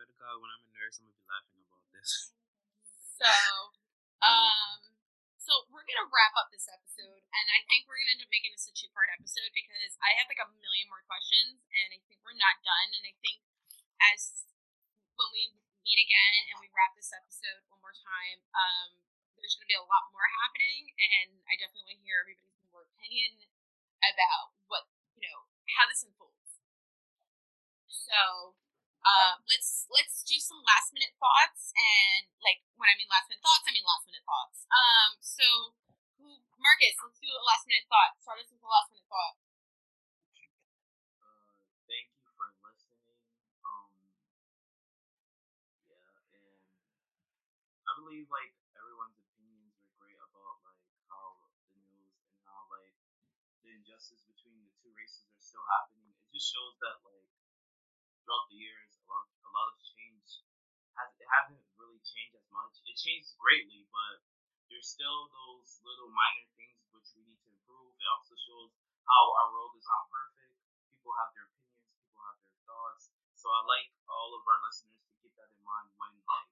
To 0.00 0.16
God, 0.16 0.40
when 0.40 0.48
I'm 0.48 0.64
a 0.64 0.72
nurse, 0.72 0.96
I'm 0.96 1.12
gonna 1.12 1.18
be 1.18 1.28
laughing 1.28 1.60
about 1.60 1.84
this. 1.92 2.32
So, 3.20 3.28
um, 4.24 4.96
so 5.36 5.68
we're 5.68 5.84
gonna 5.84 6.08
wrap 6.08 6.32
up 6.40 6.48
this 6.48 6.64
episode, 6.72 7.20
and 7.20 7.46
I 7.52 7.60
think 7.68 7.84
we're 7.84 8.00
gonna 8.00 8.16
end 8.16 8.24
up 8.24 8.32
making 8.32 8.56
this 8.56 8.64
a 8.64 8.72
two-part 8.72 9.12
episode 9.12 9.52
because 9.52 10.00
I 10.00 10.16
have 10.16 10.30
like 10.32 10.40
a 10.40 10.48
million 10.56 10.88
more 10.88 11.04
questions, 11.04 11.60
and 11.68 11.92
I 11.92 12.00
think 12.08 12.24
we're 12.24 12.38
not 12.38 12.64
done. 12.64 12.96
And 12.96 13.04
I 13.04 13.14
think 13.20 13.44
as 14.00 14.48
when 15.20 15.30
we 15.36 15.44
meet 15.84 16.00
again 16.00 16.32
and 16.48 16.56
we 16.64 16.72
wrap 16.72 16.96
this 16.96 17.12
episode 17.12 17.60
one 17.68 17.80
more 17.84 17.92
time, 17.96 18.40
um, 18.56 18.88
there's 19.36 19.56
gonna 19.60 19.68
be 19.68 19.76
a 19.76 19.84
lot 19.84 20.08
more 20.12 20.24
happening, 20.40 20.92
and 20.96 21.44
I 21.48 21.60
definitely 21.60 21.92
want 21.92 22.00
to 22.00 22.04
hear 22.08 22.18
everybody's 22.24 22.64
more 22.72 22.88
opinion 22.88 23.44
about 24.00 24.56
what 24.72 24.88
you 25.16 25.28
know 25.28 25.44
how 25.76 25.84
this 25.88 26.04
unfolds. 26.04 26.60
So 27.88 28.56
uh, 29.04 29.34
let's 29.48 29.86
let's 29.92 30.22
do 30.24 30.36
some 30.40 30.60
last 30.64 30.92
minute 30.96 31.12
thoughts 31.20 31.72
and 31.76 32.28
like 32.44 32.60
when 32.76 32.88
I 32.88 32.96
mean 32.96 33.08
last 33.12 33.28
minute 33.28 33.44
thoughts, 33.44 33.64
I 33.68 33.72
mean 33.76 33.84
last 33.86 34.04
minute 34.08 34.24
thoughts. 34.24 34.58
Um, 34.72 35.10
so 35.20 35.46
who 36.20 36.40
Marcus, 36.60 36.96
let's 37.00 37.20
do 37.20 37.28
a 37.28 37.44
last 37.44 37.64
minute 37.68 37.84
thought. 37.88 38.16
Start 38.20 38.40
us 38.40 38.48
with 38.52 38.62
a 38.64 38.68
last 38.70 38.88
minute 38.92 39.08
thought. 39.08 39.36
Uh, 41.22 41.56
thank 41.88 42.08
you 42.12 42.28
for 42.36 42.48
listening. 42.66 43.16
Um, 43.64 43.88
yeah, 45.88 45.96
and 47.96 47.99
Believe 48.10 48.26
like 48.26 48.50
everyone's 48.74 49.14
opinions 49.22 49.70
are 49.86 49.94
great 50.02 50.18
about 50.18 50.58
like 50.66 50.82
how 51.06 51.46
the 51.70 51.78
news 51.78 52.18
and 52.26 52.42
how 52.42 52.66
like 52.66 52.90
the 53.62 53.70
injustice 53.70 54.26
between 54.26 54.66
the 54.66 54.74
two 54.82 54.90
races 54.98 55.30
are 55.30 55.38
still 55.38 55.62
happening. 55.70 56.10
It 56.18 56.34
just 56.34 56.50
shows 56.50 56.74
that 56.82 56.98
like 57.06 57.30
throughout 58.26 58.50
the 58.50 58.58
years, 58.58 58.98
a 58.98 59.06
lot 59.06 59.30
a 59.46 59.50
lot 59.54 59.70
of 59.70 59.78
change 59.94 60.42
has 60.98 61.14
it 61.22 61.30
hasn't 61.38 61.62
really 61.78 62.02
changed 62.02 62.34
as 62.34 62.42
much. 62.50 62.82
It 62.82 62.98
changed 62.98 63.30
greatly, 63.38 63.86
but 63.94 64.26
there's 64.66 64.90
still 64.90 65.30
those 65.30 65.78
little 65.86 66.10
minor 66.10 66.50
things 66.58 66.82
which 66.90 67.14
we 67.14 67.22
need 67.22 67.38
to 67.46 67.54
improve. 67.54 67.94
It 67.94 68.10
also 68.10 68.34
shows 68.34 68.74
how 69.06 69.22
our 69.38 69.54
world 69.54 69.78
is 69.78 69.86
not 69.86 70.10
perfect. 70.10 70.58
People 70.90 71.14
have 71.14 71.30
their 71.30 71.46
opinions, 71.46 71.94
people 72.02 72.26
have 72.26 72.42
their 72.42 72.58
thoughts. 72.66 73.14
So 73.38 73.54
I 73.54 73.62
like 73.70 73.86
all 74.10 74.34
of 74.34 74.42
our 74.50 74.58
listeners 74.66 74.98
to 74.98 75.14
keep 75.22 75.30
that 75.38 75.54
in 75.54 75.62
mind 75.62 75.94
when 75.94 76.18
like 76.26 76.50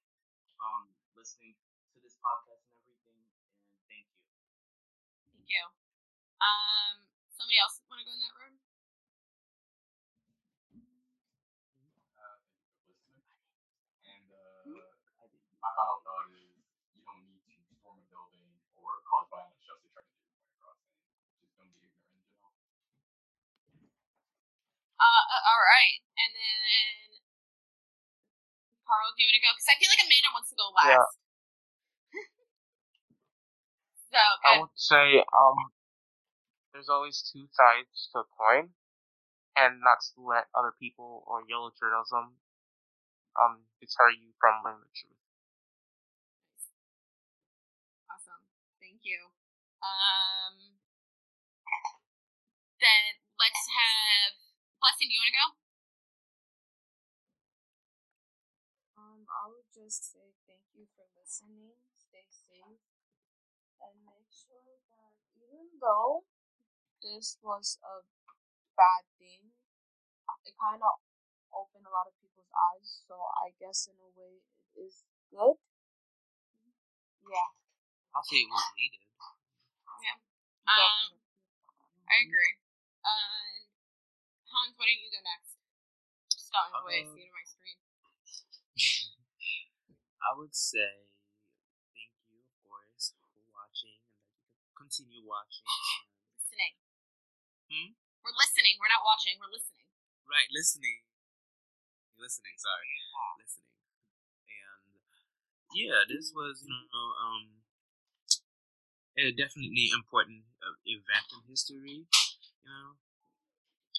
um 0.63 0.95
listening 1.19 1.59
to 1.95 1.99
this 2.01 2.15
podcast 2.23 2.63
and 2.71 2.79
everything. 2.79 3.19
And 3.19 3.83
thank 3.91 4.07
you. 4.07 4.23
Thank 5.35 5.47
you. 5.51 5.65
Um, 6.43 7.07
somebody 7.35 7.59
else 7.59 7.83
want 7.91 8.01
to 8.03 8.07
go 8.07 8.15
in 8.15 8.23
that 8.23 8.37
room? 8.39 8.57
Uh, 12.19 12.37
thank 12.87 12.99
you 12.99 12.99
for 13.03 13.11
listening. 13.11 13.23
And 14.05 14.27
uh, 14.31 14.63
my 15.63 15.71
final 15.75 15.99
thought 16.07 16.29
is 16.35 16.55
you 16.95 17.03
don't 17.03 17.25
need 17.27 17.43
to 17.47 17.75
storm 17.79 17.99
a 17.99 18.07
building 18.11 18.51
or 18.79 19.03
cause 19.09 19.27
violence 19.33 19.59
just 19.65 19.83
to 19.83 19.89
try 19.91 20.03
to 20.03 20.11
get 20.11 20.23
your 20.23 20.35
point 20.39 20.53
across. 20.59 20.79
And 20.87 21.39
just 21.43 21.55
don't 21.59 21.73
be 21.75 21.83
ignorant 21.89 22.15
in 22.15 22.23
general. 22.29 22.53
Uh, 24.99 25.23
uh, 25.35 25.43
all 25.51 25.63
right, 25.63 25.99
and 26.19 26.31
then 26.35 27.08
Carl, 28.89 29.13
do 29.13 29.21
you 29.21 29.29
want 29.29 29.37
to 29.37 29.45
go? 29.45 29.53
Because 29.53 29.69
I 29.69 29.77
feel 29.77 29.93
like 29.93 30.01
Amanda 30.01 30.31
wants 30.33 30.49
to 30.49 30.57
go 30.57 30.73
last. 30.73 30.89
Yeah. 30.97 31.13
so 34.17 34.23
I 34.49 34.53
would 34.65 34.73
say 34.81 35.21
um, 35.21 35.59
there's 36.73 36.89
always 36.89 37.21
two 37.21 37.45
sides 37.53 38.09
to 38.17 38.25
a 38.25 38.27
coin, 38.33 38.73
and 39.53 39.85
not 39.85 40.01
to 40.17 40.25
let 40.25 40.49
other 40.57 40.73
people 40.81 41.21
or 41.29 41.45
yellow 41.45 41.69
journalism 41.77 42.41
um 43.37 43.69
deter 43.79 44.09
you 44.11 44.33
from 44.41 44.65
learning 44.65 44.83
the 44.83 44.95
truth. 44.97 45.21
Awesome. 48.09 48.41
Thank 48.81 49.05
you. 49.05 49.37
Um, 49.85 50.81
then 52.81 53.21
let's 53.37 53.65
have 53.69 54.33
Blessing. 54.81 55.11
Do 55.11 55.15
you 55.15 55.23
want 55.23 55.35
to 55.35 55.39
go? 55.39 55.68
Just 59.79 60.11
say 60.11 60.35
thank 60.51 60.67
you 60.75 60.91
for 60.99 61.07
listening. 61.15 61.79
Stay 61.95 62.27
safe, 62.27 62.83
and 63.79 63.95
make 64.03 64.27
sure 64.35 64.83
that 64.91 65.15
even 65.39 65.71
though 65.79 66.27
this 66.99 67.39
was 67.47 67.79
a 67.87 68.03
bad 68.75 69.07
thing, 69.23 69.55
it 70.43 70.55
kind 70.59 70.83
of 70.83 70.99
opened 71.55 71.87
a 71.87 71.95
lot 71.95 72.11
of 72.11 72.15
people's 72.19 72.51
eyes. 72.75 73.07
So 73.07 73.15
I 73.39 73.55
guess 73.63 73.87
in 73.87 73.95
a 74.03 74.11
way 74.19 74.43
it 74.43 74.83
is 74.83 75.07
good. 75.31 75.63
Yeah, 77.23 77.51
I'll 78.19 78.27
say 78.27 78.43
it 78.43 78.51
was 78.51 78.67
needed. 78.75 79.07
Yeah. 80.03 80.19
Um, 80.67 80.75
definitely. 80.75 81.23
I 82.11 82.15
agree. 82.27 82.55
Uh, 83.07 83.55
Hans, 84.43 84.75
why 84.75 84.91
don't 84.91 85.03
you 85.07 85.11
go 85.15 85.23
next? 85.23 85.55
Just 86.35 86.51
going 86.51 86.73
the 86.75 86.83
way 86.83 86.99
I 86.99 87.07
see 87.07 87.23
it 87.23 87.31
on 87.31 87.37
my 87.39 87.47
screen. 87.47 87.79
I 90.23 90.35
would 90.37 90.55
say 90.55 91.07
thank 91.95 92.13
you, 92.31 92.43
of 92.43 92.51
course, 92.67 93.15
for 93.33 93.43
watching 93.55 93.99
and 94.03 94.13
that 94.15 94.35
you 94.51 94.63
can 94.63 94.75
continue 94.77 95.23
watching. 95.25 95.67
Listening. 96.39 96.75
Hmm? 97.71 97.91
We're 98.25 98.37
listening. 98.37 98.77
We're 98.81 98.93
not 98.93 99.05
watching. 99.07 99.39
We're 99.41 99.53
listening. 99.53 99.87
right, 100.29 100.49
listening, 100.53 101.05
listening. 102.19 102.57
Sorry, 102.59 102.93
listening, 103.41 103.77
and 104.49 104.85
yeah, 105.73 106.05
this 106.09 106.33
was 106.35 106.65
you 106.65 106.73
know 106.73 107.09
um 107.21 107.63
a 109.19 109.33
definitely 109.35 109.91
important 109.93 110.47
uh, 110.63 110.79
event 110.87 111.27
in 111.35 111.43
history, 111.51 112.07
you 112.07 112.65
know, 112.65 112.95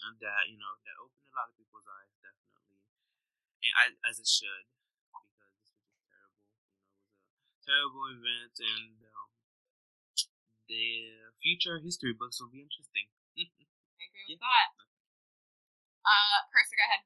and 0.07 0.15
that 0.23 0.47
you 0.47 0.57
know 0.57 0.73
that 0.87 0.95
opened 0.99 1.27
a 1.27 1.35
lot 1.35 1.49
of 1.51 1.55
people's 1.59 1.85
eyes, 1.87 2.13
definitely, 2.23 2.79
and 3.63 3.73
I, 3.75 3.85
as 4.07 4.19
it 4.19 4.27
should, 4.27 4.65
because 5.11 5.51
this 5.59 5.69
was 5.75 5.83
just 5.83 6.03
terrible. 6.07 6.47
You 6.55 6.63
know, 6.63 6.87
it 6.95 7.41
was 7.43 7.55
a 7.58 7.58
terrible 7.69 8.05
event, 8.09 8.55
and 8.57 8.97
um, 9.13 9.29
the 10.67 11.29
future 11.43 11.79
history 11.79 12.13
books 12.13 12.39
will 12.39 12.49
be 12.49 12.61
interesting. 12.63 13.07
I 13.37 14.03
agree 14.07 14.27
with 14.33 14.39
that. 14.39 14.69
Uh, 16.05 16.39
Chris, 16.51 16.69
go 16.73 16.81
ahead. 16.83 17.03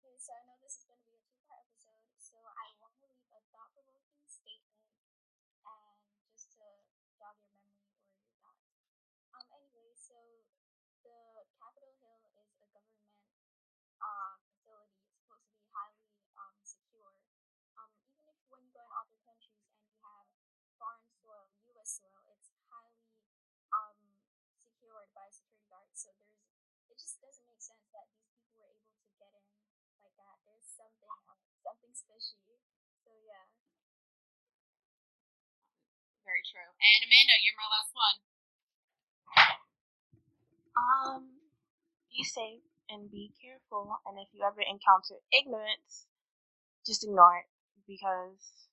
Okay, 0.00 0.16
so 0.18 0.32
I 0.32 0.40
know 0.48 0.56
this 0.64 0.80
is 0.80 0.84
going 0.88 0.98
to 1.00 1.06
be 1.06 1.16
a 1.16 1.22
two-part 1.28 1.62
episode, 1.68 2.08
so 2.18 2.36
I 2.40 2.66
want 2.80 2.94
to 3.00 3.06
leave 3.12 3.28
a 3.32 3.40
thought-provoking 3.52 4.24
statement 4.26 4.88
and 5.66 6.00
just 6.32 6.52
to 6.56 6.64
jog 7.20 7.36
your 7.44 7.52
memory 7.54 7.92
or 8.00 8.16
your 8.16 8.32
thoughts. 8.40 8.72
Um, 9.36 9.46
anyway, 9.52 9.92
so 9.96 10.16
the 11.04 11.44
Capitol 11.60 11.92
Hill 12.00 12.18
is 12.24 12.36
a 12.40 12.44
government 12.56 13.12
uh, 14.00 14.34
facility. 14.48 14.96
It's 15.04 15.20
supposed 15.20 15.46
to 15.48 15.54
be 15.56 15.64
highly 15.72 16.08
um, 16.40 16.54
secure. 16.64 17.12
Um, 17.76 17.90
even 18.04 18.24
if 18.28 18.38
when 18.48 18.64
you 18.64 18.72
go 18.72 18.82
in 18.84 18.92
other 18.96 19.18
countries 19.24 19.60
and 19.68 19.80
you 19.84 19.92
have 20.04 20.26
foreign 20.80 21.04
soil, 21.20 21.44
U.S. 21.76 22.00
soil, 22.00 22.24
it's 22.32 22.48
highly 22.72 23.12
um, 23.76 24.00
secured 24.56 25.12
by 25.12 25.28
security 25.28 25.68
guards. 25.68 26.00
So 26.00 26.10
there's, 26.16 26.40
it 26.88 26.96
just 26.96 27.20
doesn't 27.20 27.44
make 27.44 27.60
sense 27.60 27.84
that 27.92 28.08
these 28.16 28.32
people 28.32 28.56
were 28.64 28.72
able 28.72 28.88
to 28.96 29.12
get 29.20 29.30
in 29.36 29.44
like 30.00 30.16
that. 30.16 30.36
There's 30.48 30.64
something, 30.72 31.12
uh, 31.28 31.36
something 31.60 31.92
fishy. 31.92 32.56
So 33.04 33.12
yeah. 33.28 33.44
Very 36.24 36.40
true. 36.48 36.64
And 36.64 37.00
Amanda, 37.04 37.36
you're 37.44 37.56
my 37.60 37.68
last 37.68 37.92
one. 37.92 38.16
Um, 40.76 41.22
be 42.12 42.24
safe 42.24 42.62
and 42.90 43.10
be 43.10 43.32
careful. 43.40 43.98
And 44.06 44.18
if 44.18 44.28
you 44.34 44.44
ever 44.44 44.62
encounter 44.62 45.20
ignorance, 45.32 46.06
just 46.86 47.04
ignore 47.04 47.38
it 47.44 47.48
because 47.86 48.69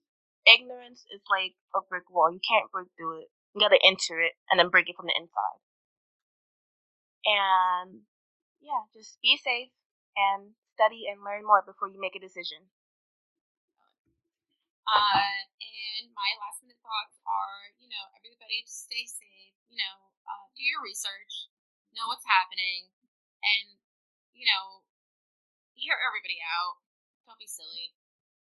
ignorance 0.48 1.06
is 1.14 1.22
like 1.30 1.56
a 1.76 1.82
brick 1.90 2.10
wall. 2.10 2.32
You 2.32 2.40
can't 2.48 2.72
break 2.72 2.88
through 2.98 3.22
it. 3.22 3.30
You 3.54 3.62
gotta 3.62 3.80
enter 3.84 4.22
it 4.22 4.34
and 4.52 4.60
then 4.60 4.70
break 4.70 4.90
it 4.90 4.96
from 4.96 5.08
the 5.08 5.16
inside. 5.18 5.60
And 7.26 8.02
yeah, 8.62 8.88
just 8.94 9.20
be 9.22 9.38
safe 9.38 9.70
and 10.16 10.56
study 10.74 11.06
and 11.10 11.24
learn 11.24 11.46
more 11.46 11.62
before 11.66 11.90
you 11.90 12.00
make 12.00 12.16
a 12.16 12.20
decision. 12.24 12.70
Uh, 14.88 15.44
and 15.60 16.16
my 16.16 16.32
last 16.40 16.64
minute 16.64 16.80
thoughts 16.80 17.20
are, 17.28 17.76
you 17.78 17.92
know, 17.92 18.06
everybody 18.24 18.64
just 18.64 18.88
stay 18.88 19.04
safe. 19.04 19.54
You 19.68 19.78
know, 19.84 19.96
uh, 20.24 20.48
do 20.56 20.64
your 20.64 20.80
research, 20.80 21.52
know 21.92 22.08
what's 22.08 22.24
happening, 22.24 22.88
and 23.44 23.76
you 24.32 24.48
know, 24.48 24.88
hear 25.76 26.00
everybody 26.00 26.40
out. 26.40 26.80
Don't 27.28 27.40
be 27.40 27.48
silly, 27.52 27.92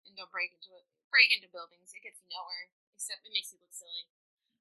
and 0.03 0.15
don't 0.19 0.31
break 0.31 0.51
into 0.51 0.75
it. 0.75 0.87
Break 1.15 1.31
into 1.31 1.47
buildings. 1.47 1.95
It 1.95 2.03
gets 2.03 2.19
nowhere. 2.27 2.75
Except 2.99 3.23
it 3.23 3.31
makes 3.31 3.55
you 3.55 3.63
look 3.63 3.71
silly. 3.71 4.03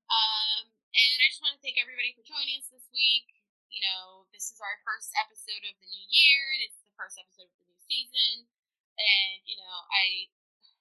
Um, 0.07 0.71
and 0.71 1.19
I 1.19 1.27
just 1.27 1.43
want 1.43 1.59
to 1.59 1.63
thank 1.67 1.83
everybody 1.83 2.15
for 2.15 2.23
joining 2.23 2.63
us 2.63 2.71
this 2.71 2.87
week. 2.95 3.27
You 3.75 3.83
know, 3.83 4.31
this 4.31 4.55
is 4.55 4.63
our 4.63 4.79
first 4.87 5.11
episode 5.19 5.67
of 5.67 5.75
the 5.83 5.91
new 5.91 6.07
year, 6.15 6.55
and 6.55 6.63
it's 6.63 6.79
the 6.87 6.95
first 6.95 7.19
episode 7.19 7.51
of 7.51 7.59
the 7.59 7.67
new 7.67 7.81
season. 7.91 8.47
And 8.95 9.43
you 9.43 9.59
know, 9.59 9.83
I 9.91 10.31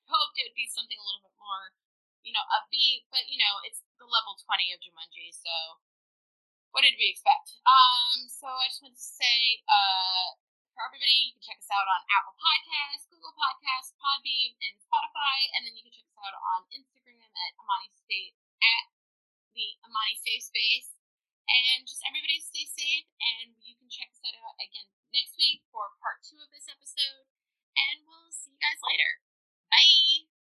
hoped 0.05 0.37
it 0.37 0.45
would 0.45 0.53
be 0.53 0.69
something 0.69 0.93
a 0.93 1.01
little 1.01 1.25
bit 1.25 1.33
more, 1.41 1.73
you 2.21 2.37
know, 2.37 2.45
upbeat. 2.53 3.09
But 3.09 3.25
you 3.25 3.41
know, 3.41 3.57
it's 3.65 3.81
the 3.97 4.05
level 4.05 4.37
twenty 4.45 4.69
of 4.69 4.77
Jumanji, 4.77 5.33
so 5.33 5.81
what 6.69 6.85
did 6.85 7.01
we 7.01 7.09
expect? 7.09 7.57
Um, 7.65 8.29
so 8.29 8.45
I 8.45 8.69
just 8.69 8.85
want 8.85 8.93
to 8.93 9.01
say, 9.01 9.65
uh, 9.65 10.37
for 10.73 10.89
everybody. 10.89 11.29
You 11.29 11.37
can 11.37 11.45
check 11.45 11.59
us 11.61 11.69
out 11.69 11.85
on 11.85 12.01
Apple 12.09 12.35
Podcasts, 12.37 13.05
Google 13.09 13.33
Podcasts, 13.37 13.93
Podbean, 14.01 14.57
and 14.57 14.75
Spotify. 14.81 15.37
And 15.53 15.69
then 15.69 15.77
you 15.77 15.85
can 15.85 15.93
check 15.93 16.09
us 16.09 16.19
out 16.19 16.33
on 16.33 16.65
Instagram 16.73 17.21
at 17.21 17.51
Amani 17.61 17.93
State 17.93 18.33
at 18.61 18.85
the 19.53 19.77
Amani 19.85 20.17
Safe 20.17 20.43
Space. 20.43 20.97
And 21.45 21.85
just 21.85 22.01
everybody 22.07 22.41
stay 22.41 22.65
safe. 22.65 23.05
And 23.21 23.53
you 23.61 23.77
can 23.77 23.89
check 23.93 24.09
us 24.09 24.21
out 24.25 24.57
again 24.57 24.89
next 25.13 25.37
week 25.37 25.61
for 25.69 25.93
part 26.01 26.25
two 26.25 26.41
of 26.41 26.49
this 26.49 26.65
episode. 26.65 27.29
And 27.77 28.05
we'll 28.09 28.33
see 28.33 28.53
you 28.53 28.61
guys 28.61 28.81
later. 28.81 29.21
Bye. 29.69 30.32